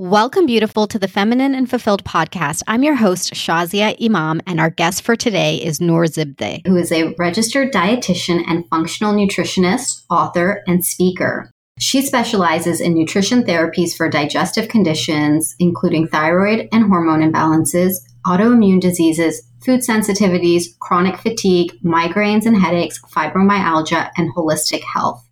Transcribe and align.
Welcome, 0.00 0.46
beautiful, 0.46 0.86
to 0.86 0.98
the 0.98 1.08
Feminine 1.08 1.54
and 1.54 1.68
Fulfilled 1.68 2.04
podcast. 2.04 2.62
I'm 2.66 2.82
your 2.82 2.94
host, 2.94 3.34
Shazia 3.34 4.02
Imam, 4.02 4.40
and 4.46 4.58
our 4.58 4.70
guest 4.70 5.02
for 5.02 5.14
today 5.14 5.56
is 5.56 5.78
Noor 5.78 6.06
Zibdeh, 6.06 6.66
who 6.66 6.76
is 6.76 6.90
a 6.90 7.14
registered 7.18 7.70
dietitian 7.70 8.42
and 8.48 8.66
functional 8.70 9.12
nutritionist, 9.12 10.04
author, 10.08 10.62
and 10.66 10.82
speaker. 10.82 11.50
She 11.78 12.00
specializes 12.00 12.80
in 12.80 12.94
nutrition 12.94 13.42
therapies 13.42 13.94
for 13.94 14.08
digestive 14.08 14.70
conditions, 14.70 15.54
including 15.58 16.08
thyroid 16.08 16.66
and 16.72 16.84
hormone 16.84 17.20
imbalances, 17.20 17.96
autoimmune 18.24 18.80
diseases, 18.80 19.42
food 19.62 19.80
sensitivities, 19.80 20.78
chronic 20.78 21.18
fatigue, 21.18 21.74
migraines 21.84 22.46
and 22.46 22.56
headaches, 22.56 22.98
fibromyalgia, 23.14 24.08
and 24.16 24.34
holistic 24.34 24.80
health. 24.82 25.22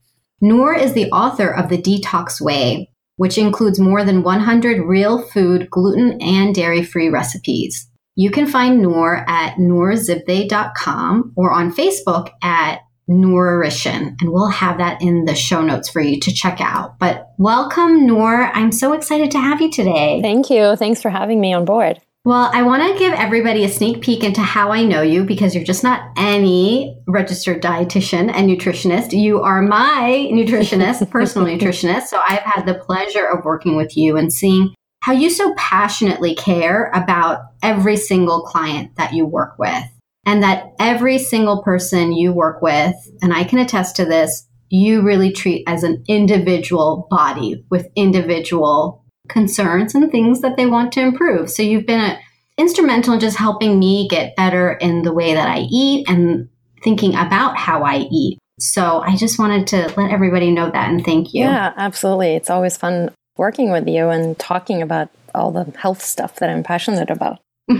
Noor 0.42 0.74
is 0.74 0.92
the 0.92 1.10
author 1.10 1.48
of 1.48 1.70
The 1.70 1.80
Detox 1.80 2.38
Way, 2.38 2.90
which 3.18 3.36
includes 3.36 3.78
more 3.78 4.04
than 4.04 4.22
100 4.22 4.86
real 4.86 5.20
food, 5.20 5.68
gluten, 5.70 6.20
and 6.22 6.54
dairy 6.54 6.82
free 6.82 7.10
recipes. 7.10 7.88
You 8.14 8.30
can 8.30 8.46
find 8.46 8.80
Noor 8.80 9.24
at 9.28 9.56
noorzibdeh.com 9.56 11.32
or 11.36 11.52
on 11.52 11.72
Facebook 11.72 12.30
at 12.42 12.80
Nourition, 13.08 14.16
and 14.20 14.32
we'll 14.32 14.48
have 14.48 14.78
that 14.78 15.00
in 15.00 15.24
the 15.24 15.34
show 15.34 15.62
notes 15.62 15.88
for 15.88 16.00
you 16.00 16.20
to 16.20 16.32
check 16.32 16.60
out. 16.60 16.98
But 16.98 17.28
welcome, 17.38 18.06
Noor. 18.06 18.50
I'm 18.54 18.70
so 18.70 18.92
excited 18.92 19.30
to 19.32 19.38
have 19.38 19.60
you 19.60 19.70
today. 19.70 20.20
Thank 20.22 20.50
you. 20.50 20.76
Thanks 20.76 21.00
for 21.00 21.10
having 21.10 21.40
me 21.40 21.52
on 21.52 21.64
board. 21.64 22.00
Well, 22.24 22.50
I 22.52 22.62
want 22.62 22.82
to 22.82 22.98
give 22.98 23.14
everybody 23.14 23.64
a 23.64 23.68
sneak 23.68 24.02
peek 24.02 24.22
into 24.22 24.42
how 24.42 24.70
I 24.70 24.84
know 24.84 25.00
you 25.00 25.24
because 25.24 25.54
you're 25.54 25.64
just 25.64 25.84
not 25.84 26.10
any 26.16 27.00
registered 27.06 27.62
dietitian 27.62 28.30
and 28.30 28.50
nutritionist. 28.50 29.18
You 29.18 29.40
are 29.40 29.62
my 29.62 30.28
nutritionist, 30.30 31.08
personal 31.10 31.48
nutritionist. 31.48 32.08
So 32.08 32.20
I've 32.28 32.42
had 32.42 32.66
the 32.66 32.74
pleasure 32.74 33.24
of 33.24 33.44
working 33.44 33.76
with 33.76 33.96
you 33.96 34.16
and 34.16 34.32
seeing 34.32 34.74
how 35.00 35.12
you 35.12 35.30
so 35.30 35.54
passionately 35.56 36.34
care 36.34 36.90
about 36.92 37.40
every 37.62 37.96
single 37.96 38.42
client 38.42 38.96
that 38.96 39.14
you 39.14 39.24
work 39.24 39.58
with. 39.58 39.84
And 40.26 40.42
that 40.42 40.72
every 40.78 41.16
single 41.16 41.62
person 41.62 42.12
you 42.12 42.34
work 42.34 42.60
with, 42.60 42.94
and 43.22 43.32
I 43.32 43.44
can 43.44 43.58
attest 43.58 43.96
to 43.96 44.04
this, 44.04 44.46
you 44.68 45.00
really 45.00 45.32
treat 45.32 45.64
as 45.66 45.82
an 45.82 46.04
individual 46.08 47.06
body 47.10 47.64
with 47.70 47.88
individual 47.96 49.06
concerns 49.28 49.94
and 49.94 50.10
things 50.10 50.40
that 50.40 50.56
they 50.56 50.66
want 50.66 50.92
to 50.92 51.00
improve. 51.00 51.50
So 51.50 51.62
you've 51.62 51.86
been 51.86 52.00
a, 52.00 52.18
instrumental 52.58 53.14
in 53.14 53.20
just 53.20 53.38
helping 53.38 53.78
me 53.78 54.08
get 54.08 54.36
better 54.36 54.72
in 54.72 55.02
the 55.02 55.12
way 55.12 55.34
that 55.34 55.48
I 55.48 55.60
eat 55.70 56.08
and 56.08 56.48
thinking 56.82 57.14
about 57.14 57.56
how 57.56 57.84
I 57.84 58.08
eat. 58.10 58.38
So 58.58 59.00
I 59.00 59.16
just 59.16 59.38
wanted 59.38 59.68
to 59.68 59.92
let 59.96 60.10
everybody 60.10 60.50
know 60.50 60.70
that 60.70 60.90
and 60.90 61.04
thank 61.04 61.32
you. 61.32 61.42
Yeah, 61.42 61.72
absolutely. 61.76 62.34
It's 62.34 62.50
always 62.50 62.76
fun 62.76 63.10
working 63.36 63.70
with 63.70 63.86
you 63.86 64.08
and 64.08 64.36
talking 64.38 64.82
about 64.82 65.10
all 65.34 65.52
the 65.52 65.64
health 65.78 66.02
stuff 66.02 66.36
that 66.36 66.50
I'm 66.50 66.64
passionate 66.64 67.10
about. 67.10 67.38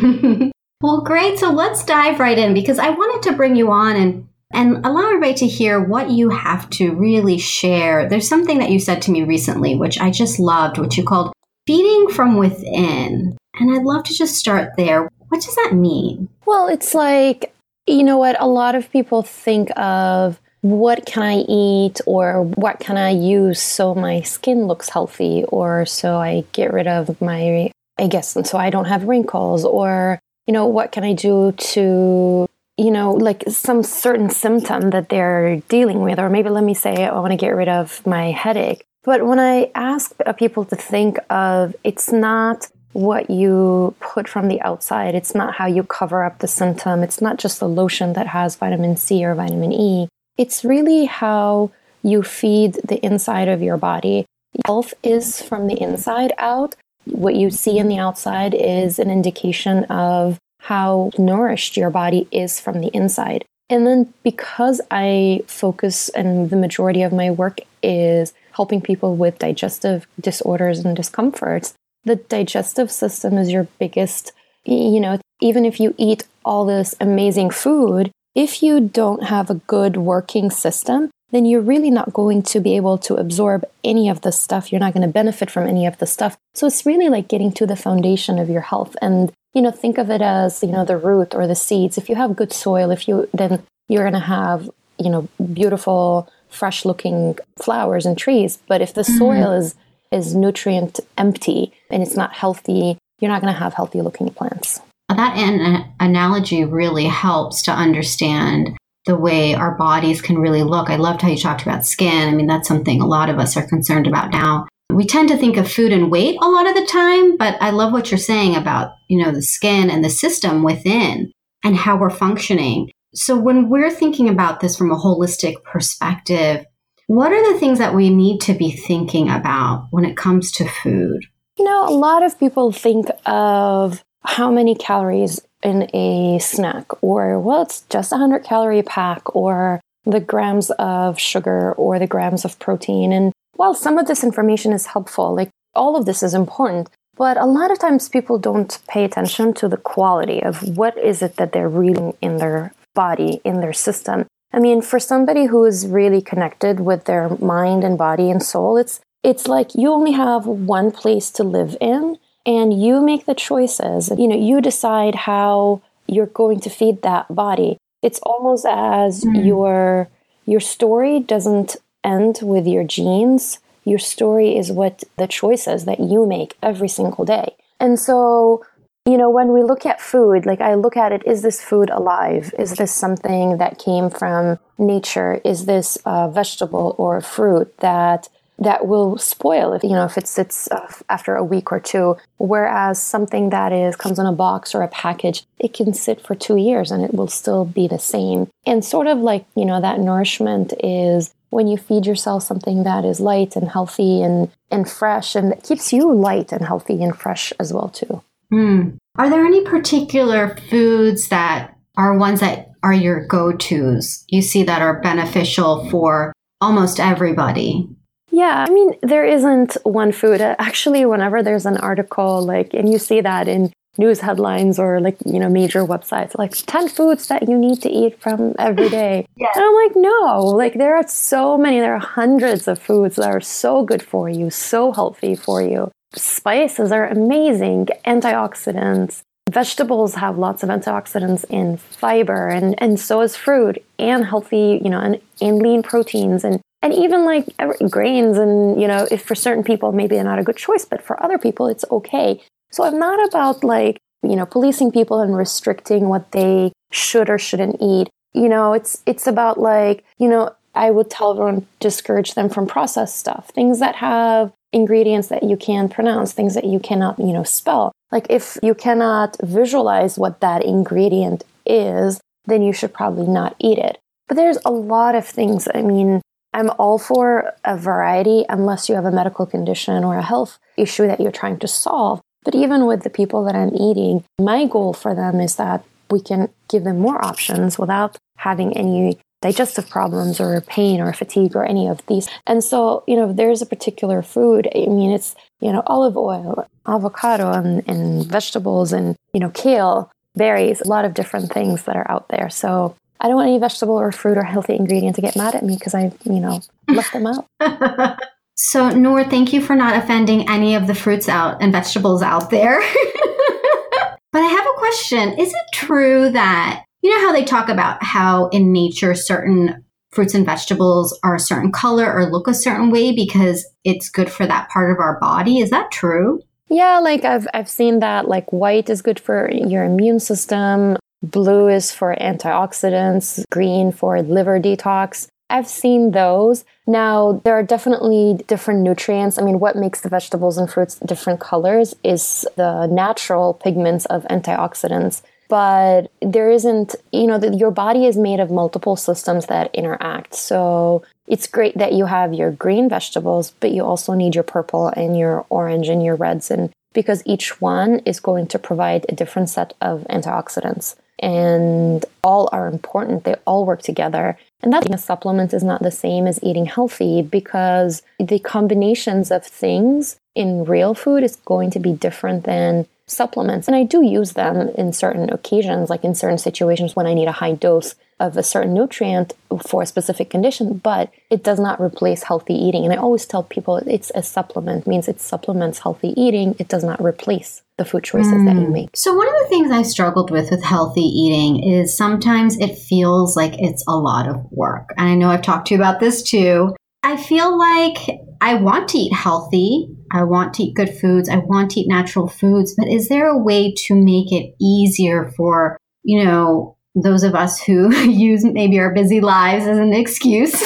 well, 0.81 1.03
great. 1.03 1.39
So 1.39 1.51
let's 1.51 1.85
dive 1.85 2.21
right 2.21 2.39
in 2.39 2.55
because 2.55 2.79
I 2.79 2.91
wanted 2.91 3.29
to 3.29 3.37
bring 3.37 3.57
you 3.57 3.71
on 3.71 3.97
and 3.97 4.29
and 4.51 4.87
allow 4.87 5.07
everybody 5.09 5.35
to 5.35 5.47
hear 5.47 5.79
what 5.79 6.11
you 6.11 6.31
have 6.31 6.71
to 6.71 6.95
really 6.95 7.37
share. 7.37 8.09
There's 8.09 8.27
something 8.27 8.59
that 8.61 8.71
you 8.71 8.79
said 8.79 9.03
to 9.03 9.11
me 9.11 9.23
recently, 9.23 9.77
which 9.77 10.01
I 10.01 10.11
just 10.11 10.39
loved, 10.39 10.79
which 10.79 10.97
you 10.97 11.05
called 11.05 11.33
feeding 11.69 12.09
from 12.09 12.39
within. 12.39 13.37
And 13.61 13.77
I'd 13.77 13.83
love 13.83 14.03
to 14.05 14.15
just 14.15 14.37
start 14.37 14.71
there. 14.79 15.11
What 15.29 15.43
does 15.43 15.55
that 15.57 15.73
mean? 15.75 16.31
Well, 16.47 16.67
it's 16.67 16.95
like, 16.95 17.53
you 17.87 18.03
know 18.03 18.17
what? 18.17 18.41
A 18.41 18.47
lot 18.47 18.75
of 18.75 18.91
people 18.91 19.23
think 19.23 19.69
of 19.79 20.41
what 20.63 21.05
can 21.05 21.23
I 21.23 21.45
eat 21.47 22.01
or 22.07 22.45
what 22.45 22.81
can 22.81 22.97
I 22.97 23.11
use 23.11 23.61
so 23.61 23.95
my 23.95 24.23
skin 24.23 24.67
looks 24.67 24.89
healthy 24.89 25.45
or 25.49 25.85
so 25.85 26.17
I 26.17 26.47
get 26.53 26.73
rid 26.73 26.87
of 26.87 27.21
my, 27.21 27.71
I 27.99 28.07
guess, 28.07 28.35
and 28.35 28.47
so 28.47 28.57
I 28.57 28.71
don't 28.71 28.87
have 28.87 29.05
wrinkles 29.05 29.67
or, 29.67 30.19
you 30.47 30.55
know, 30.55 30.65
what 30.65 30.91
can 30.91 31.05
I 31.05 31.13
do 31.13 31.53
to 31.53 32.47
you 32.81 32.93
know, 32.93 33.11
like 33.11 33.43
some 33.49 33.83
certain 33.83 34.31
symptom 34.31 34.91
that 34.91 35.09
they're 35.09 35.57
dealing 35.69 36.01
with, 36.01 36.21
or 36.21 36.31
maybe 36.31 36.49
let 36.49 36.63
me 36.63 36.75
say, 36.75 37.07
I 37.07 37.19
want 37.19 37.33
to 37.33 37.37
get 37.37 37.57
rid 37.57 37.69
of 37.69 38.07
my 38.07 38.31
headache. 38.31 38.85
But 39.09 39.25
when 39.25 39.39
I 39.39 39.71
ask 39.75 40.15
uh, 40.27 40.35
people 40.35 40.67
to 40.67 40.77
think 40.77 41.17
of 41.31 41.75
it's 41.83 42.13
not 42.13 42.69
what 42.93 43.31
you 43.31 43.95
put 44.01 44.29
from 44.29 44.49
the 44.49 44.61
outside, 44.61 45.15
it's 45.15 45.35
not 45.35 45.55
how 45.55 45.65
you 45.65 45.83
cover 45.83 46.25
up 46.25 46.41
the 46.41 46.47
symptom, 46.47 47.03
it's 47.03 47.23
not 47.23 47.39
just 47.39 47.59
the 47.59 47.71
lotion 47.71 48.13
that 48.13 48.27
has 48.27 48.57
vitamin 48.57 48.99
C 48.99 49.25
or 49.25 49.35
vitamin 49.35 49.73
E. 49.73 50.09
It's 50.37 50.63
really 50.63 51.07
how 51.07 51.71
you 52.03 52.23
feed 52.23 52.75
the 52.85 53.03
inside 53.03 53.49
of 53.49 53.63
your 53.63 53.79
body. 53.79 54.27
Health 54.67 54.93
is 55.03 55.41
from 55.41 55.69
the 55.69 55.81
inside 55.81 56.35
out. 56.37 56.75
What 57.07 57.35
you 57.35 57.49
see 57.49 57.79
in 57.79 57.89
the 57.89 57.99
outside 57.99 58.53
is 58.53 58.99
an 58.99 59.11
indication 59.11 59.85
of 59.85 60.37
how 60.61 61.13
nourished 61.17 61.79
your 61.79 61.89
body 61.89 62.29
is 62.31 62.61
from 62.61 62.83
the 62.83 62.89
inside. 62.89 63.47
And 63.71 63.87
then 63.87 64.13
because 64.23 64.83
I 64.91 65.45
focus 65.47 66.11
and 66.11 66.51
the 66.51 66.57
majority 66.57 67.01
of 67.01 67.13
my 67.15 67.31
work 67.31 67.61
is 67.83 68.35
helping 68.59 68.81
people 68.81 69.15
with 69.15 69.39
digestive 69.39 70.07
disorders 70.21 70.81
and 70.81 70.97
discomforts, 70.97 71.75
the 72.05 72.17
digestive 72.17 72.91
system 72.91 73.39
is 73.39 73.53
your 73.53 73.69
biggest, 73.79 74.33
you 74.65 74.99
know, 74.99 75.17
even 75.41 75.65
if 75.65 75.79
you 75.79 75.95
eat 75.97 76.25
all 76.45 76.67
this 76.67 76.97
amazing 77.01 77.51
food, 77.51 78.11
if 78.35 78.61
you 78.61 78.81
don't 78.81 79.23
have 79.35 79.49
a 79.49 79.61
good 79.75 79.97
working 79.97 80.51
system, 80.51 81.09
then 81.31 81.47
you're 81.47 81.71
really 81.73 81.93
not 81.99 82.13
going 82.13 82.43
to 82.43 82.59
be 82.59 82.75
able 82.75 82.99
to 82.99 83.15
absorb 83.15 83.65
any 83.85 84.09
of 84.09 84.23
the 84.23 84.33
stuff. 84.33 84.73
You're 84.73 84.81
not 84.81 84.95
going 84.95 85.07
to 85.07 85.13
benefit 85.21 85.51
from 85.53 85.69
any 85.69 85.87
of 85.87 85.99
the 85.99 86.07
stuff. 86.07 86.37
So 86.55 86.67
it's 86.67 86.85
really 86.85 87.09
like 87.09 87.29
getting 87.29 87.53
to 87.53 87.67
the 87.67 87.77
foundation 87.77 88.41
of 88.41 88.51
your 88.51 88.67
health 88.73 88.97
and 89.01 89.31
you 89.55 89.63
know 89.63 89.71
think 89.71 89.99
of 89.99 90.11
it 90.11 90.21
as 90.21 90.63
you 90.63 90.73
know 90.75 90.85
the 90.85 90.97
root 90.97 91.35
or 91.35 91.47
the 91.47 91.55
seeds 91.67 91.97
if 91.97 92.09
you 92.09 92.17
have 92.17 92.37
good 92.37 92.53
soil 92.53 92.91
if 92.91 93.09
you 93.09 93.29
then 93.33 93.63
you're 93.89 94.05
going 94.09 94.21
to 94.23 94.33
have 94.39 94.69
you 94.99 95.11
know 95.11 95.23
beautiful 95.61 96.29
fresh 96.51 96.85
looking 96.85 97.39
flowers 97.57 98.07
and 98.07 98.17
trees. 98.17 98.59
But 98.69 98.81
if 98.81 98.95
the 98.95 99.03
mm-hmm. 99.03 99.19
soil 99.19 99.53
is 99.53 99.75
is 100.11 100.35
nutrient 100.35 101.01
empty 101.19 101.73
and 101.91 102.03
it's 102.03 102.17
not 102.17 102.33
healthy, 102.33 102.97
you're 103.21 103.31
not 103.31 103.43
going 103.43 103.53
to 103.53 103.59
have 103.59 103.75
healthy 103.75 104.01
looking 104.01 104.31
plants. 104.31 104.81
That 105.09 105.37
an- 105.37 105.85
analogy 106.01 106.65
really 106.65 107.07
helps 107.07 107.63
to 107.63 107.73
understand 107.73 108.77
the 109.07 109.17
way 109.17 109.55
our 109.55 109.75
bodies 109.75 110.21
can 110.21 110.39
really 110.39 110.63
look. 110.63 110.91
I 110.91 110.97
loved 110.97 111.23
how 111.23 111.29
you 111.29 111.39
talked 111.39 111.63
about 111.63 111.87
skin. 111.87 112.29
I 112.29 112.35
mean, 112.35 112.47
that's 112.47 112.69
something 112.69 113.01
a 113.01 113.07
lot 113.07 113.31
of 113.31 113.39
us 113.39 113.57
are 113.57 113.67
concerned 113.67 114.07
about 114.07 114.31
now. 114.31 114.67
We 114.91 115.07
tend 115.07 115.29
to 115.31 115.37
think 115.37 115.57
of 115.57 115.71
food 115.71 115.93
and 115.93 116.11
weight 116.11 116.37
a 116.41 116.49
lot 116.49 116.69
of 116.69 116.75
the 116.75 116.87
time, 116.87 117.37
but 117.37 117.57
I 117.61 117.71
love 117.71 117.93
what 117.93 118.11
you're 118.11 118.19
saying 118.19 118.57
about, 118.57 118.93
you 119.09 119.23
know, 119.23 119.31
the 119.31 119.43
skin 119.43 119.91
and 119.91 120.05
the 120.05 120.11
system 120.11 120.63
within 120.63 121.33
and 121.65 121.77
how 121.77 121.97
we're 121.97 122.11
functioning. 122.11 122.91
So, 123.15 123.37
when 123.37 123.69
we're 123.69 123.91
thinking 123.91 124.29
about 124.29 124.61
this 124.61 124.77
from 124.77 124.91
a 124.91 124.97
holistic 124.97 125.63
perspective, 125.65 126.67
what 127.07 127.33
are 127.33 127.53
the 127.53 127.59
things 127.59 127.79
that 127.79 127.95
we 127.95 128.11
need 128.11 128.41
to 128.43 128.53
be 128.53 128.71
thinking 128.71 129.31
about 129.31 129.89
when 129.91 130.05
it 130.05 130.17
comes 130.17 130.53
to 130.53 130.69
food? 130.69 131.25
You 131.57 131.65
know, 131.65 131.89
a 131.89 131.91
lot 131.91 132.23
of 132.23 132.39
people 132.39 132.71
think 132.71 133.07
of 133.25 134.05
how 134.25 134.51
many 134.51 134.75
calories 134.75 135.41
in 135.63 135.89
a 135.95 136.39
snack, 136.39 137.03
or 137.03 137.41
well, 137.41 137.63
it's 137.63 137.81
just 137.89 138.13
a 138.13 138.17
100 138.17 138.45
calorie 138.45 138.83
pack, 138.83 139.35
or 139.35 139.81
the 140.05 140.21
grams 140.21 140.71
of 140.73 141.19
sugar, 141.19 141.73
or 141.73 141.99
the 141.99 142.07
grams 142.07 142.45
of 142.45 142.59
protein. 142.59 143.13
And 143.13 143.33
while 143.55 143.75
some 143.75 143.97
of 143.97 144.07
this 144.07 144.23
information 144.23 144.73
is 144.73 144.87
helpful, 144.87 145.35
like 145.35 145.49
all 145.75 145.97
of 145.97 146.05
this 146.05 146.23
is 146.23 146.35
important, 146.35 146.91
but 147.17 147.39
a 147.39 147.47
lot 147.47 147.71
of 147.71 147.79
times 147.79 148.09
people 148.09 148.39
don't 148.39 148.79
pay 148.87 149.05
attention 149.05 149.55
to 149.55 149.69
the 149.69 149.79
quality 149.79 150.43
of 150.43 150.77
what 150.77 150.97
is 150.99 151.23
it 151.23 151.37
that 151.37 151.53
they're 151.53 151.69
reading 151.69 152.15
in 152.21 152.37
their 152.37 152.73
body, 153.07 153.41
in 153.45 153.61
their 153.61 153.77
system. 153.87 154.27
I 154.53 154.59
mean, 154.59 154.81
for 154.83 154.99
somebody 154.99 155.45
who 155.47 155.65
is 155.65 155.87
really 155.87 156.23
connected 156.23 156.81
with 156.81 157.05
their 157.05 157.29
mind 157.55 157.85
and 157.85 157.97
body 157.97 158.31
and 158.31 158.43
soul, 158.43 158.77
it's 158.77 159.01
it's 159.23 159.47
like 159.47 159.75
you 159.75 159.89
only 159.91 160.13
have 160.13 160.47
one 160.47 160.91
place 160.91 161.31
to 161.37 161.43
live 161.45 161.77
in 161.81 162.17
and 162.47 162.83
you 162.85 163.01
make 163.11 163.27
the 163.27 163.35
choices. 163.49 164.11
You 164.23 164.29
know, 164.29 164.41
you 164.51 164.61
decide 164.61 165.15
how 165.15 165.83
you're 166.07 166.35
going 166.43 166.61
to 166.61 166.71
feed 166.71 167.03
that 167.03 167.27
body. 167.45 167.77
It's 168.03 168.21
almost 168.23 168.65
as 168.67 169.25
mm. 169.25 169.45
your 169.45 170.09
your 170.47 170.61
story 170.61 171.21
doesn't 171.21 171.77
end 172.03 172.41
with 172.43 172.67
your 172.67 172.85
genes. 172.85 173.59
Your 173.85 173.99
story 173.99 174.57
is 174.61 174.73
what 174.81 175.05
the 175.21 175.27
choices 175.27 175.85
that 175.85 176.01
you 176.01 176.27
make 176.27 176.57
every 176.63 176.89
single 176.89 177.25
day. 177.25 177.49
And 177.79 177.99
so 177.99 178.65
you 179.11 179.17
know, 179.17 179.31
when 179.31 179.53
we 179.53 179.63
look 179.63 179.87
at 179.87 180.01
food, 180.01 180.47
like 180.47 180.61
I 180.61 180.75
look 180.75 180.97
at 180.97 181.13
it, 181.13 181.27
is 181.27 181.43
this 181.43 181.63
food 181.63 181.91
alive? 181.91 182.55
Is 182.59 182.75
this 182.75 182.95
something 182.95 183.59
that 183.59 183.79
came 183.79 184.11
from 184.11 184.59
nature? 184.77 185.41
Is 185.45 185.67
this 185.67 185.99
a 186.05 186.29
vegetable 186.31 186.95
or 186.99 187.17
a 187.17 187.23
fruit 187.23 187.77
that 187.79 188.29
that 188.61 188.89
will 188.89 189.17
spoil 189.17 189.73
if 189.73 189.85
you 189.85 189.91
know 189.91 190.05
if 190.05 190.19
it 190.19 190.27
sits 190.27 190.69
uh, 190.73 190.93
after 191.09 191.37
a 191.37 191.45
week 191.45 191.71
or 191.71 191.79
two 191.79 192.17
whereas 192.39 193.01
something 193.01 193.51
that 193.51 193.73
is 193.73 193.95
comes 193.95 194.19
in 194.19 194.27
a 194.27 194.33
box 194.33 194.75
or 194.75 194.83
a 194.83 194.89
package 194.89 195.45
it 195.61 195.73
can 195.73 195.95
sit 195.95 196.21
for 196.21 196.35
2 196.35 196.57
years 196.57 196.91
and 196.91 197.05
it 197.05 197.15
will 197.15 197.29
still 197.29 197.65
be 197.65 197.87
the 197.87 198.01
same 198.01 198.49
and 198.67 198.85
sort 198.85 199.07
of 199.07 199.19
like 199.19 199.45
you 199.55 199.65
know 199.65 199.81
that 199.81 200.01
nourishment 200.01 200.73
is 200.83 201.33
when 201.51 201.67
you 201.67 201.77
feed 201.77 202.07
yourself 202.07 202.43
something 202.43 202.83
that 202.85 203.05
is 203.05 203.21
light 203.21 203.57
and 203.57 203.69
healthy 203.69 204.23
and, 204.23 204.51
and 204.71 204.89
fresh 204.89 205.35
and 205.35 205.63
keeps 205.63 205.93
you 205.93 206.13
light 206.13 206.53
and 206.53 206.65
healthy 206.67 207.03
and 207.03 207.17
fresh 207.17 207.53
as 207.59 207.73
well 207.73 207.89
too. 207.89 208.23
Mm. 208.53 208.97
Are 209.17 209.31
there 209.31 209.45
any 209.45 209.63
particular 209.65 210.57
foods 210.71 211.29
that 211.29 211.77
are 211.97 212.17
ones 212.17 212.41
that 212.41 212.71
are 212.83 212.93
your 212.93 213.27
go-tos 213.27 214.25
you 214.29 214.41
see 214.41 214.63
that 214.63 214.81
are 214.81 215.01
beneficial 215.01 215.91
for 215.91 216.33
almost 216.61 217.01
everybody? 217.01 217.89
Yeah, 218.31 218.67
I 218.69 218.73
mean, 218.73 218.95
there 219.03 219.25
isn't 219.25 219.77
one 219.83 220.13
food. 220.13 220.41
Actually, 220.41 221.05
whenever 221.05 221.43
there's 221.43 221.67
an 221.67 221.77
article, 221.79 222.43
like, 222.43 222.75
and 222.75 222.91
you 222.91 222.99
see 222.99 223.21
that 223.21 223.49
in 223.49 223.73
news 223.97 224.21
headlines 224.21 224.79
or 224.79 225.01
like, 225.01 225.17
you 225.27 225.41
know, 225.41 225.49
major 225.49 225.85
websites, 225.85 226.39
like 226.39 226.53
10 226.55 226.89
foods 226.89 227.27
that 227.27 227.49
you 227.49 227.59
need 227.59 227.83
to 227.83 227.91
eat 227.91 228.21
from 228.21 228.55
every 228.59 228.89
day. 229.01 229.27
Yes. 229.37 229.57
And 229.57 229.65
I'm 229.65 229.75
like, 229.75 229.97
no, 229.97 230.41
like, 230.41 230.75
there 230.75 230.95
are 230.95 231.09
so 231.09 231.59
many, 231.59 231.81
there 231.81 231.95
are 231.95 231.99
hundreds 231.99 232.69
of 232.69 232.79
foods 232.79 233.17
that 233.17 233.29
are 233.29 233.41
so 233.41 233.83
good 233.83 234.03
for 234.03 234.29
you, 234.29 234.51
so 234.51 234.93
healthy 234.93 235.35
for 235.35 235.61
you. 235.61 235.91
Spices 236.15 236.93
are 236.93 237.07
amazing, 237.07 237.89
antioxidants. 238.07 239.23
Vegetables 239.51 240.15
have 240.15 240.39
lots 240.39 240.63
of 240.63 240.69
antioxidants 240.69 241.45
and 241.51 241.81
fiber, 241.81 242.49
and, 242.49 242.75
and 242.83 243.01
so 243.01 243.21
is 243.23 243.37
fruit, 243.37 243.83
and 243.99 244.25
healthy, 244.25 244.81
you 244.83 244.91
know, 244.91 245.01
and, 245.01 245.21
and 245.41 245.59
lean 245.59 245.83
proteins. 245.83 246.45
And 246.45 246.61
and 246.83 246.95
even 246.95 247.25
like 247.25 247.47
grains 247.91 248.39
and 248.39 248.81
you 248.81 248.87
know 248.87 249.07
if 249.11 249.23
for 249.23 249.35
certain 249.35 249.65
people 249.65 249.93
maybe 249.93 250.15
they're 250.15 250.25
not 250.25 250.39
a 250.39 250.45
good 250.45 250.57
choice 250.57 250.85
but 250.85 251.03
for 251.03 251.21
other 251.23 251.39
people 251.39 251.67
it's 251.67 251.85
okay 251.91 252.41
so 252.71 252.85
i'm 252.85 252.99
not 252.99 253.27
about 253.29 253.65
like 253.65 253.99
you 254.23 254.37
know 254.37 254.47
policing 254.47 254.93
people 254.93 255.21
and 255.21 255.37
restricting 255.37 256.09
what 256.09 256.31
they 256.33 256.73
should 256.91 257.29
or 257.29 257.39
shouldn't 257.39 257.77
eat 257.81 258.09
you 258.33 258.49
know 258.49 258.73
it's 258.73 259.03
it's 259.07 259.27
about 259.27 259.59
like 259.59 260.05
you 260.19 260.29
know 260.29 260.55
i 260.75 260.91
would 260.91 261.11
tell 261.11 261.33
everyone 261.33 261.67
discourage 261.81 262.35
them 262.35 262.49
from 262.49 262.67
processed 262.67 263.17
stuff 263.17 263.51
things 263.51 263.81
that 263.81 263.97
have 263.97 264.53
ingredients 264.73 265.29
that 265.29 265.43
you 265.43 265.57
can't 265.57 265.93
pronounce 265.93 266.33
things 266.33 266.55
that 266.55 266.65
you 266.65 266.79
cannot 266.79 267.19
you 267.19 267.33
know 267.33 267.45
spell. 267.45 267.93
Like 268.11 268.27
if 268.31 268.59
you 268.63 268.75
cannot 268.75 269.37
visualize 269.43 270.19
what 270.19 270.41
that 270.41 270.65
ingredient 270.65 271.45
is 271.67 272.21
then 272.47 272.63
you 272.63 272.73
should 272.73 272.95
probably 272.95 273.27
not 273.27 273.55
eat 273.59 273.79
it. 273.79 273.99
But 274.27 274.37
there's 274.37 274.59
a 274.65 274.71
lot 274.71 275.15
of 275.15 275.27
things. 275.27 275.69
I 275.75 275.83
mean 275.83 276.23
I'm 276.55 276.71
all 276.79 276.99
for 276.99 277.53
a 277.65 277.77
variety 277.77 278.45
unless 278.49 278.89
you 278.89 278.95
have 278.95 279.05
a 279.05 279.13
medical 279.13 279.47
condition 279.47 280.03
or 280.03 280.17
a 280.17 280.23
health 280.23 280.59
issue 280.77 281.07
that 281.07 281.21
you're 281.21 281.33
trying 281.33 281.59
to 281.59 281.69
solve. 281.69 282.21
But 282.45 282.55
even 282.55 282.87
with 282.87 283.03
the 283.03 283.11
people 283.11 283.45
that 283.45 283.55
I'm 283.55 283.75
eating, 283.75 284.25
my 284.41 284.67
goal 284.67 284.95
for 284.95 285.15
them 285.15 285.41
is 285.41 285.57
that 285.57 285.85
we 286.11 286.21
can 286.21 286.49
give 286.69 286.85
them 286.85 286.99
more 286.99 287.23
options 287.23 287.79
without 287.79 288.17
having 288.39 288.77
any 288.77 289.19
digestive 289.41 289.89
problems 289.89 290.41
or 290.41 290.61
pain 290.63 291.01
or 291.01 291.13
fatigue 291.13 291.55
or 291.55 291.65
any 291.65 291.87
of 291.87 292.05
these. 292.07 292.29
And 292.47 292.63
so, 292.63 293.05
you 293.07 293.17
know, 293.17 293.33
there's 293.33 293.63
a 293.63 293.67
particular 293.67 294.23
food, 294.23 294.69
I 294.75 294.87
mean, 294.87 295.13
it's, 295.13 295.35
you 295.61 295.73
know, 295.73 295.83
olive 295.87 296.17
oil, 296.17 296.67
avocado, 296.87 297.53
and, 297.53 297.89
and 297.89 298.27
vegetables, 298.27 298.93
and, 298.93 299.17
you 299.33 299.41
know, 299.41 299.51
kale, 299.51 300.11
berries, 300.35 300.81
a 300.81 300.89
lot 300.89 301.05
of 301.05 301.15
different 301.15 301.53
things 301.53 301.85
that 301.85 301.97
are 301.97 302.11
out 302.11 302.29
there. 302.29 302.51
So 302.51 302.97
I 303.21 303.27
don't 303.27 303.37
want 303.37 303.49
any 303.49 303.59
vegetable 303.59 303.99
or 303.99 304.13
fruit 304.13 304.39
or 304.39 304.45
healthy 304.45 304.77
ingredient 304.77 305.17
to 305.17 305.23
get 305.23 305.37
mad 305.37 305.55
at 305.55 305.65
me 305.65 305.77
because 305.77 305.95
I, 305.95 306.13
you 306.25 306.41
know, 306.41 306.61
left 306.89 307.13
them 307.13 307.27
out. 307.27 307.47
so, 308.57 308.91
Noor, 308.91 309.25
thank 309.25 309.53
you 309.53 309.61
for 309.61 309.75
not 309.75 309.97
offending 309.97 310.49
any 310.49 310.75
of 310.75 310.87
the 310.87 310.95
fruits 310.95 311.29
out 311.29 311.61
and 311.61 311.73
vegetables 311.73 312.23
out 312.23 312.51
there. 312.51 312.79
but 314.33 314.43
I 314.43 314.47
have 314.47 314.67
a 314.67 314.79
question. 314.79 315.39
Is 315.39 315.49
it 315.49 315.67
true 315.75 316.31
that, 316.31 316.85
you 317.03 317.11
know, 317.11 317.27
how 317.27 317.33
they 317.33 317.45
talk 317.45 317.69
about 317.69 318.03
how 318.03 318.49
in 318.49 318.73
nature 318.73 319.15
certain 319.15 319.85
fruits 320.11 320.35
and 320.35 320.47
vegetables 320.47 321.19
are 321.23 321.37
a 321.37 321.41
certain 321.41 321.71
color 321.71 322.13
or 322.13 322.31
look 322.31 322.49
a 322.49 322.55
certain 322.55 322.91
way 322.91 323.13
because 323.13 323.67
it's 323.85 324.09
good 324.09 324.31
for 324.31 324.47
that 324.47 324.69
part 324.71 324.91
of 324.91 324.99
our 324.99 325.19
body? 325.21 325.59
Is 325.59 325.71
that 325.71 325.91
true? 325.91 326.43
Yeah, 326.69 326.99
like 326.99 327.25
I've 327.25 327.47
I've 327.55 327.69
seen 327.69 328.01
that 328.01 328.29
like 328.29 328.53
white 328.53 328.91
is 328.91 329.03
good 329.03 329.19
for 329.19 329.51
your 329.51 329.85
immune 329.85 330.21
system. 330.21 330.97
Blue 331.23 331.69
is 331.69 331.93
for 331.93 332.15
antioxidants, 332.21 333.45
green 333.51 333.91
for 333.91 334.23
liver 334.23 334.61
detox. 334.61 335.29
I've 335.51 335.69
seen 335.69 336.11
those. 336.11 336.65
Now, 336.87 337.41
there 337.45 337.55
are 337.55 337.63
definitely 337.63 338.39
different 338.47 338.81
nutrients. 338.81 339.39
I 339.39 339.43
mean, 339.43 339.61
what 339.61 339.77
makes 339.77 340.03
the 340.03 340.11
vegetables 340.11 340.59
and 340.59 340.71
fruits 340.71 340.97
different 340.97 341.41
colors 341.41 341.95
is 342.05 342.47
the 342.57 342.87
natural 342.87 343.55
pigments 343.55 344.05
of 344.07 344.25
antioxidants. 344.25 345.23
But 345.49 346.11
there 346.21 346.51
isn't, 346.51 346.95
you 347.13 347.27
know, 347.27 347.39
your 347.43 347.71
body 347.71 348.07
is 348.07 348.17
made 348.17 348.39
of 348.39 348.51
multiple 348.51 348.97
systems 348.97 349.47
that 349.47 349.75
interact. 349.75 350.35
So 350.35 351.03
it's 351.27 351.47
great 351.47 351.77
that 351.79 351.95
you 351.95 352.07
have 352.07 352.35
your 352.35 352.51
green 352.51 352.89
vegetables, 352.89 353.53
but 353.61 353.73
you 353.73 353.85
also 353.85 354.15
need 354.15 354.35
your 354.35 354.45
purple 354.45 354.89
and 354.89 355.19
your 355.19 355.47
orange 355.49 355.89
and 355.89 356.05
your 356.05 356.17
reds, 356.17 356.51
and 356.51 356.71
because 356.93 357.23
each 357.27 357.61
one 357.61 358.01
is 358.01 358.21
going 358.21 358.47
to 358.49 358.59
provide 358.59 359.07
a 359.09 359.15
different 359.15 359.49
set 359.49 359.75
of 359.81 360.07
antioxidants 360.11 360.97
and 361.21 362.05
all 362.23 362.49
are 362.53 362.69
important. 362.69 363.25
They 363.25 363.35
all 363.47 363.67
work 363.67 363.83
together. 363.83 364.39
And 364.63 364.73
that 364.73 364.93
a 364.93 364.99
supplement 364.99 365.53
is 365.53 365.63
not 365.63 365.83
the 365.83 365.91
same 365.91 366.27
as 366.27 366.43
eating 366.43 366.67
healthy 366.67 367.23
because 367.23 368.03
the 368.19 368.39
combinations 368.39 369.31
of 369.31 369.45
things 369.45 370.19
in 370.35 370.65
real 370.65 370.95
food 370.95 371.23
is 371.23 371.37
going 371.37 371.71
to 371.73 371.81
be 371.81 371.93
different 371.93 372.45
than 372.45 372.87
supplements. 373.09 373.67
And 373.67 373.77
I 373.77 373.85
do 373.85 374.05
use 374.05 374.33
them 374.33 374.69
in 374.77 374.93
certain 374.93 375.31
occasions, 375.31 375.91
like 375.91 376.05
in 376.05 376.15
certain 376.15 376.39
situations 376.39 376.95
when 376.95 377.07
I 377.07 377.15
need 377.15 377.29
a 377.29 377.33
high 377.33 377.55
dose 377.55 377.95
of 378.21 378.37
a 378.37 378.43
certain 378.43 378.75
nutrient 378.75 379.35
for 379.67 379.83
a 379.83 379.87
specific 379.87 380.31
condition, 380.31 380.79
but 380.79 381.11
it 381.31 381.45
does 381.45 381.61
not 381.61 381.81
replace 381.81 382.25
healthy 382.25 382.55
eating. 382.55 382.85
And 382.85 382.93
I 382.93 382.97
always 382.97 383.27
tell 383.27 383.45
people 383.45 383.77
it's 383.77 384.11
a 384.15 384.23
supplement, 384.23 384.87
means 384.87 385.09
it 385.09 385.21
supplements 385.21 385.81
healthy 385.81 386.15
eating, 386.21 386.57
it 386.59 386.69
does 386.69 386.83
not 386.83 387.01
replace 387.01 387.63
the 387.77 387.85
food 387.85 388.03
choices 388.03 388.33
mm. 388.33 388.47
that 388.47 388.57
you 388.57 388.67
mm. 388.67 388.73
make. 388.73 388.91
So, 388.97 389.15
one 389.15 389.29
of 389.29 389.35
the 389.41 389.49
things 389.49 389.71
I 389.71 389.83
struggled 389.83 390.31
with 390.31 390.51
with 390.51 390.65
healthy 390.65 391.03
eating 391.03 391.63
is 391.63 391.97
sometimes 391.97 392.59
it 392.59 392.77
feels 392.77 393.37
like 393.37 393.55
it's 393.59 393.85
a 393.87 393.97
lot 393.97 394.29
of 394.29 394.45
work. 394.51 394.91
And 394.97 395.09
I 395.09 395.15
know 395.15 395.31
I've 395.31 395.43
talked 395.43 395.69
to 395.69 395.75
you 395.75 395.81
about 395.81 396.01
this 396.01 396.23
too. 396.23 396.75
I 397.03 397.17
feel 397.17 397.57
like 397.57 397.97
I 398.41 398.55
want 398.55 398.89
to 398.89 398.99
eat 398.99 399.13
healthy. 399.13 399.89
I 400.11 400.25
want 400.25 400.55
to 400.55 400.65
eat 400.65 400.75
good 400.75 400.95
foods. 400.95 401.29
I 401.29 401.37
want 401.37 401.71
to 401.73 401.81
eat 401.81 401.89
natural 401.89 402.29
foods. 402.29 402.75
But 402.77 402.89
is 402.89 403.09
there 403.09 403.29
a 403.29 403.39
way 403.39 403.73
to 403.87 403.95
make 403.95 404.33
it 404.33 404.55
easier 404.61 405.33
for, 405.37 405.79
you 406.03 406.25
know, 406.25 406.77
those 406.95 407.23
of 407.23 407.35
us 407.35 407.61
who 407.63 407.95
use 407.97 408.45
maybe 408.45 408.79
our 408.79 408.93
busy 408.93 409.21
lives 409.21 409.67
as 409.67 409.79
an 409.79 409.93
excuse? 409.93 410.63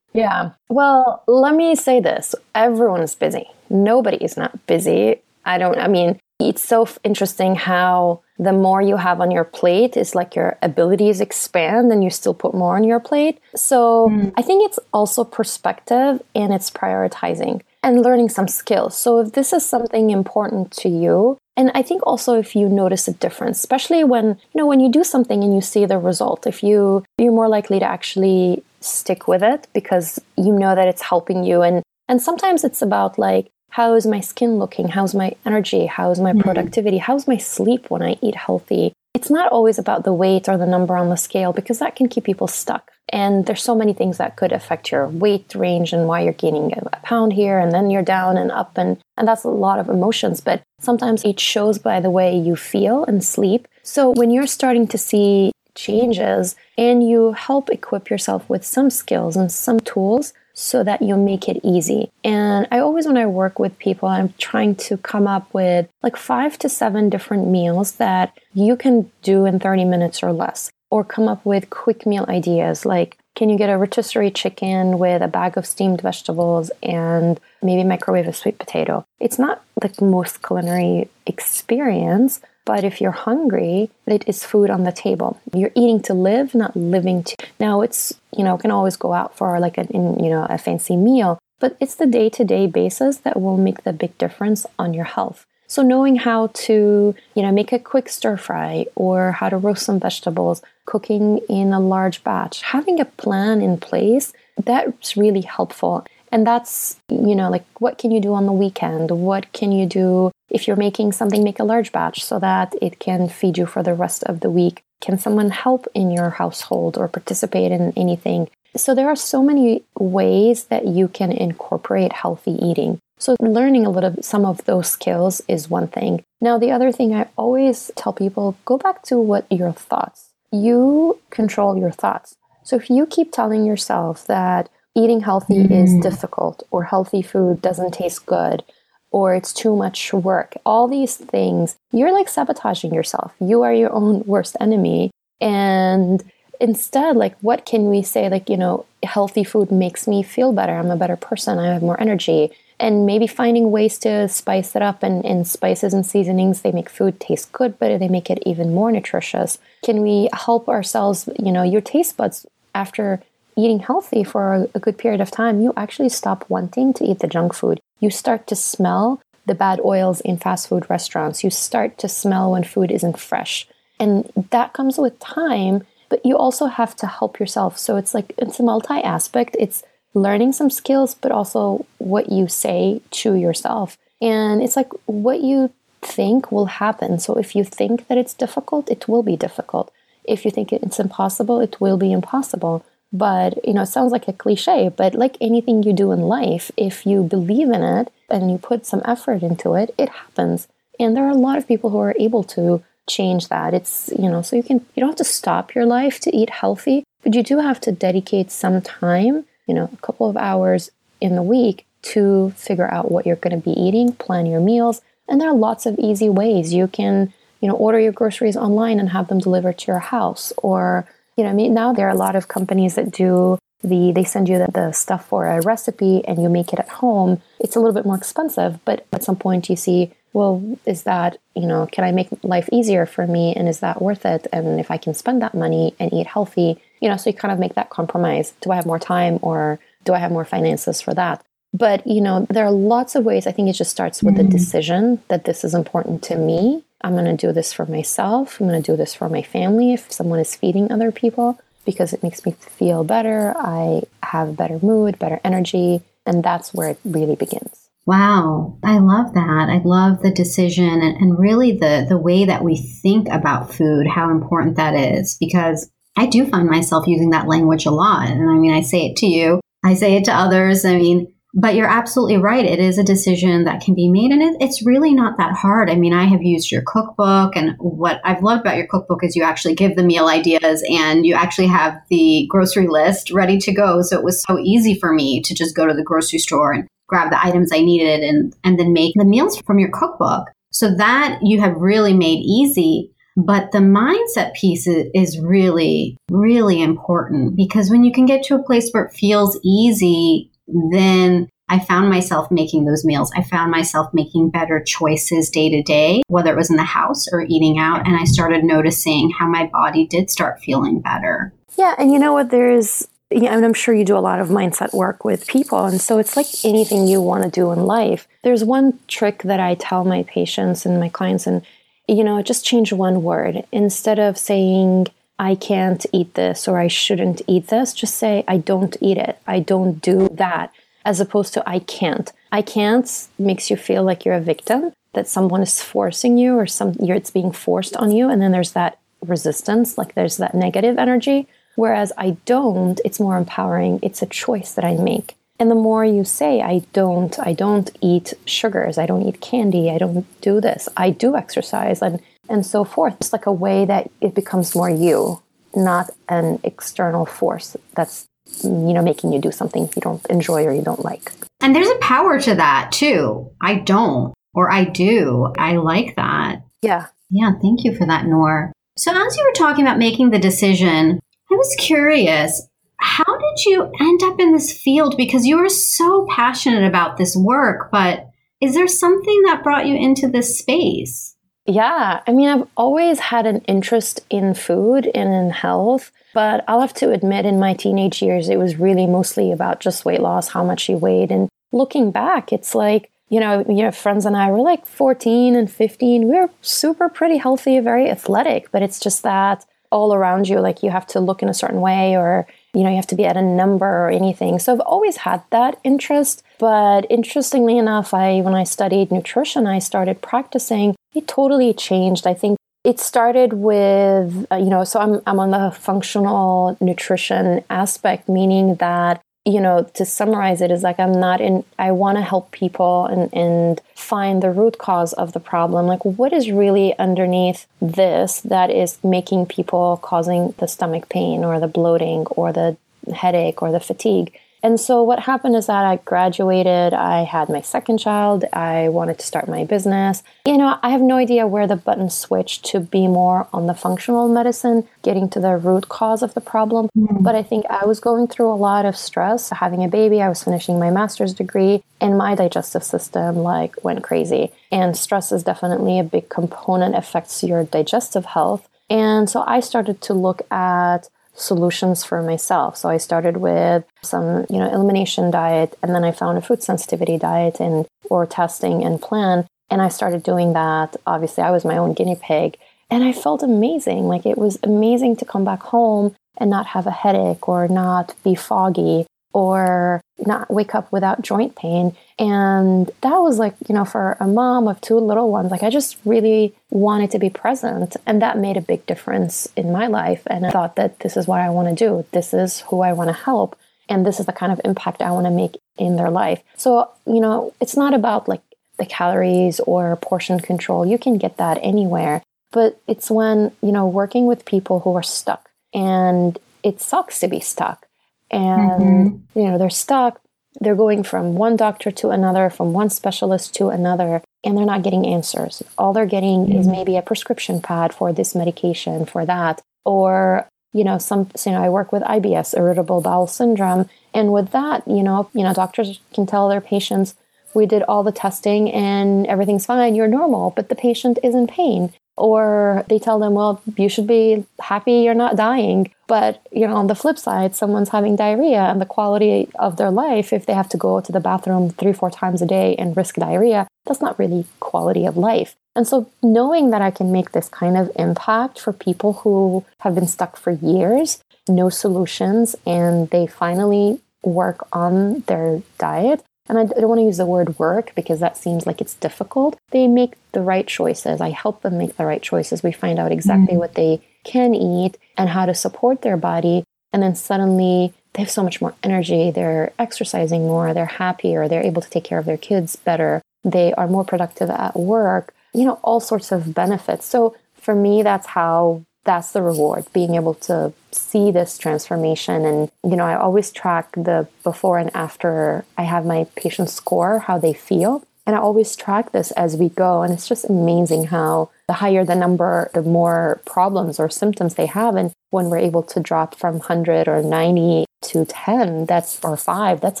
yeah. 0.12 0.52
Well, 0.68 1.22
let 1.26 1.54
me 1.54 1.74
say 1.74 2.00
this 2.00 2.34
everyone 2.54 3.02
is 3.02 3.14
busy. 3.14 3.48
Nobody 3.68 4.16
is 4.18 4.36
not 4.36 4.66
busy. 4.66 5.22
I 5.44 5.58
don't, 5.58 5.78
I 5.78 5.88
mean, 5.88 6.18
it's 6.40 6.62
so 6.62 6.88
interesting 7.04 7.54
how 7.54 8.22
the 8.40 8.52
more 8.54 8.80
you 8.80 8.96
have 8.96 9.20
on 9.20 9.30
your 9.30 9.44
plate 9.44 9.98
is 9.98 10.14
like 10.14 10.34
your 10.34 10.56
abilities 10.62 11.20
expand 11.20 11.92
and 11.92 12.02
you 12.02 12.08
still 12.08 12.32
put 12.32 12.54
more 12.54 12.74
on 12.74 12.84
your 12.84 12.98
plate. 12.98 13.38
So 13.54 14.08
mm. 14.08 14.32
I 14.34 14.42
think 14.42 14.64
it's 14.64 14.78
also 14.94 15.24
perspective 15.24 16.22
and 16.34 16.54
it's 16.54 16.70
prioritizing 16.70 17.60
and 17.82 18.02
learning 18.02 18.30
some 18.30 18.48
skills. 18.48 18.96
So 18.96 19.20
if 19.20 19.32
this 19.32 19.52
is 19.52 19.64
something 19.66 20.08
important 20.08 20.70
to 20.82 20.88
you, 20.88 21.36
and 21.54 21.70
I 21.74 21.82
think 21.82 22.06
also 22.06 22.38
if 22.38 22.56
you 22.56 22.66
notice 22.70 23.06
a 23.08 23.12
difference, 23.12 23.58
especially 23.58 24.04
when, 24.04 24.28
you 24.28 24.56
know, 24.56 24.66
when 24.66 24.80
you 24.80 24.90
do 24.90 25.04
something 25.04 25.44
and 25.44 25.54
you 25.54 25.60
see 25.60 25.84
the 25.84 25.98
result, 25.98 26.46
if 26.46 26.62
you 26.62 27.04
you're 27.18 27.32
more 27.32 27.48
likely 27.48 27.78
to 27.78 27.84
actually 27.84 28.64
stick 28.80 29.28
with 29.28 29.42
it 29.42 29.66
because 29.74 30.18
you 30.38 30.52
know 30.52 30.74
that 30.74 30.88
it's 30.88 31.02
helping 31.02 31.44
you 31.44 31.60
and 31.60 31.82
and 32.08 32.22
sometimes 32.22 32.64
it's 32.64 32.80
about 32.80 33.18
like 33.18 33.50
how 33.70 33.94
is 33.94 34.06
my 34.06 34.20
skin 34.20 34.58
looking? 34.58 34.88
How's 34.88 35.14
my 35.14 35.34
energy? 35.46 35.86
How's 35.86 36.20
my 36.20 36.32
mm-hmm. 36.32 36.40
productivity? 36.40 36.98
How's 36.98 37.26
my 37.26 37.36
sleep 37.36 37.90
when 37.90 38.02
I 38.02 38.18
eat 38.20 38.34
healthy? 38.34 38.92
It's 39.14 39.30
not 39.30 39.50
always 39.50 39.78
about 39.78 40.04
the 40.04 40.12
weight 40.12 40.48
or 40.48 40.56
the 40.56 40.66
number 40.66 40.96
on 40.96 41.08
the 41.08 41.16
scale 41.16 41.52
because 41.52 41.78
that 41.78 41.96
can 41.96 42.08
keep 42.08 42.24
people 42.24 42.46
stuck. 42.46 42.90
And 43.12 43.46
there's 43.46 43.62
so 43.62 43.74
many 43.74 43.92
things 43.92 44.18
that 44.18 44.36
could 44.36 44.52
affect 44.52 44.92
your 44.92 45.08
weight 45.08 45.52
range 45.54 45.92
and 45.92 46.06
why 46.06 46.20
you're 46.20 46.32
gaining 46.32 46.72
a 46.76 46.96
pound 47.02 47.32
here 47.32 47.58
and 47.58 47.72
then 47.72 47.90
you're 47.90 48.04
down 48.04 48.36
and 48.36 48.52
up 48.52 48.78
and 48.78 48.98
and 49.16 49.26
that's 49.26 49.44
a 49.44 49.48
lot 49.48 49.80
of 49.80 49.88
emotions, 49.88 50.40
but 50.40 50.62
sometimes 50.80 51.24
it 51.24 51.40
shows 51.40 51.78
by 51.78 52.00
the 52.00 52.10
way 52.10 52.36
you 52.36 52.54
feel 52.54 53.04
and 53.04 53.24
sleep. 53.24 53.66
So 53.82 54.10
when 54.10 54.30
you're 54.30 54.46
starting 54.46 54.86
to 54.88 54.98
see 54.98 55.52
changes 55.74 56.56
and 56.78 57.08
you 57.08 57.32
help 57.32 57.68
equip 57.70 58.10
yourself 58.10 58.48
with 58.48 58.64
some 58.64 58.90
skills 58.90 59.36
and 59.36 59.50
some 59.50 59.80
tools 59.80 60.32
so 60.60 60.84
that 60.84 61.00
you 61.00 61.16
make 61.16 61.48
it 61.48 61.60
easy. 61.64 62.10
And 62.22 62.68
I 62.70 62.78
always, 62.80 63.06
when 63.06 63.16
I 63.16 63.26
work 63.26 63.58
with 63.58 63.78
people, 63.78 64.08
I'm 64.08 64.34
trying 64.38 64.74
to 64.76 64.98
come 64.98 65.26
up 65.26 65.52
with 65.54 65.88
like 66.02 66.16
five 66.16 66.58
to 66.58 66.68
seven 66.68 67.08
different 67.08 67.48
meals 67.48 67.92
that 67.92 68.36
you 68.52 68.76
can 68.76 69.10
do 69.22 69.46
in 69.46 69.58
30 69.58 69.86
minutes 69.86 70.22
or 70.22 70.32
less, 70.32 70.70
or 70.90 71.02
come 71.02 71.28
up 71.28 71.44
with 71.46 71.70
quick 71.70 72.04
meal 72.06 72.26
ideas 72.28 72.84
like 72.84 73.16
can 73.36 73.48
you 73.48 73.56
get 73.56 73.70
a 73.70 73.78
rotisserie 73.78 74.30
chicken 74.30 74.98
with 74.98 75.22
a 75.22 75.28
bag 75.28 75.56
of 75.56 75.64
steamed 75.64 76.00
vegetables 76.00 76.70
and 76.82 77.40
maybe 77.62 77.84
microwave 77.84 78.26
a 78.26 78.32
sweet 78.32 78.58
potato? 78.58 79.06
It's 79.20 79.38
not 79.38 79.62
the 79.80 80.04
most 80.04 80.42
culinary 80.42 81.08
experience, 81.26 82.40
But 82.70 82.84
if 82.84 83.00
you're 83.00 83.24
hungry, 83.30 83.90
it 84.06 84.22
is 84.28 84.44
food 84.44 84.70
on 84.70 84.84
the 84.84 84.92
table. 84.92 85.40
You're 85.52 85.72
eating 85.74 86.00
to 86.02 86.14
live, 86.14 86.54
not 86.54 86.76
living 86.76 87.24
to. 87.24 87.36
Now 87.58 87.80
it's 87.80 88.14
you 88.38 88.44
know 88.44 88.56
can 88.56 88.70
always 88.70 88.96
go 88.96 89.12
out 89.12 89.36
for 89.36 89.58
like 89.58 89.76
a 89.76 89.86
you 89.92 90.30
know 90.32 90.46
a 90.48 90.56
fancy 90.56 90.96
meal, 90.96 91.40
but 91.58 91.76
it's 91.80 91.96
the 91.96 92.06
day 92.06 92.28
to 92.28 92.44
day 92.44 92.68
basis 92.68 93.18
that 93.24 93.40
will 93.42 93.56
make 93.56 93.82
the 93.82 93.92
big 93.92 94.16
difference 94.18 94.66
on 94.78 94.94
your 94.94 95.08
health. 95.16 95.46
So 95.66 95.82
knowing 95.82 96.14
how 96.14 96.50
to, 96.66 97.14
you 97.34 97.42
know, 97.42 97.52
make 97.52 97.72
a 97.72 97.78
quick 97.92 98.08
stir 98.08 98.36
fry 98.36 98.86
or 98.94 99.32
how 99.32 99.48
to 99.48 99.56
roast 99.56 99.84
some 99.84 99.98
vegetables, 99.98 100.62
cooking 100.84 101.38
in 101.48 101.72
a 101.72 101.80
large 101.80 102.22
batch, 102.22 102.62
having 102.62 103.00
a 103.00 103.04
plan 103.04 103.60
in 103.60 103.78
place, 103.78 104.32
that's 104.64 105.16
really 105.16 105.42
helpful. 105.42 106.04
And 106.32 106.46
that's, 106.46 107.00
you 107.08 107.34
know, 107.34 107.50
like 107.50 107.64
what 107.80 107.98
can 107.98 108.10
you 108.10 108.20
do 108.20 108.34
on 108.34 108.46
the 108.46 108.52
weekend? 108.52 109.10
What 109.10 109.52
can 109.52 109.72
you 109.72 109.86
do 109.86 110.30
if 110.48 110.66
you're 110.66 110.76
making 110.76 111.12
something, 111.12 111.42
make 111.42 111.58
a 111.58 111.64
large 111.64 111.92
batch 111.92 112.24
so 112.24 112.38
that 112.38 112.74
it 112.80 112.98
can 112.98 113.28
feed 113.28 113.58
you 113.58 113.66
for 113.66 113.82
the 113.82 113.94
rest 113.94 114.22
of 114.24 114.40
the 114.40 114.50
week? 114.50 114.82
Can 115.00 115.18
someone 115.18 115.50
help 115.50 115.86
in 115.94 116.10
your 116.10 116.30
household 116.30 116.98
or 116.98 117.08
participate 117.08 117.72
in 117.72 117.92
anything? 117.96 118.48
So 118.76 118.94
there 118.94 119.08
are 119.08 119.16
so 119.16 119.42
many 119.42 119.82
ways 119.98 120.64
that 120.64 120.86
you 120.86 121.08
can 121.08 121.32
incorporate 121.32 122.12
healthy 122.12 122.52
eating. 122.52 123.00
So 123.18 123.36
learning 123.40 123.84
a 123.84 123.90
little 123.90 124.22
some 124.22 124.46
of 124.46 124.64
those 124.64 124.88
skills 124.88 125.42
is 125.48 125.68
one 125.68 125.88
thing. 125.88 126.24
Now 126.40 126.58
the 126.58 126.70
other 126.70 126.92
thing 126.92 127.14
I 127.14 127.28
always 127.36 127.90
tell 127.96 128.12
people 128.12 128.56
go 128.64 128.78
back 128.78 129.02
to 129.04 129.18
what 129.18 129.46
your 129.50 129.72
thoughts. 129.72 130.30
You 130.52 131.18
control 131.30 131.76
your 131.76 131.90
thoughts. 131.90 132.36
So 132.62 132.76
if 132.76 132.88
you 132.88 133.06
keep 133.06 133.32
telling 133.32 133.64
yourself 133.64 134.26
that 134.26 134.70
eating 134.94 135.20
healthy 135.20 135.64
mm. 135.64 135.70
is 135.70 135.94
difficult 136.02 136.62
or 136.70 136.84
healthy 136.84 137.22
food 137.22 137.62
doesn't 137.62 137.92
taste 137.92 138.26
good 138.26 138.62
or 139.10 139.34
it's 139.34 139.52
too 139.52 139.74
much 139.74 140.12
work, 140.12 140.54
all 140.64 140.86
these 140.86 141.16
things, 141.16 141.76
you're 141.92 142.12
like 142.12 142.28
sabotaging 142.28 142.94
yourself. 142.94 143.34
You 143.40 143.62
are 143.62 143.72
your 143.72 143.92
own 143.92 144.22
worst 144.24 144.56
enemy. 144.60 145.10
And 145.40 146.22
instead 146.60 147.16
like 147.16 147.36
what 147.40 147.66
can 147.66 147.88
we 147.88 148.02
say? 148.02 148.28
Like 148.28 148.48
you 148.48 148.56
know 148.56 148.86
healthy 149.02 149.44
food 149.44 149.72
makes 149.72 150.06
me 150.06 150.22
feel 150.22 150.52
better. 150.52 150.72
I'm 150.72 150.90
a 150.90 150.96
better 150.96 151.16
person. 151.16 151.58
I 151.58 151.72
have 151.72 151.82
more 151.82 152.00
energy. 152.00 152.50
And 152.78 153.04
maybe 153.04 153.26
finding 153.26 153.70
ways 153.70 153.98
to 153.98 154.26
spice 154.28 154.74
it 154.74 154.80
up 154.80 155.02
and, 155.02 155.22
and 155.26 155.46
spices 155.46 155.92
and 155.92 156.06
seasonings 156.06 156.62
they 156.62 156.72
make 156.72 156.88
food 156.88 157.20
taste 157.20 157.52
good 157.52 157.78
but 157.78 157.98
they 157.98 158.08
make 158.08 158.30
it 158.30 158.42
even 158.46 158.74
more 158.74 158.92
nutritious. 158.92 159.58
Can 159.84 160.02
we 160.02 160.28
help 160.32 160.68
ourselves 160.68 161.28
you 161.38 161.50
know 161.50 161.62
your 161.62 161.80
taste 161.80 162.16
buds 162.16 162.46
after 162.74 163.22
eating 163.56 163.80
healthy 163.80 164.24
for 164.24 164.68
a, 164.74 164.78
good 164.78 164.98
period 164.98 165.20
of 165.20 165.30
time 165.30 165.60
you 165.60 165.72
actually 165.76 166.08
stop 166.08 166.44
wanting 166.48 166.92
to 166.92 167.04
eat 167.04 167.18
the 167.18 167.26
junk 167.26 167.54
food 167.54 167.80
you 168.00 168.10
start 168.10 168.46
to 168.46 168.56
smell 168.56 169.20
the 169.46 169.54
bad 169.54 169.80
oils 169.84 170.20
in 170.20 170.36
fast 170.36 170.68
food 170.68 170.88
restaurants 170.88 171.44
you 171.44 171.50
start 171.50 171.98
to 171.98 172.08
smell 172.08 172.52
when 172.52 172.64
food 172.64 172.90
isn't 172.90 173.18
fresh 173.18 173.66
and 173.98 174.30
that 174.50 174.72
comes 174.72 174.98
with 174.98 175.18
time 175.18 175.84
but 176.08 176.24
you 176.24 176.36
also 176.36 176.66
have 176.66 176.96
to 176.96 177.06
help 177.06 177.38
yourself 177.38 177.78
so 177.78 177.96
it's 177.96 178.14
like 178.14 178.32
it's 178.38 178.58
a 178.58 178.62
multi 178.62 179.00
aspect 179.02 179.56
it's 179.58 179.82
learning 180.14 180.52
some 180.52 180.70
skills, 180.70 181.14
but 181.14 181.32
also 181.32 181.86
what 181.98 182.30
you 182.30 182.48
say 182.48 183.00
to 183.10 183.34
yourself. 183.34 183.96
And 184.20 184.62
it's 184.62 184.76
like 184.76 184.90
what 185.06 185.40
you 185.40 185.72
think 186.02 186.50
will 186.50 186.66
happen. 186.66 187.18
So 187.18 187.34
if 187.34 187.54
you 187.54 187.64
think 187.64 188.08
that 188.08 188.18
it's 188.18 188.34
difficult, 188.34 188.90
it 188.90 189.08
will 189.08 189.22
be 189.22 189.36
difficult. 189.36 189.92
If 190.24 190.44
you 190.44 190.50
think 190.50 190.72
it's 190.72 191.00
impossible, 191.00 191.60
it 191.60 191.80
will 191.80 191.96
be 191.96 192.12
impossible. 192.12 192.84
But, 193.12 193.64
you 193.66 193.74
know, 193.74 193.82
it 193.82 193.86
sounds 193.86 194.12
like 194.12 194.28
a 194.28 194.32
cliche, 194.32 194.88
but 194.88 195.14
like 195.14 195.36
anything 195.40 195.82
you 195.82 195.92
do 195.92 196.12
in 196.12 196.20
life, 196.20 196.70
if 196.76 197.04
you 197.04 197.22
believe 197.22 197.68
in 197.70 197.82
it 197.82 198.12
and 198.28 198.50
you 198.50 198.58
put 198.58 198.86
some 198.86 199.02
effort 199.04 199.42
into 199.42 199.74
it, 199.74 199.92
it 199.98 200.08
happens. 200.10 200.68
And 200.98 201.16
there 201.16 201.24
are 201.24 201.30
a 201.30 201.34
lot 201.34 201.58
of 201.58 201.66
people 201.66 201.90
who 201.90 201.98
are 201.98 202.14
able 202.18 202.44
to 202.44 202.84
change 203.08 203.48
that. 203.48 203.74
It's, 203.74 204.12
you 204.16 204.30
know, 204.30 204.42
so 204.42 204.54
you 204.54 204.62
can, 204.62 204.86
you 204.94 205.00
don't 205.00 205.10
have 205.10 205.16
to 205.16 205.24
stop 205.24 205.74
your 205.74 205.86
life 205.86 206.20
to 206.20 206.36
eat 206.36 206.50
healthy, 206.50 207.04
but 207.24 207.34
you 207.34 207.42
do 207.42 207.58
have 207.58 207.80
to 207.80 207.92
dedicate 207.92 208.52
some 208.52 208.80
time 208.80 209.44
you 209.70 209.74
know, 209.74 209.88
a 209.92 209.96
couple 209.98 210.28
of 210.28 210.36
hours 210.36 210.90
in 211.20 211.36
the 211.36 211.44
week 211.44 211.86
to 212.02 212.50
figure 212.56 212.92
out 212.92 213.12
what 213.12 213.24
you're 213.24 213.36
going 213.36 213.54
to 213.54 213.64
be 213.64 213.70
eating, 213.70 214.12
plan 214.12 214.44
your 214.44 214.60
meals. 214.60 215.00
And 215.28 215.40
there 215.40 215.48
are 215.48 215.54
lots 215.54 215.86
of 215.86 215.96
easy 215.96 216.28
ways. 216.28 216.74
You 216.74 216.88
can, 216.88 217.32
you 217.60 217.68
know, 217.68 217.76
order 217.76 218.00
your 218.00 218.10
groceries 218.10 218.56
online 218.56 218.98
and 218.98 219.10
have 219.10 219.28
them 219.28 219.38
delivered 219.38 219.78
to 219.78 219.92
your 219.92 220.00
house. 220.00 220.52
Or, 220.56 221.06
you 221.40 221.44
know, 221.44 221.52
I 221.52 221.54
mean, 221.54 221.72
now 221.72 221.94
there 221.94 222.06
are 222.06 222.10
a 222.10 222.26
lot 222.26 222.36
of 222.36 222.48
companies 222.48 222.96
that 222.96 223.12
do 223.12 223.58
the, 223.82 224.12
they 224.12 224.24
send 224.24 224.46
you 224.46 224.58
the, 224.58 224.70
the 224.70 224.92
stuff 224.92 225.26
for 225.26 225.46
a 225.46 225.62
recipe 225.62 226.22
and 226.28 226.42
you 226.42 226.50
make 226.50 226.74
it 226.74 226.78
at 226.78 226.90
home. 226.90 227.40
It's 227.58 227.76
a 227.76 227.80
little 227.80 227.94
bit 227.94 228.04
more 228.04 228.18
expensive, 228.18 228.78
but 228.84 229.06
at 229.10 229.24
some 229.24 229.36
point 229.36 229.70
you 229.70 229.76
see, 229.76 230.12
well, 230.34 230.62
is 230.84 231.04
that, 231.04 231.38
you 231.56 231.66
know, 231.66 231.88
can 231.90 232.04
I 232.04 232.12
make 232.12 232.28
life 232.42 232.68
easier 232.70 233.06
for 233.06 233.26
me? 233.26 233.54
And 233.54 233.70
is 233.70 233.80
that 233.80 234.02
worth 234.02 234.26
it? 234.26 234.48
And 234.52 234.78
if 234.78 234.90
I 234.90 234.98
can 234.98 235.14
spend 235.14 235.40
that 235.40 235.54
money 235.54 235.94
and 235.98 236.12
eat 236.12 236.26
healthy, 236.26 236.78
you 237.00 237.08
know, 237.08 237.16
so 237.16 237.30
you 237.30 237.34
kind 237.34 237.52
of 237.52 237.58
make 237.58 237.74
that 237.74 237.88
compromise. 237.88 238.52
Do 238.60 238.70
I 238.70 238.76
have 238.76 238.84
more 238.84 238.98
time 238.98 239.38
or 239.40 239.78
do 240.04 240.12
I 240.12 240.18
have 240.18 240.32
more 240.32 240.44
finances 240.44 241.00
for 241.00 241.14
that? 241.14 241.42
But, 241.72 242.06
you 242.06 242.20
know, 242.20 242.46
there 242.50 242.66
are 242.66 242.70
lots 242.70 243.14
of 243.14 243.24
ways. 243.24 243.46
I 243.46 243.52
think 243.52 243.70
it 243.70 243.72
just 243.72 243.92
starts 243.92 244.22
with 244.22 244.34
mm. 244.34 244.38
the 244.38 244.44
decision 244.44 245.22
that 245.28 245.46
this 245.46 245.64
is 245.64 245.72
important 245.72 246.22
to 246.24 246.36
me. 246.36 246.84
I'm 247.02 247.12
going 247.12 247.36
to 247.36 247.46
do 247.46 247.52
this 247.52 247.72
for 247.72 247.86
myself. 247.86 248.60
I'm 248.60 248.68
going 248.68 248.82
to 248.82 248.92
do 248.92 248.96
this 248.96 249.14
for 249.14 249.28
my 249.28 249.42
family 249.42 249.92
if 249.92 250.12
someone 250.12 250.38
is 250.38 250.54
feeding 250.54 250.90
other 250.90 251.10
people 251.10 251.58
because 251.84 252.12
it 252.12 252.22
makes 252.22 252.44
me 252.44 252.52
feel 252.52 253.04
better. 253.04 253.54
I 253.56 254.02
have 254.22 254.56
better 254.56 254.78
mood, 254.82 255.18
better 255.18 255.40
energy. 255.44 256.02
And 256.26 256.44
that's 256.44 256.74
where 256.74 256.90
it 256.90 257.00
really 257.04 257.36
begins. 257.36 257.88
Wow, 258.06 258.78
I 258.82 258.98
love 258.98 259.34
that. 259.34 259.68
I 259.70 259.80
love 259.84 260.22
the 260.22 260.30
decision 260.30 261.02
and, 261.02 261.16
and 261.16 261.38
really 261.38 261.72
the 261.72 262.06
the 262.08 262.18
way 262.18 262.44
that 262.44 262.64
we 262.64 262.76
think 262.76 263.28
about 263.28 263.74
food, 263.74 264.06
how 264.06 264.30
important 264.30 264.76
that 264.76 264.94
is. 264.94 265.36
Because 265.38 265.90
I 266.16 266.26
do 266.26 266.46
find 266.46 266.68
myself 266.68 267.06
using 267.06 267.30
that 267.30 267.46
language 267.46 267.86
a 267.86 267.90
lot. 267.90 268.28
And 268.28 268.50
I 268.50 268.54
mean, 268.54 268.72
I 268.72 268.80
say 268.80 269.06
it 269.06 269.16
to 269.18 269.26
you, 269.26 269.60
I 269.84 269.94
say 269.94 270.16
it 270.16 270.24
to 270.24 270.34
others. 270.34 270.84
I 270.84 270.96
mean, 270.96 271.32
but 271.54 271.74
you're 271.74 271.88
absolutely 271.88 272.36
right. 272.36 272.64
It 272.64 272.78
is 272.78 272.98
a 272.98 273.04
decision 273.04 273.64
that 273.64 273.80
can 273.80 273.94
be 273.94 274.08
made, 274.08 274.30
and 274.30 274.42
it, 274.42 274.56
it's 274.60 274.84
really 274.84 275.14
not 275.14 275.36
that 275.38 275.52
hard. 275.52 275.90
I 275.90 275.96
mean, 275.96 276.12
I 276.12 276.24
have 276.24 276.42
used 276.42 276.70
your 276.70 276.82
cookbook, 276.86 277.56
and 277.56 277.74
what 277.78 278.20
I've 278.24 278.42
loved 278.42 278.62
about 278.62 278.76
your 278.76 278.86
cookbook 278.86 279.24
is 279.24 279.36
you 279.36 279.42
actually 279.42 279.74
give 279.74 279.96
the 279.96 280.02
meal 280.02 280.28
ideas 280.28 280.84
and 280.88 281.26
you 281.26 281.34
actually 281.34 281.68
have 281.68 282.00
the 282.08 282.46
grocery 282.48 282.86
list 282.86 283.30
ready 283.30 283.58
to 283.58 283.72
go. 283.72 284.02
So 284.02 284.18
it 284.18 284.24
was 284.24 284.42
so 284.42 284.58
easy 284.58 284.94
for 284.94 285.12
me 285.12 285.42
to 285.42 285.54
just 285.54 285.74
go 285.74 285.86
to 285.86 285.94
the 285.94 286.04
grocery 286.04 286.38
store 286.38 286.72
and 286.72 286.86
grab 287.08 287.30
the 287.30 287.44
items 287.44 287.70
I 287.72 287.80
needed 287.80 288.20
and, 288.20 288.54
and 288.64 288.78
then 288.78 288.92
make 288.92 289.14
the 289.16 289.24
meals 289.24 289.60
from 289.66 289.78
your 289.78 289.90
cookbook. 289.90 290.48
So 290.72 290.94
that 290.94 291.40
you 291.42 291.60
have 291.60 291.74
really 291.76 292.14
made 292.14 292.40
easy. 292.44 293.12
But 293.36 293.72
the 293.72 293.78
mindset 293.78 294.54
piece 294.54 294.86
is 294.86 295.38
really, 295.40 296.16
really 296.30 296.82
important 296.82 297.56
because 297.56 297.88
when 297.88 298.04
you 298.04 298.12
can 298.12 298.26
get 298.26 298.42
to 298.44 298.56
a 298.56 298.62
place 298.62 298.90
where 298.90 299.04
it 299.04 299.14
feels 299.14 299.58
easy, 299.64 300.49
then 300.92 301.48
I 301.68 301.78
found 301.78 302.10
myself 302.10 302.50
making 302.50 302.84
those 302.84 303.04
meals. 303.04 303.30
I 303.36 303.42
found 303.42 303.70
myself 303.70 304.12
making 304.12 304.50
better 304.50 304.82
choices 304.82 305.50
day 305.50 305.70
to 305.70 305.82
day, 305.82 306.22
whether 306.26 306.50
it 306.52 306.56
was 306.56 306.68
in 306.68 306.76
the 306.76 306.82
house 306.82 307.26
or 307.30 307.42
eating 307.48 307.78
out. 307.78 308.06
And 308.06 308.16
I 308.16 308.24
started 308.24 308.64
noticing 308.64 309.30
how 309.30 309.46
my 309.46 309.66
body 309.72 310.04
did 310.06 310.30
start 310.30 310.58
feeling 310.60 311.00
better. 311.00 311.52
Yeah. 311.78 311.94
And 311.96 312.12
you 312.12 312.18
know 312.18 312.32
what? 312.32 312.50
There's, 312.50 313.06
yeah, 313.30 313.54
and 313.54 313.64
I'm 313.64 313.74
sure 313.74 313.94
you 313.94 314.04
do 314.04 314.16
a 314.16 314.18
lot 314.18 314.40
of 314.40 314.48
mindset 314.48 314.92
work 314.92 315.24
with 315.24 315.46
people. 315.46 315.84
And 315.84 316.00
so 316.00 316.18
it's 316.18 316.36
like 316.36 316.48
anything 316.64 317.06
you 317.06 317.22
want 317.22 317.44
to 317.44 317.50
do 317.50 317.70
in 317.70 317.84
life. 317.86 318.26
There's 318.42 318.64
one 318.64 318.98
trick 319.06 319.44
that 319.44 319.60
I 319.60 319.76
tell 319.76 320.04
my 320.04 320.24
patients 320.24 320.84
and 320.84 320.98
my 320.98 321.08
clients, 321.08 321.46
and 321.46 321.62
you 322.08 322.24
know, 322.24 322.42
just 322.42 322.64
change 322.64 322.92
one 322.92 323.22
word. 323.22 323.64
Instead 323.70 324.18
of 324.18 324.36
saying, 324.36 325.06
I 325.40 325.54
can't 325.54 326.04
eat 326.12 326.34
this 326.34 326.68
or 326.68 326.78
I 326.78 326.88
shouldn't 326.88 327.40
eat 327.46 327.68
this, 327.68 327.94
just 327.94 328.16
say, 328.16 328.44
I 328.46 328.58
don't 328.58 328.94
eat 329.00 329.16
it. 329.16 329.38
I 329.46 329.60
don't 329.60 329.94
do 329.94 330.28
that, 330.34 330.70
as 331.06 331.18
opposed 331.18 331.54
to 331.54 331.66
I 331.66 331.78
can't. 331.78 332.30
I 332.52 332.60
can't 332.60 333.08
makes 333.38 333.70
you 333.70 333.76
feel 333.78 334.02
like 334.04 334.26
you're 334.26 334.34
a 334.34 334.40
victim, 334.40 334.92
that 335.14 335.28
someone 335.28 335.62
is 335.62 335.80
forcing 335.80 336.36
you 336.36 336.56
or 336.56 336.66
some 336.66 336.94
it's 336.98 337.30
being 337.30 337.52
forced 337.52 337.96
on 337.96 338.10
you. 338.10 338.28
And 338.28 338.42
then 338.42 338.52
there's 338.52 338.72
that 338.72 338.98
resistance, 339.22 339.96
like 339.96 340.14
there's 340.14 340.36
that 340.36 340.54
negative 340.54 340.98
energy. 340.98 341.48
Whereas 341.74 342.12
I 342.18 342.36
don't, 342.44 343.00
it's 343.02 343.18
more 343.18 343.38
empowering. 343.38 343.98
It's 344.02 344.20
a 344.20 344.26
choice 344.26 344.74
that 344.74 344.84
I 344.84 344.96
make. 344.96 345.36
And 345.58 345.70
the 345.70 345.74
more 345.74 346.04
you 346.04 346.24
say, 346.24 346.60
I 346.60 346.82
don't, 346.92 347.38
I 347.38 347.54
don't 347.54 347.90
eat 348.02 348.34
sugars, 348.44 348.98
I 348.98 349.06
don't 349.06 349.22
eat 349.22 349.40
candy, 349.40 349.90
I 349.90 349.96
don't 349.96 350.26
do 350.42 350.60
this, 350.60 350.86
I 350.98 351.08
do 351.10 351.34
exercise 351.34 352.02
and, 352.02 352.20
and 352.50 352.66
so 352.66 352.84
forth. 352.84 353.14
It's 353.20 353.32
like 353.32 353.46
a 353.46 353.52
way 353.52 353.84
that 353.84 354.10
it 354.20 354.34
becomes 354.34 354.74
more 354.74 354.90
you, 354.90 355.42
not 355.74 356.10
an 356.28 356.60
external 356.64 357.24
force 357.24 357.76
that's, 357.94 358.26
you 358.62 358.92
know, 358.92 359.02
making 359.02 359.32
you 359.32 359.40
do 359.40 359.52
something 359.52 359.88
you 359.94 360.02
don't 360.02 360.24
enjoy 360.26 360.64
or 360.64 360.72
you 360.72 360.82
don't 360.82 361.04
like. 361.04 361.32
And 361.60 361.74
there's 361.74 361.88
a 361.88 361.98
power 361.98 362.40
to 362.40 362.54
that 362.56 362.90
too. 362.92 363.50
I 363.60 363.76
don't, 363.76 364.34
or 364.54 364.70
I 364.70 364.84
do. 364.84 365.52
I 365.56 365.76
like 365.76 366.16
that. 366.16 366.62
Yeah. 366.82 367.06
Yeah. 367.30 367.52
Thank 367.62 367.84
you 367.84 367.94
for 367.94 368.06
that, 368.06 368.26
Noor. 368.26 368.72
So 368.96 369.12
as 369.12 369.36
you 369.36 369.44
were 369.44 369.52
talking 369.52 369.86
about 369.86 369.98
making 369.98 370.30
the 370.30 370.38
decision, 370.38 371.20
I 371.50 371.54
was 371.54 371.76
curious 371.78 372.66
how 373.00 373.24
did 373.24 373.64
you 373.64 373.90
end 373.98 374.22
up 374.22 374.38
in 374.38 374.52
this 374.52 374.72
field? 374.72 375.16
Because 375.16 375.46
you 375.46 375.56
were 375.56 375.70
so 375.70 376.26
passionate 376.28 376.86
about 376.86 377.16
this 377.16 377.34
work, 377.34 377.90
but 377.90 378.28
is 378.60 378.74
there 378.74 378.86
something 378.86 379.42
that 379.46 379.62
brought 379.62 379.86
you 379.86 379.94
into 379.94 380.28
this 380.28 380.58
space? 380.58 381.34
Yeah, 381.70 382.20
I 382.26 382.32
mean, 382.32 382.48
I've 382.48 382.66
always 382.76 383.20
had 383.20 383.46
an 383.46 383.60
interest 383.68 384.26
in 384.28 384.54
food 384.54 385.08
and 385.14 385.32
in 385.32 385.50
health, 385.50 386.10
but 386.34 386.64
I'll 386.66 386.80
have 386.80 386.94
to 386.94 387.12
admit, 387.12 387.46
in 387.46 387.60
my 387.60 387.74
teenage 387.74 388.20
years, 388.20 388.48
it 388.48 388.58
was 388.58 388.74
really 388.74 389.06
mostly 389.06 389.52
about 389.52 389.78
just 389.78 390.04
weight 390.04 390.20
loss, 390.20 390.48
how 390.48 390.64
much 390.64 390.88
you 390.88 390.96
weighed. 390.96 391.30
And 391.30 391.48
looking 391.70 392.10
back, 392.10 392.52
it's 392.52 392.74
like, 392.74 393.08
you 393.28 393.38
know, 393.38 393.64
you 393.68 393.84
know, 393.84 393.92
friends 393.92 394.26
and 394.26 394.36
I 394.36 394.50
were 394.50 394.58
like 394.58 394.84
14 394.84 395.54
and 395.54 395.70
15. 395.70 396.26
We 396.26 396.34
were 396.34 396.50
super 396.60 397.08
pretty 397.08 397.36
healthy, 397.36 397.78
very 397.78 398.10
athletic, 398.10 398.72
but 398.72 398.82
it's 398.82 398.98
just 398.98 399.22
that 399.22 399.64
all 399.92 400.12
around 400.12 400.48
you, 400.48 400.58
like 400.58 400.82
you 400.82 400.90
have 400.90 401.06
to 401.08 401.20
look 401.20 401.40
in 401.40 401.48
a 401.48 401.54
certain 401.54 401.80
way 401.80 402.16
or, 402.16 402.48
you 402.74 402.82
know, 402.82 402.90
you 402.90 402.96
have 402.96 403.06
to 403.08 403.16
be 403.16 403.26
at 403.26 403.36
a 403.36 403.42
number 403.42 403.86
or 403.86 404.10
anything. 404.10 404.58
So 404.58 404.72
I've 404.72 404.80
always 404.80 405.18
had 405.18 405.44
that 405.50 405.78
interest. 405.84 406.42
But 406.58 407.06
interestingly 407.08 407.78
enough, 407.78 408.12
I 408.12 408.40
when 408.40 408.54
I 408.54 408.64
studied 408.64 409.12
nutrition, 409.12 409.68
I 409.68 409.78
started 409.78 410.20
practicing. 410.20 410.96
It 411.14 411.26
totally 411.26 411.72
changed. 411.74 412.26
I 412.26 412.34
think 412.34 412.56
it 412.84 412.98
started 412.98 413.52
with, 413.52 414.46
uh, 414.50 414.56
you 414.56 414.70
know, 414.70 414.84
so 414.84 415.00
I'm, 415.00 415.20
I'm 415.26 415.38
on 415.38 415.50
the 415.50 415.70
functional 415.70 416.76
nutrition 416.80 417.62
aspect, 417.68 418.28
meaning 418.28 418.76
that 418.76 419.20
you 419.46 419.60
know, 419.60 419.84
to 419.94 420.04
summarize 420.04 420.60
it 420.60 420.70
is 420.70 420.82
like 420.82 421.00
I'm 421.00 421.18
not 421.18 421.40
in, 421.40 421.64
I 421.78 421.92
want 421.92 422.18
to 422.18 422.22
help 422.22 422.52
people 422.52 423.06
and, 423.06 423.32
and 423.32 423.80
find 423.94 424.42
the 424.42 424.50
root 424.50 424.76
cause 424.78 425.12
of 425.14 425.32
the 425.32 425.40
problem. 425.40 425.86
Like, 425.86 426.04
what 426.04 426.32
is 426.32 426.50
really 426.50 426.96
underneath 426.98 427.66
this 427.80 428.42
that 428.42 428.70
is 428.70 429.02
making 429.02 429.46
people 429.46 429.98
causing 430.02 430.54
the 430.58 430.68
stomach 430.68 431.08
pain 431.08 431.42
or 431.42 431.58
the 431.58 431.68
bloating 431.68 432.26
or 432.26 432.52
the 432.52 432.76
headache 433.14 433.62
or 433.62 433.72
the 433.72 433.80
fatigue? 433.80 434.38
And 434.62 434.78
so 434.78 435.02
what 435.02 435.20
happened 435.20 435.56
is 435.56 435.66
that 435.66 435.84
I 435.84 435.96
graduated, 435.96 436.92
I 436.92 437.24
had 437.24 437.48
my 437.48 437.62
second 437.62 437.98
child, 437.98 438.44
I 438.52 438.88
wanted 438.90 439.18
to 439.18 439.26
start 439.26 439.48
my 439.48 439.64
business. 439.64 440.22
You 440.44 440.58
know, 440.58 440.78
I 440.82 440.90
have 440.90 441.00
no 441.00 441.16
idea 441.16 441.46
where 441.46 441.66
the 441.66 441.76
button 441.76 442.10
switched 442.10 442.64
to 442.66 442.80
be 442.80 443.06
more 443.06 443.48
on 443.52 443.66
the 443.66 443.74
functional 443.74 444.28
medicine, 444.28 444.86
getting 445.02 445.30
to 445.30 445.40
the 445.40 445.56
root 445.56 445.88
cause 445.88 446.22
of 446.22 446.34
the 446.34 446.40
problem. 446.40 446.90
Mm-hmm. 446.96 447.22
But 447.22 447.34
I 447.34 447.42
think 447.42 447.64
I 447.70 447.86
was 447.86 448.00
going 448.00 448.26
through 448.28 448.52
a 448.52 448.54
lot 448.54 448.84
of 448.84 448.96
stress, 448.96 449.50
having 449.50 449.82
a 449.82 449.88
baby, 449.88 450.20
I 450.20 450.28
was 450.28 450.44
finishing 450.44 450.78
my 450.78 450.90
master's 450.90 451.32
degree, 451.32 451.82
and 452.00 452.18
my 452.18 452.34
digestive 452.34 452.84
system 452.84 453.36
like 453.36 453.82
went 453.82 454.02
crazy. 454.02 454.52
And 454.70 454.96
stress 454.96 455.32
is 455.32 455.42
definitely 455.42 455.98
a 455.98 456.04
big 456.04 456.28
component 456.28 456.94
affects 456.94 457.42
your 457.42 457.64
digestive 457.64 458.26
health. 458.26 458.68
And 458.90 459.30
so 459.30 459.44
I 459.46 459.60
started 459.60 460.00
to 460.02 460.14
look 460.14 460.42
at 460.50 461.08
solutions 461.40 462.04
for 462.04 462.22
myself. 462.22 462.76
So 462.76 462.88
I 462.88 462.98
started 462.98 463.38
with 463.38 463.84
some, 464.02 464.46
you 464.50 464.58
know, 464.58 464.70
elimination 464.70 465.30
diet 465.30 465.78
and 465.82 465.94
then 465.94 466.04
I 466.04 466.12
found 466.12 466.38
a 466.38 466.42
food 466.42 466.62
sensitivity 466.62 467.18
diet 467.18 467.60
and 467.60 467.86
or 468.10 468.26
testing 468.26 468.84
and 468.84 469.00
plan 469.00 469.46
and 469.70 469.80
I 469.80 469.88
started 469.88 470.22
doing 470.22 470.52
that. 470.52 470.96
Obviously, 471.06 471.44
I 471.44 471.50
was 471.50 471.64
my 471.64 471.76
own 471.76 471.94
guinea 471.94 472.18
pig 472.20 472.58
and 472.90 473.04
I 473.04 473.12
felt 473.12 473.42
amazing. 473.42 474.08
Like 474.08 474.26
it 474.26 474.38
was 474.38 474.58
amazing 474.62 475.16
to 475.16 475.24
come 475.24 475.44
back 475.44 475.62
home 475.62 476.14
and 476.36 476.50
not 476.50 476.66
have 476.66 476.86
a 476.86 476.90
headache 476.90 477.48
or 477.48 477.68
not 477.68 478.14
be 478.24 478.34
foggy 478.34 479.06
or 479.32 480.00
not 480.26 480.50
wake 480.50 480.74
up 480.74 480.90
without 480.92 481.22
joint 481.22 481.56
pain. 481.56 481.96
And 482.18 482.90
that 483.00 483.16
was 483.16 483.38
like, 483.38 483.54
you 483.68 483.74
know, 483.74 483.84
for 483.84 484.16
a 484.20 484.26
mom 484.26 484.68
of 484.68 484.80
two 484.80 484.98
little 484.98 485.30
ones, 485.30 485.50
like 485.50 485.62
I 485.62 485.70
just 485.70 485.96
really 486.04 486.54
wanted 486.70 487.10
to 487.12 487.18
be 487.18 487.30
present. 487.30 487.96
And 488.06 488.20
that 488.22 488.38
made 488.38 488.56
a 488.56 488.62
big 488.62 488.84
difference 488.86 489.48
in 489.56 489.72
my 489.72 489.86
life. 489.86 490.22
And 490.26 490.46
I 490.46 490.50
thought 490.50 490.76
that 490.76 491.00
this 491.00 491.16
is 491.16 491.26
what 491.26 491.40
I 491.40 491.50
want 491.50 491.68
to 491.68 491.74
do. 491.74 492.04
This 492.12 492.34
is 492.34 492.60
who 492.60 492.80
I 492.80 492.92
want 492.92 493.08
to 493.08 493.14
help. 493.24 493.56
And 493.88 494.06
this 494.06 494.20
is 494.20 494.26
the 494.26 494.32
kind 494.32 494.52
of 494.52 494.60
impact 494.64 495.02
I 495.02 495.10
want 495.10 495.26
to 495.26 495.30
make 495.30 495.56
in 495.76 495.96
their 495.96 496.10
life. 496.10 496.42
So, 496.56 496.90
you 497.06 497.20
know, 497.20 497.54
it's 497.60 497.76
not 497.76 497.94
about 497.94 498.28
like 498.28 498.42
the 498.78 498.86
calories 498.86 499.60
or 499.60 499.96
portion 499.96 500.38
control. 500.40 500.86
You 500.86 500.98
can 500.98 501.18
get 501.18 501.38
that 501.38 501.58
anywhere. 501.62 502.22
But 502.52 502.80
it's 502.88 503.10
when, 503.10 503.52
you 503.62 503.70
know, 503.70 503.86
working 503.86 504.26
with 504.26 504.44
people 504.44 504.80
who 504.80 504.94
are 504.96 505.04
stuck 505.04 505.48
and 505.72 506.36
it 506.62 506.80
sucks 506.80 507.20
to 507.20 507.28
be 507.28 507.40
stuck 507.40 507.86
and 508.30 508.82
mm-hmm. 508.82 509.38
you 509.38 509.46
know 509.46 509.58
they're 509.58 509.70
stuck. 509.70 510.20
They're 510.60 510.74
going 510.74 511.04
from 511.04 511.34
one 511.34 511.56
doctor 511.56 511.90
to 511.90 512.10
another 512.10 512.50
from 512.50 512.72
one 512.72 512.90
specialist 512.90 513.54
to 513.54 513.68
another 513.68 514.22
and 514.42 514.56
they're 514.56 514.64
not 514.64 514.82
getting 514.82 515.06
answers. 515.06 515.62
All 515.78 515.92
they're 515.92 516.06
getting 516.06 516.46
mm-hmm. 516.46 516.58
is 516.58 516.66
maybe 516.66 516.96
a 516.96 517.02
prescription 517.02 517.60
pad 517.60 517.94
for 517.94 518.12
this 518.12 518.34
medication 518.34 519.06
for 519.06 519.24
that. 519.26 519.62
Or 519.84 520.48
you 520.72 520.84
know 520.84 520.98
some 520.98 521.30
you 521.44 521.52
know 521.52 521.62
i 521.62 521.68
work 521.68 521.90
with 521.90 522.02
ibs 522.04 522.56
irritable 522.56 523.00
bowel 523.00 523.26
syndrome. 523.26 523.88
And 524.12 524.32
with 524.32 524.50
that 524.50 524.86
you 524.86 525.02
know 525.02 525.30
you 525.34 525.42
know 525.42 525.52
doctors 525.52 526.00
can 526.12 526.26
tell 526.26 526.48
their 526.48 526.60
patients 526.60 527.14
we 527.54 527.66
did 527.66 527.82
all 527.82 528.02
the 528.02 528.12
testing 528.12 528.70
and 528.70 529.26
everything's 529.26 529.66
fine. 529.66 529.94
You're 529.94 530.08
normal. 530.08 530.50
But 530.50 530.68
the 530.68 530.76
patient 530.76 531.18
is 531.22 531.34
in 531.34 531.46
pain 531.46 531.92
or 532.20 532.84
they 532.88 532.98
tell 532.98 533.18
them, 533.18 533.34
well, 533.34 533.62
you 533.76 533.88
should 533.88 534.06
be 534.06 534.44
happy 534.60 534.92
you're 534.92 535.14
not 535.14 535.36
dying. 535.36 535.90
But, 536.06 536.42
you 536.52 536.66
know, 536.66 536.76
on 536.76 536.88
the 536.88 536.94
flip 536.94 537.18
side, 537.18 537.56
someone's 537.56 537.90
having 537.90 538.16
diarrhea 538.16 538.60
and 538.60 538.80
the 538.80 538.86
quality 538.86 539.48
of 539.58 539.76
their 539.76 539.90
life, 539.90 540.32
if 540.32 540.44
they 540.44 540.52
have 540.52 540.68
to 540.70 540.76
go 540.76 541.00
to 541.00 541.12
the 541.12 541.20
bathroom 541.20 541.70
three, 541.70 541.92
four 541.92 542.10
times 542.10 542.42
a 542.42 542.46
day 542.46 542.74
and 542.76 542.96
risk 542.96 543.14
diarrhea, 543.14 543.66
that's 543.86 544.02
not 544.02 544.18
really 544.18 544.44
quality 544.58 545.06
of 545.06 545.16
life. 545.16 545.56
And 545.74 545.86
so 545.86 546.10
knowing 546.22 546.70
that 546.70 546.82
I 546.82 546.90
can 546.90 547.12
make 547.12 547.32
this 547.32 547.48
kind 547.48 547.76
of 547.76 547.90
impact 547.96 548.60
for 548.60 548.72
people 548.72 549.12
who 549.22 549.64
have 549.80 549.94
been 549.94 550.08
stuck 550.08 550.36
for 550.36 550.50
years, 550.50 551.22
no 551.48 551.70
solutions, 551.70 552.56
and 552.66 553.08
they 553.10 553.26
finally 553.26 554.00
work 554.22 554.66
on 554.72 555.20
their 555.20 555.62
diet, 555.78 556.22
and 556.50 556.58
I 556.58 556.64
don't 556.64 556.88
want 556.88 556.98
to 556.98 557.04
use 557.04 557.18
the 557.18 557.26
word 557.26 557.58
work 557.60 557.92
because 557.94 558.18
that 558.18 558.36
seems 558.36 558.66
like 558.66 558.80
it's 558.80 558.94
difficult. 558.94 559.56
They 559.70 559.86
make 559.86 560.14
the 560.32 560.40
right 560.40 560.66
choices. 560.66 561.20
I 561.20 561.30
help 561.30 561.62
them 561.62 561.78
make 561.78 561.96
the 561.96 562.04
right 562.04 562.20
choices. 562.20 562.64
We 562.64 562.72
find 562.72 562.98
out 562.98 563.12
exactly 563.12 563.54
mm 563.54 563.60
what 563.60 563.74
they 563.74 564.00
can 564.24 564.54
eat 564.54 564.96
and 565.16 565.28
how 565.28 565.46
to 565.46 565.54
support 565.54 566.02
their 566.02 566.16
body. 566.16 566.64
And 566.92 567.02
then 567.02 567.14
suddenly 567.14 567.92
they 568.14 568.22
have 568.22 568.30
so 568.30 568.42
much 568.42 568.60
more 568.60 568.74
energy. 568.82 569.30
They're 569.30 569.72
exercising 569.78 570.46
more. 570.46 570.74
They're 570.74 570.86
happier. 570.86 571.46
They're 571.46 571.64
able 571.64 571.82
to 571.82 571.90
take 571.90 572.04
care 572.04 572.18
of 572.18 572.24
their 572.24 572.36
kids 572.36 572.74
better. 572.76 573.22
They 573.44 573.72
are 573.74 573.86
more 573.86 574.04
productive 574.04 574.50
at 574.50 574.76
work. 574.76 575.34
You 575.54 575.66
know, 575.66 575.78
all 575.82 576.00
sorts 576.00 576.32
of 576.32 576.54
benefits. 576.54 577.06
So 577.06 577.36
for 577.54 577.74
me, 577.74 578.02
that's 578.02 578.26
how 578.26 578.82
that's 579.04 579.32
the 579.32 579.42
reward 579.42 579.86
being 579.92 580.14
able 580.14 580.34
to 580.34 580.72
see 580.92 581.30
this 581.30 581.58
transformation. 581.58 582.44
And 582.44 582.70
you 582.84 582.96
know 582.96 583.04
i 583.04 583.16
always 583.16 583.50
track 583.50 583.92
the 583.92 584.28
before 584.42 584.78
and 584.78 584.94
after 584.94 585.64
i 585.78 585.82
have 585.82 586.04
my 586.04 586.26
patients 586.36 586.72
score 586.72 587.20
how 587.20 587.38
they 587.38 587.52
feel. 587.52 588.04
And 588.26 588.36
i 588.36 588.38
always 588.38 588.76
track 588.76 589.12
this 589.12 589.30
as 589.32 589.56
we 589.56 589.68
go. 589.68 590.02
And 590.02 590.12
it's 590.12 590.28
just 590.28 590.44
amazing 590.44 591.06
how 591.06 591.50
the 591.66 591.74
higher 591.74 592.04
the 592.04 592.14
number 592.14 592.70
the 592.74 592.82
more 592.82 593.40
problems 593.44 593.98
or 593.98 594.08
symptoms 594.08 594.54
they 594.54 594.66
have. 594.66 594.96
And 594.96 595.12
when 595.30 595.48
we're 595.48 595.58
able 595.58 595.82
to 595.84 596.00
drop 596.00 596.34
from 596.34 596.58
100 596.58 597.08
or 597.08 597.22
90 597.22 597.86
to 598.02 598.24
10 598.24 598.86
that's 598.86 599.22
or 599.24 599.36
5 599.36 599.80
that's 599.80 600.00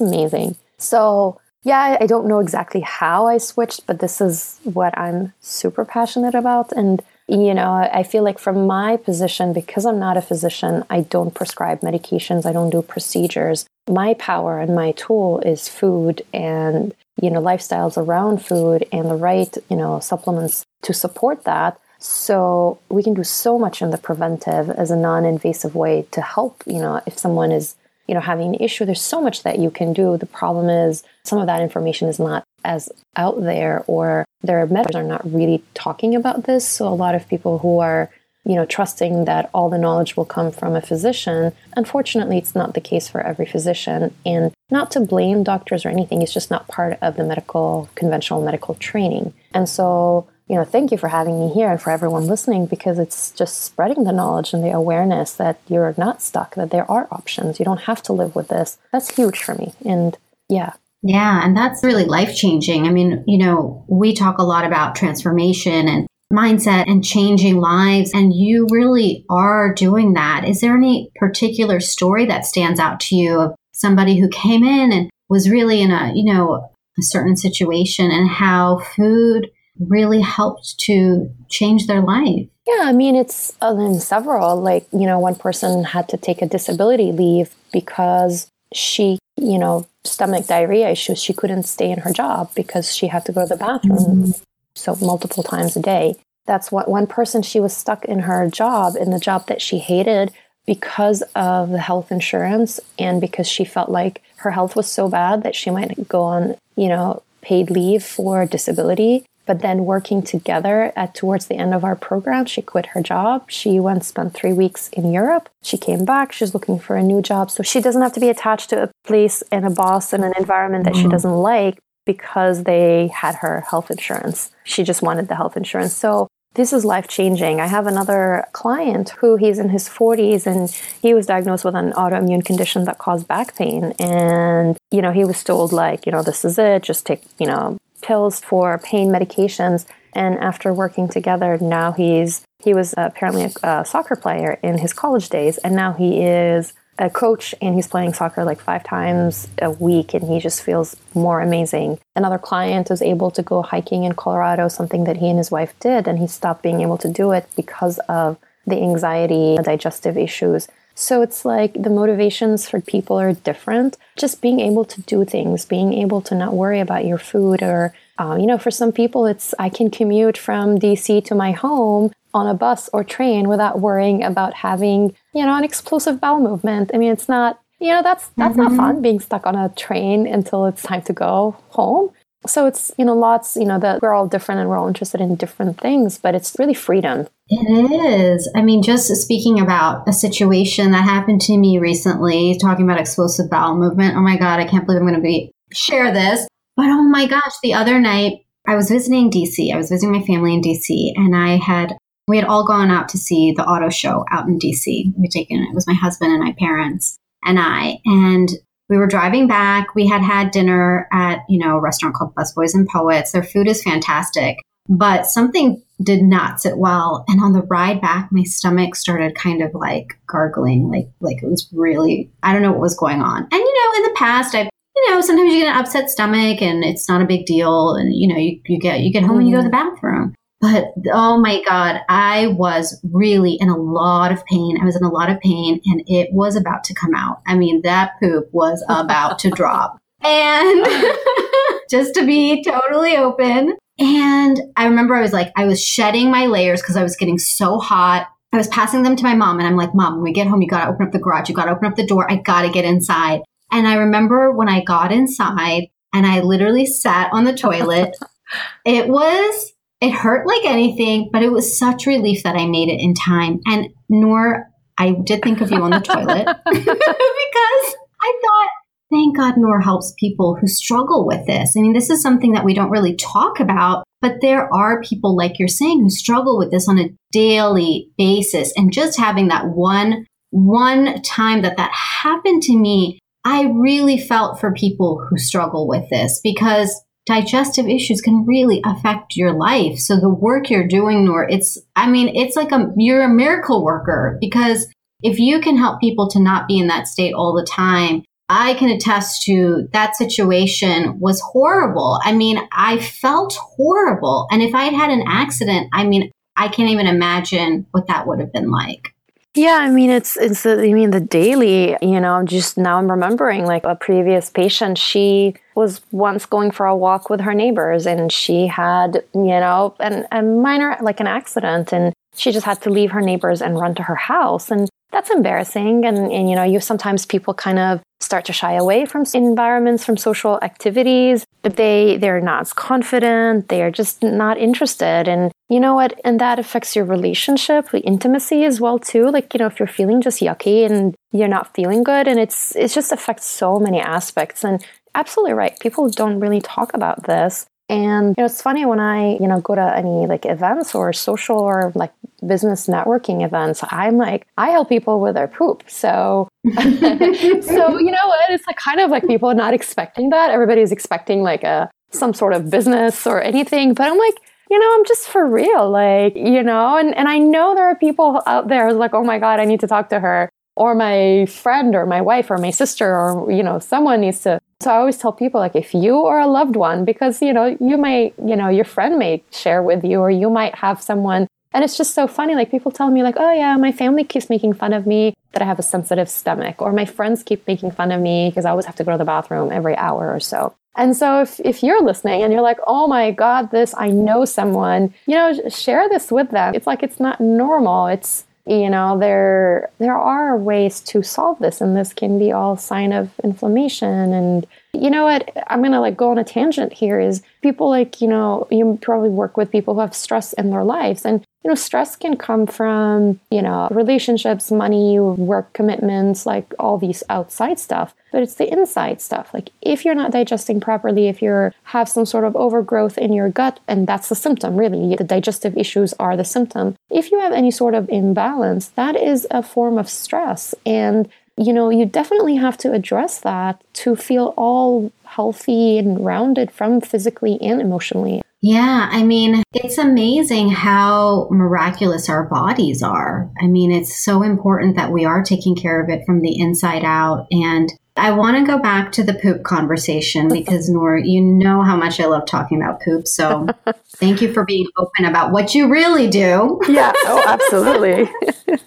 amazing. 0.00 0.56
So 0.78 1.40
yeah, 1.62 1.98
I 2.00 2.06
don't 2.06 2.26
know 2.26 2.38
exactly 2.38 2.80
how 2.80 3.26
I 3.26 3.36
switched, 3.36 3.86
but 3.86 3.98
this 3.98 4.20
is 4.20 4.58
what 4.64 4.96
I'm 4.98 5.34
super 5.40 5.84
passionate 5.84 6.34
about. 6.34 6.72
And 6.72 7.02
you 7.30 7.54
know, 7.54 7.88
I 7.92 8.02
feel 8.02 8.24
like 8.24 8.40
from 8.40 8.66
my 8.66 8.96
position, 8.96 9.52
because 9.52 9.86
I'm 9.86 10.00
not 10.00 10.16
a 10.16 10.22
physician, 10.22 10.84
I 10.90 11.02
don't 11.02 11.32
prescribe 11.32 11.80
medications, 11.80 12.44
I 12.44 12.52
don't 12.52 12.70
do 12.70 12.82
procedures. 12.82 13.66
My 13.88 14.14
power 14.14 14.58
and 14.58 14.74
my 14.74 14.90
tool 14.92 15.38
is 15.40 15.68
food 15.68 16.22
and, 16.34 16.92
you 17.22 17.30
know, 17.30 17.40
lifestyles 17.40 17.96
around 17.96 18.44
food 18.44 18.84
and 18.90 19.08
the 19.08 19.14
right, 19.14 19.56
you 19.68 19.76
know, 19.76 20.00
supplements 20.00 20.64
to 20.82 20.92
support 20.92 21.44
that. 21.44 21.78
So 22.00 22.80
we 22.88 23.04
can 23.04 23.14
do 23.14 23.22
so 23.22 23.60
much 23.60 23.80
in 23.80 23.90
the 23.90 23.98
preventive 23.98 24.68
as 24.68 24.90
a 24.90 24.96
non 24.96 25.24
invasive 25.24 25.76
way 25.76 26.06
to 26.10 26.20
help, 26.20 26.64
you 26.66 26.80
know, 26.80 27.00
if 27.06 27.16
someone 27.16 27.52
is 27.52 27.76
you 28.08 28.14
know 28.14 28.20
having 28.20 28.48
an 28.48 28.54
issue 28.56 28.84
there's 28.84 29.00
so 29.00 29.22
much 29.22 29.44
that 29.44 29.60
you 29.60 29.70
can 29.70 29.92
do 29.92 30.16
the 30.16 30.26
problem 30.26 30.68
is 30.68 31.04
some 31.22 31.38
of 31.38 31.46
that 31.46 31.62
information 31.62 32.08
is 32.08 32.18
not 32.18 32.42
as 32.64 32.90
out 33.16 33.40
there 33.40 33.84
or 33.86 34.24
their 34.42 34.66
mentors 34.66 34.96
are 34.96 35.02
not 35.02 35.30
really 35.30 35.62
talking 35.74 36.14
about 36.14 36.44
this 36.44 36.66
so 36.66 36.86
a 36.86 36.94
lot 36.94 37.14
of 37.14 37.28
people 37.28 37.58
who 37.58 37.78
are 37.78 38.10
you 38.44 38.54
know 38.54 38.64
trusting 38.64 39.24
that 39.26 39.50
all 39.52 39.68
the 39.68 39.78
knowledge 39.78 40.16
will 40.16 40.24
come 40.24 40.50
from 40.50 40.74
a 40.74 40.80
physician 40.80 41.52
unfortunately 41.76 42.38
it's 42.38 42.54
not 42.54 42.74
the 42.74 42.80
case 42.80 43.08
for 43.08 43.20
every 43.20 43.46
physician 43.46 44.14
and 44.24 44.52
not 44.70 44.90
to 44.90 45.00
blame 45.00 45.42
doctors 45.42 45.84
or 45.84 45.88
anything 45.88 46.22
it's 46.22 46.32
just 46.32 46.50
not 46.50 46.68
part 46.68 46.98
of 47.02 47.16
the 47.16 47.24
medical 47.24 47.88
conventional 47.94 48.42
medical 48.42 48.74
training 48.76 49.32
and 49.52 49.68
so 49.68 50.28
you 50.50 50.56
know, 50.56 50.64
thank 50.64 50.90
you 50.90 50.98
for 50.98 51.06
having 51.06 51.38
me 51.38 51.54
here 51.54 51.70
and 51.70 51.80
for 51.80 51.90
everyone 51.90 52.26
listening 52.26 52.66
because 52.66 52.98
it's 52.98 53.30
just 53.30 53.60
spreading 53.60 54.02
the 54.02 54.10
knowledge 54.10 54.52
and 54.52 54.64
the 54.64 54.72
awareness 54.72 55.32
that 55.34 55.60
you're 55.68 55.94
not 55.96 56.20
stuck, 56.20 56.56
that 56.56 56.70
there 56.70 56.90
are 56.90 57.06
options. 57.12 57.60
You 57.60 57.64
don't 57.64 57.82
have 57.82 58.02
to 58.02 58.12
live 58.12 58.34
with 58.34 58.48
this. 58.48 58.76
That's 58.90 59.14
huge 59.14 59.44
for 59.44 59.54
me. 59.54 59.74
And 59.84 60.18
yeah. 60.48 60.72
Yeah. 61.02 61.44
And 61.44 61.56
that's 61.56 61.82
really 61.82 62.04
life 62.04 62.34
changing. 62.34 62.86
I 62.86 62.90
mean, 62.90 63.24
you 63.26 63.38
know, 63.38 63.84
we 63.88 64.14
talk 64.14 64.38
a 64.38 64.44
lot 64.44 64.66
about 64.66 64.94
transformation 64.94 65.88
and 65.88 66.06
mindset 66.32 66.84
and 66.86 67.04
changing 67.04 67.56
lives, 67.56 68.12
and 68.14 68.32
you 68.32 68.66
really 68.70 69.24
are 69.28 69.74
doing 69.74 70.14
that. 70.14 70.44
Is 70.46 70.60
there 70.60 70.76
any 70.76 71.10
particular 71.16 71.80
story 71.80 72.24
that 72.26 72.44
stands 72.44 72.78
out 72.78 73.00
to 73.00 73.16
you 73.16 73.40
of 73.40 73.54
somebody 73.72 74.18
who 74.18 74.28
came 74.28 74.62
in 74.62 74.92
and 74.92 75.10
was 75.28 75.50
really 75.50 75.80
in 75.80 75.90
a, 75.90 76.12
you 76.14 76.32
know, 76.32 76.70
a 76.98 77.02
certain 77.02 77.36
situation 77.36 78.10
and 78.10 78.30
how 78.30 78.78
food 78.78 79.48
really 79.78 80.20
helped 80.20 80.78
to 80.80 81.30
change 81.48 81.86
their 81.86 82.02
life? 82.02 82.46
Yeah, 82.66 82.82
I 82.82 82.92
mean, 82.92 83.16
it's 83.16 83.56
uh, 83.60 83.74
in 83.76 83.98
several. 83.98 84.60
Like, 84.60 84.86
you 84.92 85.06
know, 85.06 85.18
one 85.18 85.34
person 85.34 85.82
had 85.82 86.08
to 86.10 86.16
take 86.16 86.42
a 86.42 86.46
disability 86.46 87.10
leave 87.10 87.54
because 87.72 88.48
she, 88.72 89.18
you 89.36 89.58
know, 89.58 89.86
stomach 90.04 90.46
diarrhea 90.46 90.90
issues. 90.90 91.22
She 91.22 91.32
couldn't 91.32 91.64
stay 91.64 91.90
in 91.90 92.00
her 92.00 92.12
job 92.12 92.50
because 92.54 92.94
she 92.94 93.08
had 93.08 93.24
to 93.26 93.32
go 93.32 93.42
to 93.42 93.48
the 93.48 93.56
bathroom 93.56 93.98
mm-hmm. 93.98 94.30
so 94.74 94.96
multiple 94.96 95.42
times 95.42 95.76
a 95.76 95.82
day. 95.82 96.16
That's 96.46 96.72
what 96.72 96.88
one 96.88 97.06
person 97.06 97.42
she 97.42 97.60
was 97.60 97.76
stuck 97.76 98.04
in 98.04 98.20
her 98.20 98.48
job, 98.48 98.96
in 98.96 99.10
the 99.10 99.20
job 99.20 99.46
that 99.46 99.62
she 99.62 99.78
hated 99.78 100.32
because 100.66 101.22
of 101.34 101.70
the 101.70 101.78
health 101.78 102.12
insurance 102.12 102.80
and 102.98 103.20
because 103.20 103.46
she 103.46 103.64
felt 103.64 103.88
like 103.88 104.22
her 104.36 104.50
health 104.50 104.76
was 104.76 104.90
so 104.90 105.08
bad 105.08 105.42
that 105.42 105.54
she 105.54 105.70
might 105.70 106.08
go 106.08 106.22
on, 106.22 106.56
you 106.76 106.88
know, 106.88 107.22
paid 107.42 107.70
leave 107.70 108.02
for 108.02 108.46
disability. 108.46 109.24
But 109.50 109.62
then 109.62 109.84
working 109.84 110.22
together 110.22 110.92
at 110.94 111.12
towards 111.12 111.46
the 111.46 111.56
end 111.56 111.74
of 111.74 111.82
our 111.82 111.96
program, 111.96 112.46
she 112.46 112.62
quit 112.62 112.86
her 112.94 113.02
job. 113.02 113.50
She 113.50 113.80
went 113.80 114.04
spent 114.04 114.32
three 114.32 114.52
weeks 114.52 114.88
in 114.90 115.12
Europe. 115.12 115.48
She 115.60 115.76
came 115.76 116.04
back. 116.04 116.30
She's 116.30 116.54
looking 116.54 116.78
for 116.78 116.94
a 116.94 117.02
new 117.02 117.20
job. 117.20 117.50
So 117.50 117.64
she 117.64 117.80
doesn't 117.80 118.00
have 118.00 118.12
to 118.12 118.20
be 118.20 118.28
attached 118.28 118.70
to 118.70 118.84
a 118.84 118.90
place 119.04 119.42
and 119.50 119.66
a 119.66 119.70
boss 119.70 120.12
and 120.12 120.24
an 120.24 120.34
environment 120.38 120.84
that 120.84 120.92
mm-hmm. 120.92 121.02
she 121.02 121.08
doesn't 121.08 121.34
like 121.34 121.80
because 122.06 122.62
they 122.62 123.08
had 123.08 123.34
her 123.42 123.64
health 123.68 123.90
insurance. 123.90 124.52
She 124.62 124.84
just 124.84 125.02
wanted 125.02 125.26
the 125.26 125.34
health 125.34 125.56
insurance. 125.56 125.94
So 125.94 126.28
this 126.54 126.72
is 126.72 126.84
life 126.84 127.08
changing. 127.08 127.60
I 127.60 127.66
have 127.66 127.88
another 127.88 128.46
client 128.52 129.10
who 129.18 129.34
he's 129.34 129.58
in 129.58 129.70
his 129.70 129.88
40s 129.88 130.46
and 130.46 130.70
he 131.02 131.12
was 131.12 131.26
diagnosed 131.26 131.64
with 131.64 131.74
an 131.74 131.90
autoimmune 131.94 132.44
condition 132.44 132.84
that 132.84 132.98
caused 132.98 133.26
back 133.26 133.56
pain. 133.56 133.94
And, 133.98 134.76
you 134.92 135.02
know, 135.02 135.10
he 135.10 135.24
was 135.24 135.42
told, 135.42 135.72
like, 135.72 136.06
you 136.06 136.12
know, 136.12 136.22
this 136.22 136.44
is 136.44 136.56
it, 136.56 136.84
just 136.84 137.04
take, 137.04 137.22
you 137.40 137.46
know, 137.46 137.78
pills 138.00 138.40
for 138.40 138.78
pain 138.78 139.08
medications. 139.08 139.86
And 140.14 140.38
after 140.38 140.72
working 140.72 141.08
together, 141.08 141.58
now 141.60 141.92
he's, 141.92 142.42
he 142.58 142.74
was 142.74 142.94
apparently 142.96 143.44
a, 143.44 143.80
a 143.80 143.84
soccer 143.84 144.16
player 144.16 144.58
in 144.62 144.78
his 144.78 144.92
college 144.92 145.28
days, 145.28 145.58
and 145.58 145.76
now 145.76 145.92
he 145.92 146.22
is 146.22 146.72
a 147.00 147.08
coach 147.08 147.54
and 147.62 147.74
he's 147.74 147.88
playing 147.88 148.12
soccer 148.12 148.44
like 148.44 148.60
five 148.60 148.84
times 148.84 149.48
a 149.62 149.70
week 149.70 150.12
and 150.12 150.28
he 150.28 150.38
just 150.38 150.62
feels 150.62 150.96
more 151.14 151.40
amazing. 151.40 151.98
Another 152.14 152.36
client 152.36 152.90
was 152.90 153.00
able 153.00 153.30
to 153.30 153.42
go 153.42 153.62
hiking 153.62 154.04
in 154.04 154.12
Colorado, 154.12 154.68
something 154.68 155.04
that 155.04 155.16
he 155.16 155.30
and 155.30 155.38
his 155.38 155.50
wife 155.50 155.72
did, 155.80 156.06
and 156.06 156.18
he 156.18 156.26
stopped 156.26 156.62
being 156.62 156.82
able 156.82 156.98
to 156.98 157.08
do 157.08 157.32
it 157.32 157.48
because 157.56 157.98
of 158.00 158.36
the 158.66 158.76
anxiety, 158.76 159.56
digestive 159.62 160.18
issues. 160.18 160.68
So 161.00 161.22
it's 161.22 161.46
like 161.46 161.72
the 161.72 161.88
motivations 161.88 162.68
for 162.68 162.78
people 162.78 163.18
are 163.18 163.32
different. 163.32 163.96
Just 164.18 164.42
being 164.42 164.60
able 164.60 164.84
to 164.84 165.00
do 165.00 165.24
things, 165.24 165.64
being 165.64 165.94
able 165.94 166.20
to 166.20 166.34
not 166.34 166.52
worry 166.52 166.78
about 166.78 167.06
your 167.06 167.16
food, 167.16 167.62
or, 167.62 167.94
um, 168.18 168.38
you 168.38 168.46
know, 168.46 168.58
for 168.58 168.70
some 168.70 168.92
people, 168.92 169.24
it's 169.24 169.54
I 169.58 169.70
can 169.70 169.90
commute 169.90 170.36
from 170.36 170.78
DC 170.78 171.24
to 171.24 171.34
my 171.34 171.52
home 171.52 172.12
on 172.34 172.46
a 172.46 172.52
bus 172.52 172.90
or 172.92 173.02
train 173.02 173.48
without 173.48 173.80
worrying 173.80 174.22
about 174.22 174.52
having, 174.52 175.16
you 175.32 175.46
know, 175.46 175.56
an 175.56 175.64
explosive 175.64 176.20
bowel 176.20 176.38
movement. 176.38 176.90
I 176.92 176.98
mean, 176.98 177.12
it's 177.12 177.30
not, 177.30 177.58
you 177.78 177.88
know, 177.88 178.02
that's 178.02 178.28
that's 178.36 178.58
mm-hmm. 178.58 178.76
not 178.76 178.76
fun 178.76 179.00
being 179.00 179.20
stuck 179.20 179.46
on 179.46 179.56
a 179.56 179.70
train 179.70 180.26
until 180.26 180.66
it's 180.66 180.82
time 180.82 181.02
to 181.02 181.14
go 181.14 181.56
home. 181.70 182.10
So 182.46 182.66
it's, 182.66 182.92
you 182.98 183.06
know, 183.06 183.14
lots, 183.14 183.56
you 183.56 183.64
know, 183.64 183.78
that 183.78 184.02
we're 184.02 184.12
all 184.12 184.26
different 184.26 184.60
and 184.60 184.68
we're 184.68 184.76
all 184.76 184.88
interested 184.88 185.20
in 185.20 185.36
different 185.36 185.78
things, 185.80 186.18
but 186.18 186.34
it's 186.34 186.56
really 186.58 186.74
freedom. 186.74 187.26
It 187.52 187.90
is. 187.90 188.48
I 188.54 188.62
mean, 188.62 188.80
just 188.80 189.08
speaking 189.08 189.58
about 189.60 190.08
a 190.08 190.12
situation 190.12 190.92
that 190.92 191.02
happened 191.02 191.40
to 191.42 191.58
me 191.58 191.78
recently, 191.78 192.56
talking 192.60 192.84
about 192.84 193.00
explosive 193.00 193.50
bowel 193.50 193.76
movement. 193.76 194.16
Oh 194.16 194.20
my 194.20 194.36
God, 194.36 194.60
I 194.60 194.66
can't 194.66 194.86
believe 194.86 195.00
I'm 195.00 195.08
going 195.08 195.16
to 195.16 195.20
be 195.20 195.50
share 195.72 196.12
this. 196.12 196.46
But 196.76 196.86
oh 196.86 197.02
my 197.02 197.26
gosh, 197.26 197.54
the 197.62 197.74
other 197.74 197.98
night 197.98 198.44
I 198.68 198.76
was 198.76 198.88
visiting 198.88 199.30
DC. 199.30 199.72
I 199.72 199.76
was 199.76 199.90
visiting 199.90 200.12
my 200.12 200.24
family 200.24 200.54
in 200.54 200.60
DC 200.60 201.12
and 201.16 201.34
I 201.34 201.56
had 201.56 201.96
we 202.28 202.36
had 202.36 202.46
all 202.46 202.64
gone 202.64 202.92
out 202.92 203.08
to 203.08 203.18
see 203.18 203.52
the 203.56 203.66
auto 203.66 203.88
show 203.90 204.24
out 204.30 204.46
in 204.46 204.58
DC. 204.58 205.12
We 205.18 205.28
taken 205.28 205.58
it 205.58 205.74
was 205.74 205.88
my 205.88 205.94
husband 205.94 206.32
and 206.32 206.42
my 206.42 206.54
parents 206.56 207.18
and 207.44 207.58
I, 207.58 207.98
and 208.04 208.48
we 208.88 208.96
were 208.96 209.08
driving 209.08 209.48
back. 209.48 209.94
We 209.96 210.06
had 210.06 210.22
had 210.22 210.52
dinner 210.52 211.08
at 211.12 211.40
you 211.48 211.58
know 211.58 211.78
a 211.78 211.80
restaurant 211.80 212.14
called 212.14 212.34
Busboys 212.36 212.74
and 212.74 212.86
Poets. 212.86 213.32
Their 213.32 213.42
food 213.42 213.66
is 213.66 213.82
fantastic, 213.82 214.58
but 214.88 215.26
something 215.26 215.82
did 216.02 216.22
not 216.22 216.60
sit 216.60 216.78
well. 216.78 217.24
And 217.28 217.40
on 217.40 217.52
the 217.52 217.62
ride 217.62 218.00
back, 218.00 218.30
my 218.32 218.42
stomach 218.44 218.94
started 218.94 219.34
kind 219.34 219.62
of 219.62 219.74
like 219.74 220.18
gargling, 220.26 220.90
like 220.90 221.10
like 221.20 221.42
it 221.42 221.48
was 221.48 221.68
really 221.72 222.30
I 222.42 222.52
don't 222.52 222.62
know 222.62 222.72
what 222.72 222.80
was 222.80 222.96
going 222.96 223.22
on. 223.22 223.42
And 223.42 223.52
you 223.52 223.74
know, 223.74 223.96
in 223.98 224.02
the 224.04 224.16
past, 224.16 224.54
I've 224.54 224.70
you 224.96 225.10
know, 225.10 225.20
sometimes 225.20 225.52
you 225.52 225.60
get 225.60 225.74
an 225.74 225.80
upset 225.80 226.10
stomach 226.10 226.60
and 226.60 226.84
it's 226.84 227.08
not 227.08 227.22
a 227.22 227.26
big 227.26 227.46
deal. 227.46 227.94
And, 227.94 228.14
you 228.14 228.28
know, 228.28 228.36
you, 228.36 228.60
you 228.66 228.78
get, 228.78 229.00
you 229.00 229.12
get 229.12 229.22
home 229.22 229.36
mm. 229.36 229.40
and 229.40 229.48
you 229.48 229.54
go 229.54 229.62
to 229.62 229.68
the 229.68 229.70
bathroom. 229.70 230.34
But 230.60 230.92
oh 231.12 231.40
my 231.40 231.62
God, 231.66 232.00
I 232.10 232.48
was 232.48 233.00
really 233.10 233.56
in 233.60 233.70
a 233.70 233.76
lot 233.76 234.30
of 234.30 234.44
pain. 234.44 234.78
I 234.80 234.84
was 234.84 234.94
in 234.94 235.04
a 235.04 235.10
lot 235.10 235.30
of 235.30 235.40
pain 235.40 235.80
and 235.86 236.02
it 236.06 236.28
was 236.32 236.54
about 236.54 236.84
to 236.84 236.94
come 236.94 237.14
out. 237.14 237.40
I 237.46 237.54
mean, 237.54 237.80
that 237.82 238.12
poop 238.20 238.48
was 238.52 238.84
about 238.88 239.38
to 239.40 239.50
drop. 239.54 239.98
And 240.22 240.84
just 241.90 242.14
to 242.14 242.26
be 242.26 242.62
totally 242.62 243.16
open. 243.16 243.78
And 244.00 244.60
I 244.76 244.86
remember 244.86 245.14
I 245.14 245.20
was 245.20 245.32
like, 245.32 245.52
I 245.56 245.66
was 245.66 245.84
shedding 245.84 246.30
my 246.30 246.46
layers 246.46 246.80
because 246.80 246.96
I 246.96 247.02
was 247.02 247.16
getting 247.16 247.38
so 247.38 247.78
hot. 247.78 248.28
I 248.52 248.56
was 248.56 248.68
passing 248.68 249.02
them 249.02 249.14
to 249.14 249.24
my 249.24 249.34
mom 249.34 249.58
and 249.58 249.68
I'm 249.68 249.76
like, 249.76 249.94
Mom, 249.94 250.14
when 250.14 250.22
we 250.24 250.32
get 250.32 250.46
home, 250.46 250.62
you 250.62 250.68
got 250.68 250.84
to 250.84 250.90
open 250.90 251.06
up 251.06 251.12
the 251.12 251.18
garage. 251.18 251.48
You 251.48 251.54
got 251.54 251.66
to 251.66 251.72
open 251.72 251.86
up 251.86 251.96
the 251.96 252.06
door. 252.06 252.30
I 252.30 252.36
got 252.36 252.62
to 252.62 252.70
get 252.70 252.84
inside. 252.84 253.42
And 253.70 253.86
I 253.86 253.96
remember 253.96 254.50
when 254.50 254.68
I 254.68 254.82
got 254.82 255.12
inside 255.12 255.88
and 256.12 256.26
I 256.26 256.40
literally 256.40 256.86
sat 256.86 257.30
on 257.32 257.44
the 257.44 257.54
toilet, 257.54 258.16
it 258.84 259.08
was 259.08 259.72
it 260.00 260.12
hurt 260.12 260.46
like 260.46 260.64
anything, 260.64 261.28
but 261.30 261.42
it 261.42 261.52
was 261.52 261.78
such 261.78 262.06
relief 262.06 262.42
that 262.44 262.56
I 262.56 262.66
made 262.66 262.88
it 262.88 263.00
in 263.00 263.14
time. 263.14 263.60
And 263.66 263.90
Noor, 264.08 264.70
I 264.96 265.12
did 265.12 265.42
think 265.42 265.60
of 265.60 265.70
you 265.70 265.82
on 265.82 265.90
the 265.90 266.00
toilet 266.00 266.46
because 266.66 267.94
I 268.22 268.40
thought, 268.42 268.68
thank 269.10 269.36
God 269.36 269.56
Noor 269.56 269.80
helps 269.80 270.14
people 270.18 270.56
who 270.56 270.66
struggle 270.66 271.26
with 271.26 271.46
this. 271.46 271.74
I 271.76 271.80
mean, 271.80 271.92
this 271.92 272.10
is 272.10 272.22
something 272.22 272.52
that 272.52 272.64
we 272.64 272.74
don't 272.74 272.90
really 272.90 273.16
talk 273.16 273.60
about, 273.60 274.04
but 274.20 274.40
there 274.40 274.72
are 274.72 275.02
people, 275.02 275.36
like 275.36 275.58
you're 275.58 275.68
saying, 275.68 276.00
who 276.00 276.10
struggle 276.10 276.58
with 276.58 276.70
this 276.70 276.88
on 276.88 276.98
a 276.98 277.10
daily 277.32 278.10
basis. 278.16 278.72
And 278.76 278.92
just 278.92 279.18
having 279.18 279.48
that 279.48 279.68
one, 279.68 280.26
one 280.50 281.22
time 281.22 281.62
that 281.62 281.76
that 281.76 281.92
happened 281.92 282.62
to 282.64 282.76
me, 282.76 283.18
I 283.44 283.64
really 283.64 284.18
felt 284.18 284.60
for 284.60 284.72
people 284.72 285.26
who 285.28 285.38
struggle 285.38 285.88
with 285.88 286.08
this 286.10 286.40
because 286.42 287.02
digestive 287.26 287.86
issues 287.86 288.20
can 288.20 288.44
really 288.46 288.82
affect 288.84 289.36
your 289.36 289.52
life. 289.52 289.98
So 289.98 290.16
the 290.16 290.28
work 290.28 290.68
you're 290.68 290.86
doing, 290.86 291.24
Noor, 291.24 291.48
it's, 291.48 291.78
I 291.96 292.08
mean, 292.10 292.34
it's 292.34 292.56
like 292.56 292.72
a, 292.72 292.92
you're 292.96 293.22
a 293.22 293.28
miracle 293.28 293.84
worker 293.84 294.36
because 294.40 294.86
if 295.22 295.38
you 295.38 295.60
can 295.60 295.76
help 295.76 296.00
people 296.00 296.28
to 296.30 296.40
not 296.40 296.66
be 296.66 296.78
in 296.78 296.88
that 296.88 297.06
state 297.06 297.34
all 297.34 297.54
the 297.54 297.66
time, 297.70 298.24
I 298.52 298.74
can 298.74 298.90
attest 298.90 299.42
to 299.44 299.88
that 299.92 300.16
situation 300.16 301.20
was 301.20 301.40
horrible. 301.40 302.18
I 302.24 302.32
mean, 302.32 302.58
I 302.72 302.98
felt 302.98 303.54
horrible. 303.54 304.48
And 304.50 304.60
if 304.60 304.74
I 304.74 304.84
had 304.84 304.94
had 304.94 305.10
an 305.10 305.22
accident, 305.28 305.88
I 305.92 306.04
mean, 306.04 306.32
I 306.56 306.66
can't 306.66 306.90
even 306.90 307.06
imagine 307.06 307.86
what 307.92 308.08
that 308.08 308.26
would 308.26 308.40
have 308.40 308.52
been 308.52 308.72
like. 308.72 309.14
Yeah, 309.54 309.78
I 309.80 309.90
mean 309.90 310.10
it's 310.10 310.36
it's 310.36 310.64
I 310.64 310.76
mean 310.76 311.10
the 311.10 311.20
daily, 311.20 311.96
you 312.02 312.20
know, 312.20 312.44
just 312.44 312.76
now 312.78 312.98
I'm 312.98 313.10
remembering 313.10 313.66
like 313.66 313.84
a 313.84 313.96
previous 313.96 314.48
patient, 314.48 314.96
she 314.98 315.54
was 315.74 316.00
once 316.12 316.46
going 316.46 316.70
for 316.70 316.86
a 316.86 316.96
walk 316.96 317.30
with 317.30 317.40
her 317.40 317.54
neighbors 317.54 318.06
and 318.06 318.30
she 318.30 318.68
had, 318.68 319.24
you 319.34 319.46
know, 319.46 319.94
an, 319.98 320.26
a 320.30 320.42
minor 320.42 320.96
like 321.00 321.18
an 321.18 321.26
accident 321.26 321.92
and 321.92 322.12
she 322.36 322.52
just 322.52 322.66
had 322.66 322.80
to 322.82 322.90
leave 322.90 323.10
her 323.10 323.20
neighbors 323.20 323.60
and 323.60 323.78
run 323.78 323.94
to 323.96 324.04
her 324.04 324.14
house 324.14 324.70
and 324.70 324.88
that's 325.12 325.30
embarrassing 325.30 326.04
and, 326.04 326.30
and 326.30 326.48
you 326.48 326.56
know, 326.56 326.62
you 326.62 326.80
sometimes 326.80 327.26
people 327.26 327.54
kind 327.54 327.78
of 327.78 328.00
start 328.20 328.44
to 328.44 328.52
shy 328.52 328.74
away 328.74 329.06
from 329.06 329.24
environments, 329.34 330.04
from 330.04 330.16
social 330.16 330.58
activities. 330.62 331.44
But 331.62 331.76
they 331.76 332.16
they're 332.16 332.40
not 332.40 332.62
as 332.62 332.72
confident. 332.72 333.68
They 333.68 333.82
are 333.82 333.90
just 333.90 334.22
not 334.22 334.56
interested. 334.56 335.28
And 335.28 335.52
you 335.68 335.78
know 335.78 335.94
what? 335.94 336.18
And 336.24 336.40
that 336.40 336.58
affects 336.58 336.96
your 336.96 337.04
relationship, 337.04 337.88
intimacy 337.92 338.64
as 338.64 338.80
well 338.80 338.98
too. 338.98 339.30
Like 339.30 339.52
you 339.52 339.58
know, 339.58 339.66
if 339.66 339.78
you're 339.78 339.86
feeling 339.86 340.22
just 340.22 340.40
yucky 340.40 340.86
and 340.86 341.14
you're 341.32 341.48
not 341.48 341.74
feeling 341.74 342.02
good, 342.02 342.26
and 342.28 342.38
it's 342.40 342.74
it 342.76 342.88
just 342.88 343.12
affects 343.12 343.46
so 343.46 343.78
many 343.78 344.00
aspects. 344.00 344.64
And 344.64 344.82
absolutely 345.14 345.54
right. 345.54 345.78
People 345.80 346.08
don't 346.08 346.40
really 346.40 346.60
talk 346.60 346.94
about 346.94 347.24
this. 347.24 347.66
And 347.90 348.36
you 348.38 348.42
know, 348.42 348.46
it's 348.46 348.62
funny 348.62 348.86
when 348.86 349.00
I, 349.00 349.36
you 349.38 349.48
know, 349.48 349.60
go 349.60 349.74
to 349.74 349.96
any 349.96 350.26
like 350.28 350.46
events 350.46 350.94
or 350.94 351.12
social 351.12 351.58
or 351.58 351.90
like 351.96 352.12
business 352.46 352.86
networking 352.86 353.44
events, 353.44 353.80
I'm 353.90 354.16
like, 354.16 354.46
I 354.56 354.70
help 354.70 354.88
people 354.88 355.20
with 355.20 355.34
their 355.34 355.48
poop. 355.48 355.82
So, 355.88 356.48
so 356.64 356.72
you 356.78 358.10
know 358.12 358.26
what? 358.28 358.50
It's 358.50 358.66
like 358.68 358.76
kind 358.76 359.00
of 359.00 359.10
like 359.10 359.26
people 359.26 359.50
are 359.50 359.54
not 359.54 359.74
expecting 359.74 360.30
that. 360.30 360.50
Everybody's 360.50 360.92
expecting 360.92 361.42
like 361.42 361.64
a 361.64 361.90
some 362.12 362.32
sort 362.32 362.52
of 362.52 362.70
business 362.70 363.26
or 363.26 363.42
anything. 363.42 363.94
But 363.94 364.06
I'm 364.08 364.18
like, 364.18 364.34
you 364.70 364.78
know, 364.78 364.94
I'm 364.96 365.04
just 365.04 365.26
for 365.26 365.44
real. 365.44 365.90
Like, 365.90 366.36
you 366.36 366.62
know, 366.62 366.96
and, 366.96 367.12
and 367.16 367.28
I 367.28 367.38
know 367.38 367.74
there 367.74 367.86
are 367.86 367.96
people 367.96 368.40
out 368.46 368.68
there 368.68 368.92
like, 368.92 369.14
oh 369.14 369.24
my 369.24 369.40
God, 369.40 369.58
I 369.58 369.64
need 369.64 369.80
to 369.80 369.88
talk 369.88 370.10
to 370.10 370.20
her. 370.20 370.48
Or 370.76 370.94
my 370.94 371.46
friend 371.46 371.94
or 371.94 372.06
my 372.06 372.20
wife 372.20 372.50
or 372.50 372.58
my 372.58 372.70
sister 372.70 373.14
or 373.14 373.50
you 373.50 373.62
know 373.62 373.78
someone 373.78 374.20
needs 374.20 374.40
to 374.40 374.60
so 374.80 374.90
i 374.90 374.96
always 374.96 375.18
tell 375.18 375.32
people 375.32 375.60
like 375.60 375.76
if 375.76 375.94
you 375.94 376.16
or 376.16 376.38
a 376.38 376.46
loved 376.46 376.76
one 376.76 377.04
because 377.04 377.42
you 377.42 377.52
know 377.52 377.76
you 377.80 377.96
might 377.96 378.34
you 378.44 378.56
know 378.56 378.68
your 378.68 378.84
friend 378.84 379.18
may 379.18 379.42
share 379.50 379.82
with 379.82 380.04
you 380.04 380.20
or 380.20 380.30
you 380.30 380.48
might 380.48 380.74
have 380.76 381.02
someone 381.02 381.46
and 381.72 381.84
it's 381.84 381.96
just 381.96 382.14
so 382.14 382.26
funny 382.26 382.54
like 382.54 382.70
people 382.70 382.90
tell 382.90 383.10
me 383.10 383.22
like 383.22 383.36
oh 383.38 383.52
yeah 383.52 383.76
my 383.76 383.92
family 383.92 384.24
keeps 384.24 384.48
making 384.48 384.72
fun 384.72 384.92
of 384.92 385.06
me 385.06 385.34
that 385.52 385.62
i 385.62 385.64
have 385.64 385.78
a 385.78 385.82
sensitive 385.82 386.28
stomach 386.28 386.80
or 386.80 386.92
my 386.92 387.04
friends 387.04 387.42
keep 387.42 387.66
making 387.66 387.90
fun 387.90 388.10
of 388.10 388.20
me 388.20 388.48
because 388.48 388.64
i 388.64 388.70
always 388.70 388.86
have 388.86 388.96
to 388.96 389.04
go 389.04 389.12
to 389.12 389.18
the 389.18 389.24
bathroom 389.24 389.70
every 389.70 389.96
hour 389.96 390.32
or 390.32 390.40
so 390.40 390.74
and 390.96 391.16
so 391.16 391.42
if, 391.42 391.60
if 391.60 391.82
you're 391.82 392.02
listening 392.02 392.42
and 392.42 392.52
you're 392.52 392.62
like, 392.62 392.78
oh 392.86 393.06
my 393.06 393.30
God, 393.30 393.70
this, 393.70 393.94
I 393.96 394.10
know 394.10 394.44
someone, 394.44 395.14
you 395.26 395.36
know, 395.36 395.68
share 395.68 396.08
this 396.08 396.32
with 396.32 396.50
them. 396.50 396.74
It's 396.74 396.86
like 396.86 397.02
it's 397.02 397.20
not 397.20 397.40
normal. 397.40 398.06
It's 398.08 398.44
you 398.70 398.88
know 398.88 399.18
there 399.18 399.90
there 399.98 400.16
are 400.16 400.56
ways 400.56 401.00
to 401.00 401.22
solve 401.22 401.58
this 401.58 401.80
and 401.80 401.96
this 401.96 402.12
can 402.12 402.38
be 402.38 402.52
all 402.52 402.76
sign 402.76 403.12
of 403.12 403.28
inflammation 403.42 404.32
and 404.32 404.66
you 404.92 405.10
know 405.10 405.24
what? 405.24 405.50
I'm 405.68 405.82
gonna 405.82 406.00
like 406.00 406.16
go 406.16 406.30
on 406.30 406.38
a 406.38 406.44
tangent 406.44 406.92
here 406.92 407.20
is 407.20 407.42
people 407.62 407.88
like 407.88 408.20
you 408.20 408.28
know 408.28 408.66
you 408.70 408.98
probably 409.00 409.30
work 409.30 409.56
with 409.56 409.70
people 409.70 409.94
who 409.94 410.00
have 410.00 410.14
stress 410.14 410.52
in 410.54 410.70
their 410.70 410.84
lives 410.84 411.24
and 411.24 411.44
you 411.62 411.68
know 411.68 411.74
stress 411.74 412.16
can 412.16 412.36
come 412.36 412.66
from 412.66 413.38
you 413.50 413.62
know 413.62 413.88
relationships 413.90 414.70
money 414.70 415.20
work 415.20 415.72
commitments 415.72 416.46
like 416.46 416.72
all 416.78 416.98
these 416.98 417.22
outside 417.28 417.78
stuff 417.78 418.14
but 418.32 418.42
it's 418.42 418.54
the 418.54 418.70
inside 418.70 419.20
stuff. 419.20 419.52
Like 419.52 419.70
if 419.82 420.04
you're 420.04 420.14
not 420.14 420.30
digesting 420.30 420.80
properly 420.80 421.28
if 421.28 421.42
you 421.42 421.70
have 421.84 422.08
some 422.08 422.26
sort 422.26 422.44
of 422.44 422.56
overgrowth 422.56 423.18
in 423.18 423.32
your 423.32 423.48
gut 423.48 423.80
and 423.88 424.06
that's 424.06 424.28
the 424.28 424.34
symptom 424.34 424.76
really. 424.76 425.16
The 425.16 425.24
digestive 425.24 425.76
issues 425.76 426.14
are 426.14 426.36
the 426.36 426.44
symptom. 426.44 426.96
If 427.10 427.30
you 427.30 427.40
have 427.40 427.52
any 427.52 427.70
sort 427.70 427.94
of 427.94 428.08
imbalance 428.08 428.88
that 428.88 429.16
is 429.16 429.46
a 429.50 429.62
form 429.62 429.98
of 429.98 430.08
stress. 430.08 430.74
And 430.86 431.28
you 431.56 431.72
know 431.72 431.90
you 431.90 432.06
definitely 432.06 432.56
have 432.56 432.76
to 432.78 432.92
address 432.92 433.40
that 433.40 433.82
to 433.92 434.16
feel 434.16 434.54
all 434.56 435.12
healthy 435.24 435.98
and 435.98 436.24
rounded 436.24 436.70
from 436.70 437.00
physically 437.00 437.58
and 437.60 437.80
emotionally 437.80 438.42
yeah, 438.62 439.08
I 439.10 439.22
mean, 439.22 439.62
it's 439.72 439.96
amazing 439.96 440.68
how 440.70 441.48
miraculous 441.50 442.28
our 442.28 442.44
bodies 442.44 443.02
are. 443.02 443.50
I 443.58 443.66
mean, 443.66 443.90
it's 443.90 444.22
so 444.22 444.42
important 444.42 444.96
that 444.96 445.10
we 445.10 445.24
are 445.24 445.42
taking 445.42 445.74
care 445.74 446.02
of 446.02 446.10
it 446.10 446.26
from 446.26 446.42
the 446.42 446.60
inside 446.60 447.02
out. 447.02 447.46
And 447.50 447.90
I 448.16 448.32
want 448.32 448.58
to 448.58 448.70
go 448.70 448.78
back 448.78 449.12
to 449.12 449.22
the 449.22 449.32
poop 449.32 449.62
conversation 449.62 450.48
because, 450.52 450.90
Noor, 450.90 451.16
you 451.16 451.40
know 451.40 451.82
how 451.82 451.96
much 451.96 452.20
I 452.20 452.26
love 452.26 452.44
talking 452.46 452.82
about 452.82 453.00
poop. 453.02 453.26
So 453.26 453.66
thank 454.16 454.42
you 454.42 454.52
for 454.52 454.66
being 454.66 454.86
open 454.98 455.24
about 455.24 455.52
what 455.52 455.74
you 455.74 455.88
really 455.88 456.28
do. 456.28 456.80
Yeah, 456.86 457.12
oh, 457.24 457.42
absolutely. 457.46 458.28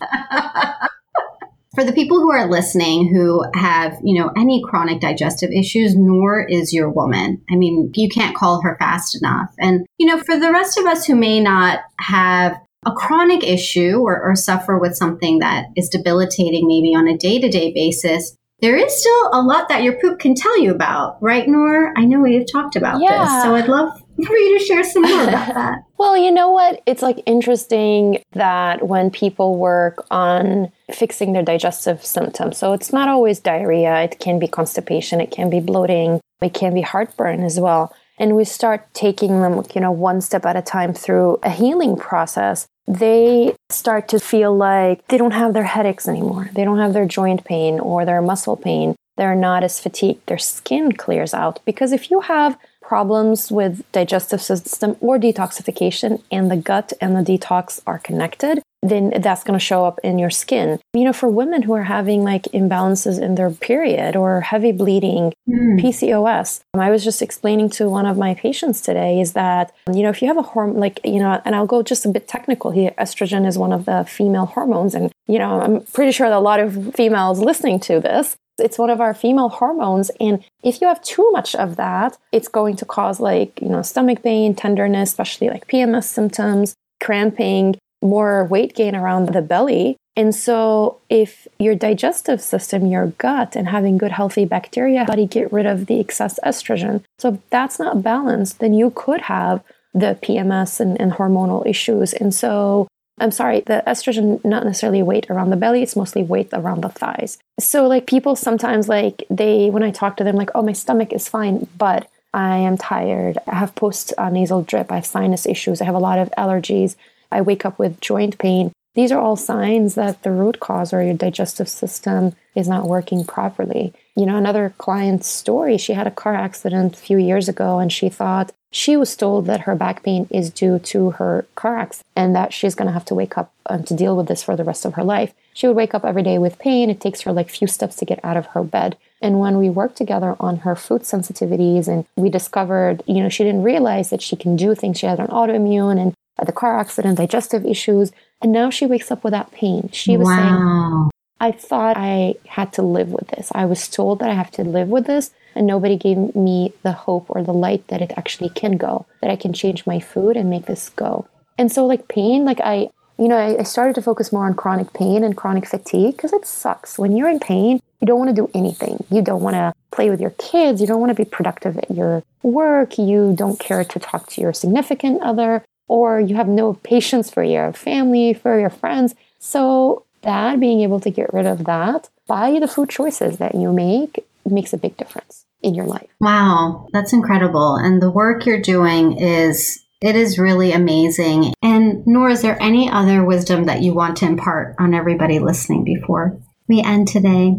for 1.75 1.83
the 1.83 1.93
people 1.93 2.17
who 2.17 2.31
are 2.31 2.49
listening 2.49 3.07
who 3.13 3.43
have, 3.55 3.97
you 4.03 4.19
know, 4.19 4.31
any 4.37 4.61
chronic 4.63 5.01
digestive 5.01 5.49
issues, 5.51 5.95
Noor 5.95 6.45
is 6.47 6.73
your 6.73 6.89
woman. 6.89 7.41
I 7.49 7.55
mean, 7.55 7.91
you 7.95 8.09
can't 8.09 8.35
call 8.35 8.61
her 8.61 8.77
fast 8.79 9.15
enough. 9.19 9.53
And, 9.59 9.85
you 9.97 10.05
know, 10.05 10.21
for 10.21 10.39
the 10.39 10.51
rest 10.51 10.77
of 10.77 10.85
us 10.85 11.05
who 11.05 11.15
may 11.15 11.39
not 11.39 11.79
have 11.99 12.57
a 12.85 12.91
chronic 12.91 13.43
issue 13.43 14.01
or, 14.03 14.21
or 14.21 14.35
suffer 14.35 14.77
with 14.77 14.95
something 14.95 15.39
that 15.39 15.67
is 15.75 15.89
debilitating 15.89 16.67
maybe 16.67 16.93
on 16.95 17.07
a 17.07 17.17
day 17.17 17.39
to 17.39 17.49
day 17.49 17.73
basis, 17.73 18.37
there 18.59 18.77
is 18.77 18.97
still 18.97 19.29
a 19.33 19.41
lot 19.41 19.67
that 19.69 19.83
your 19.83 19.99
poop 19.99 20.19
can 20.19 20.35
tell 20.35 20.57
you 20.61 20.71
about, 20.71 21.17
right, 21.21 21.47
Noor? 21.47 21.91
I 21.97 22.05
know 22.05 22.19
we've 22.19 22.49
talked 22.49 22.75
about 22.75 23.01
yeah. 23.01 23.23
this, 23.23 23.43
so 23.43 23.55
I'd 23.55 23.67
love 23.67 23.99
for 24.25 24.35
you 24.37 24.59
to 24.59 24.65
share 24.65 24.83
some 24.83 25.01
more 25.01 25.23
about 25.23 25.47
that. 25.53 25.79
Well, 26.03 26.17
you 26.17 26.31
know 26.31 26.51
what? 26.51 26.81
It's 26.85 27.01
like 27.01 27.23
interesting 27.25 28.21
that 28.33 28.85
when 28.85 29.09
people 29.09 29.55
work 29.55 30.05
on 30.11 30.69
fixing 30.91 31.31
their 31.31 31.43
digestive 31.43 32.05
symptoms, 32.05 32.57
so 32.57 32.73
it's 32.73 32.91
not 32.91 33.07
always 33.07 33.39
diarrhea, 33.39 34.03
it 34.03 34.19
can 34.19 34.37
be 34.37 34.49
constipation, 34.49 35.21
it 35.21 35.31
can 35.31 35.49
be 35.49 35.61
bloating, 35.61 36.19
it 36.41 36.53
can 36.53 36.73
be 36.73 36.81
heartburn 36.81 37.41
as 37.45 37.57
well. 37.57 37.95
And 38.19 38.35
we 38.35 38.43
start 38.43 38.93
taking 38.93 39.41
them, 39.41 39.63
you 39.73 39.79
know, 39.79 39.93
one 39.93 40.19
step 40.19 40.45
at 40.45 40.57
a 40.57 40.61
time 40.61 40.93
through 40.93 41.39
a 41.41 41.49
healing 41.49 41.95
process. 41.95 42.67
They 42.85 43.55
start 43.69 44.09
to 44.09 44.19
feel 44.19 44.53
like 44.53 45.07
they 45.07 45.17
don't 45.17 45.31
have 45.31 45.53
their 45.53 45.63
headaches 45.63 46.09
anymore. 46.09 46.49
They 46.51 46.65
don't 46.65 46.79
have 46.79 46.91
their 46.91 47.05
joint 47.05 47.45
pain 47.45 47.79
or 47.79 48.03
their 48.03 48.21
muscle 48.21 48.57
pain. 48.57 48.97
They're 49.15 49.35
not 49.35 49.63
as 49.63 49.79
fatigued. 49.79 50.27
Their 50.27 50.37
skin 50.37 50.91
clears 50.91 51.33
out. 51.33 51.61
Because 51.63 51.93
if 51.93 52.11
you 52.11 52.19
have 52.19 52.57
problems 52.83 53.51
with 53.51 53.89
digestive 53.91 54.41
system 54.41 54.95
or 54.99 55.17
detoxification 55.17 56.21
and 56.31 56.51
the 56.51 56.57
gut 56.57 56.93
and 57.01 57.15
the 57.15 57.21
detox 57.21 57.81
are 57.87 57.97
connected 57.97 58.61
then 58.83 59.13
that's 59.21 59.43
going 59.43 59.57
to 59.57 59.65
show 59.65 59.85
up 59.85 59.99
in 60.03 60.19
your 60.19 60.29
skin 60.29 60.79
you 60.93 61.03
know 61.03 61.13
for 61.13 61.29
women 61.29 61.61
who 61.61 61.73
are 61.73 61.83
having 61.83 62.23
like 62.23 62.43
imbalances 62.53 63.21
in 63.21 63.35
their 63.35 63.49
period 63.49 64.15
or 64.15 64.41
heavy 64.41 64.71
bleeding 64.71 65.33
mm. 65.49 65.79
pcos 65.79 66.61
i 66.73 66.91
was 66.91 67.03
just 67.03 67.21
explaining 67.21 67.69
to 67.69 67.89
one 67.89 68.05
of 68.05 68.17
my 68.17 68.33
patients 68.33 68.81
today 68.81 69.21
is 69.21 69.33
that 69.33 69.73
you 69.91 70.03
know 70.03 70.09
if 70.09 70.21
you 70.21 70.27
have 70.27 70.37
a 70.37 70.41
hormone 70.41 70.79
like 70.79 70.99
you 71.05 71.19
know 71.19 71.41
and 71.45 71.55
i'll 71.55 71.65
go 71.65 71.81
just 71.81 72.05
a 72.05 72.09
bit 72.09 72.27
technical 72.27 72.71
here 72.71 72.91
estrogen 72.99 73.47
is 73.47 73.57
one 73.57 73.71
of 73.71 73.85
the 73.85 74.03
female 74.07 74.45
hormones 74.45 74.93
and 74.93 75.11
you 75.27 75.39
know 75.39 75.61
i'm 75.61 75.81
pretty 75.93 76.11
sure 76.11 76.27
that 76.27 76.37
a 76.37 76.39
lot 76.39 76.59
of 76.59 76.93
females 76.93 77.39
listening 77.39 77.79
to 77.79 78.01
this 78.01 78.35
it's 78.57 78.77
one 78.77 78.89
of 78.89 79.01
our 79.01 79.13
female 79.13 79.49
hormones. 79.49 80.11
And 80.19 80.43
if 80.63 80.81
you 80.81 80.87
have 80.87 81.01
too 81.01 81.29
much 81.31 81.55
of 81.55 81.75
that, 81.77 82.17
it's 82.31 82.47
going 82.47 82.75
to 82.77 82.85
cause 82.85 83.19
like, 83.19 83.61
you 83.61 83.69
know, 83.69 83.81
stomach 83.81 84.23
pain, 84.23 84.55
tenderness, 84.55 85.09
especially 85.09 85.49
like 85.49 85.67
PMS 85.67 86.05
symptoms, 86.05 86.75
cramping, 87.01 87.75
more 88.01 88.45
weight 88.45 88.75
gain 88.75 88.95
around 88.95 89.29
the 89.29 89.41
belly. 89.41 89.97
And 90.15 90.35
so, 90.35 90.99
if 91.09 91.47
your 91.57 91.73
digestive 91.73 92.39
system, 92.39 92.85
your 92.85 93.07
gut, 93.07 93.55
and 93.55 93.67
having 93.67 93.97
good 93.97 94.11
healthy 94.11 94.45
bacteria, 94.45 95.07
you 95.17 95.25
get 95.25 95.51
rid 95.51 95.65
of 95.65 95.87
the 95.87 95.99
excess 95.99 96.39
estrogen? 96.45 97.03
So, 97.17 97.33
if 97.33 97.49
that's 97.49 97.79
not 97.79 98.03
balanced, 98.03 98.59
then 98.59 98.75
you 98.75 98.91
could 98.91 99.21
have 99.21 99.63
the 99.91 100.17
PMS 100.21 100.79
and, 100.79 101.01
and 101.01 101.13
hormonal 101.13 101.65
issues. 101.65 102.13
And 102.13 102.31
so, 102.31 102.87
I'm 103.19 103.31
sorry, 103.31 103.61
the 103.61 103.83
estrogen 103.85 104.43
not 104.43 104.65
necessarily 104.65 105.03
weight 105.03 105.29
around 105.29 105.51
the 105.51 105.55
belly, 105.55 105.83
it's 105.83 105.95
mostly 105.95 106.23
weight 106.23 106.49
around 106.51 106.81
the 106.81 106.89
thighs. 106.89 107.37
So 107.59 107.87
like 107.87 108.07
people 108.07 108.35
sometimes 108.35 108.89
like 108.89 109.23
they 109.29 109.69
when 109.69 109.83
I 109.83 109.91
talk 109.91 110.17
to 110.17 110.23
them 110.23 110.35
like, 110.35 110.49
"Oh, 110.55 110.63
my 110.63 110.73
stomach 110.73 111.13
is 111.13 111.29
fine, 111.29 111.67
but 111.77 112.07
I 112.33 112.57
am 112.57 112.77
tired. 112.77 113.37
I 113.47 113.55
have 113.55 113.75
post 113.75 114.13
nasal 114.31 114.63
drip, 114.63 114.91
I 114.91 114.95
have 114.95 115.05
sinus 115.05 115.45
issues, 115.45 115.81
I 115.81 115.85
have 115.85 115.95
a 115.95 115.99
lot 115.99 116.19
of 116.19 116.31
allergies. 116.37 116.95
I 117.31 117.41
wake 117.41 117.65
up 117.65 117.77
with 117.79 118.01
joint 118.01 118.37
pain." 118.39 118.71
These 118.95 119.11
are 119.11 119.19
all 119.19 119.35
signs 119.35 119.95
that 119.95 120.21
the 120.21 120.31
root 120.31 120.59
cause 120.59 120.93
or 120.93 121.01
your 121.01 121.15
digestive 121.15 121.67
system 121.67 122.35
is 122.55 122.67
not 122.67 122.87
working 122.87 123.25
properly. 123.25 123.93
You 124.15 124.27
know, 124.27 124.37
another 124.37 124.73
client's 124.77 125.27
story, 125.27 125.77
she 125.77 125.93
had 125.93 126.05
a 126.05 126.11
car 126.11 126.35
accident 126.35 126.93
a 126.93 126.99
few 126.99 127.17
years 127.17 127.49
ago 127.49 127.79
and 127.79 127.91
she 127.91 128.09
thought 128.09 128.51
she 128.69 128.97
was 128.97 129.15
told 129.15 129.45
that 129.45 129.61
her 129.61 129.75
back 129.75 130.03
pain 130.03 130.27
is 130.31 130.49
due 130.49 130.79
to 130.79 131.11
her 131.11 131.45
car 131.55 131.77
accident 131.77 132.07
and 132.15 132.35
that 132.35 132.53
she's 132.53 132.75
going 132.75 132.87
to 132.87 132.91
have 132.93 133.05
to 133.05 133.15
wake 133.15 133.37
up 133.37 133.51
um, 133.67 133.83
to 133.83 133.95
deal 133.95 134.15
with 134.17 134.27
this 134.27 134.43
for 134.43 134.55
the 134.55 134.63
rest 134.63 134.85
of 134.85 134.95
her 134.95 135.03
life. 135.03 135.33
She 135.53 135.67
would 135.67 135.75
wake 135.75 135.93
up 135.93 136.03
every 136.03 136.23
day 136.23 136.37
with 136.39 136.59
pain. 136.59 136.89
It 136.89 136.99
takes 136.99 137.21
her 137.21 137.31
like 137.31 137.49
few 137.49 137.67
steps 137.67 137.95
to 137.97 138.05
get 138.05 138.19
out 138.23 138.37
of 138.37 138.47
her 138.47 138.63
bed. 138.63 138.97
And 139.21 139.39
when 139.39 139.57
we 139.57 139.69
worked 139.69 139.95
together 139.95 140.35
on 140.39 140.57
her 140.57 140.75
food 140.75 141.03
sensitivities 141.03 141.87
and 141.87 142.05
we 142.15 142.29
discovered, 142.29 143.03
you 143.07 143.21
know, 143.21 143.29
she 143.29 143.43
didn't 143.43 143.63
realize 143.63 144.09
that 144.09 144.23
she 144.23 144.35
can 144.35 144.55
do 144.55 144.73
things. 144.73 144.99
She 144.99 145.05
had 145.05 145.19
an 145.19 145.27
autoimmune 145.27 146.01
and 146.01 146.13
the 146.43 146.51
car 146.51 146.79
accident, 146.79 147.17
digestive 147.17 147.65
issues. 147.65 148.11
And 148.41 148.51
now 148.51 148.69
she 148.69 148.85
wakes 148.85 149.11
up 149.11 149.23
without 149.23 149.51
pain. 149.51 149.89
She 149.91 150.17
was 150.17 150.27
wow. 150.27 150.35
saying, 150.35 151.11
I 151.39 151.51
thought 151.51 151.97
I 151.97 152.35
had 152.47 152.71
to 152.73 152.81
live 152.81 153.09
with 153.09 153.27
this. 153.27 153.51
I 153.53 153.65
was 153.65 153.87
told 153.87 154.19
that 154.19 154.29
I 154.29 154.33
have 154.33 154.51
to 154.51 154.63
live 154.63 154.87
with 154.87 155.05
this 155.05 155.31
and 155.55 155.67
nobody 155.67 155.97
gave 155.97 156.35
me 156.35 156.73
the 156.83 156.93
hope 156.93 157.25
or 157.29 157.43
the 157.43 157.53
light 157.53 157.87
that 157.87 158.01
it 158.01 158.11
actually 158.17 158.49
can 158.49 158.77
go, 158.77 159.05
that 159.21 159.29
I 159.29 159.35
can 159.35 159.53
change 159.53 159.85
my 159.85 159.99
food 159.99 160.35
and 160.37 160.49
make 160.49 160.65
this 160.65 160.89
go. 160.89 161.27
And 161.57 161.71
so, 161.71 161.85
like 161.85 162.07
pain, 162.07 162.45
like 162.45 162.59
I, 162.61 162.89
you 163.17 163.27
know, 163.27 163.37
I, 163.37 163.59
I 163.59 163.63
started 163.63 163.95
to 163.95 164.01
focus 164.01 164.31
more 164.31 164.45
on 164.45 164.55
chronic 164.55 164.93
pain 164.93 165.23
and 165.23 165.37
chronic 165.37 165.67
fatigue 165.67 166.15
because 166.15 166.33
it 166.33 166.45
sucks. 166.45 166.97
When 166.97 167.15
you're 167.15 167.29
in 167.29 167.39
pain, 167.39 167.79
you 168.01 168.07
don't 168.07 168.19
want 168.19 168.35
to 168.35 168.41
do 168.41 168.49
anything. 168.53 169.03
You 169.09 169.21
don't 169.21 169.41
want 169.41 169.55
to 169.55 169.73
play 169.91 170.09
with 170.09 170.19
your 170.19 170.31
kids. 170.31 170.81
You 170.81 170.87
don't 170.87 170.99
want 170.99 171.11
to 171.11 171.15
be 171.15 171.29
productive 171.29 171.77
at 171.77 171.91
your 171.91 172.23
work. 172.41 172.97
You 172.97 173.33
don't 173.37 173.59
care 173.59 173.83
to 173.83 173.99
talk 173.99 174.27
to 174.29 174.41
your 174.41 174.53
significant 174.53 175.21
other, 175.21 175.63
or 175.87 176.19
you 176.19 176.35
have 176.35 176.47
no 176.47 176.73
patience 176.73 177.29
for 177.29 177.43
your 177.43 177.73
family, 177.73 178.33
for 178.33 178.59
your 178.59 178.69
friends. 178.69 179.15
So, 179.39 180.05
that 180.21 180.59
being 180.59 180.81
able 180.81 181.01
to 181.01 181.09
get 181.09 181.33
rid 181.33 181.45
of 181.45 181.65
that 181.65 182.09
by 182.27 182.59
the 182.59 182.67
food 182.67 182.89
choices 182.89 183.37
that 183.39 183.55
you 183.55 183.73
make 183.73 184.25
makes 184.45 184.71
a 184.71 184.77
big 184.77 184.95
difference 184.97 185.45
in 185.61 185.75
your 185.75 185.85
life. 185.85 186.07
Wow, 186.19 186.87
that's 186.93 187.13
incredible. 187.13 187.75
And 187.75 188.01
the 188.01 188.11
work 188.11 188.45
you're 188.45 188.61
doing 188.61 189.17
is 189.17 189.83
it 190.01 190.15
is 190.15 190.37
really 190.37 190.71
amazing. 190.73 191.53
And 191.61 192.05
Noor, 192.05 192.29
is 192.29 192.41
there 192.41 192.61
any 192.61 192.89
other 192.89 193.23
wisdom 193.23 193.65
that 193.65 193.81
you 193.81 193.93
want 193.93 194.17
to 194.17 194.25
impart 194.25 194.75
on 194.79 194.93
everybody 194.93 195.39
listening 195.39 195.83
before 195.83 196.37
we 196.67 196.81
end 196.81 197.07
today? 197.07 197.55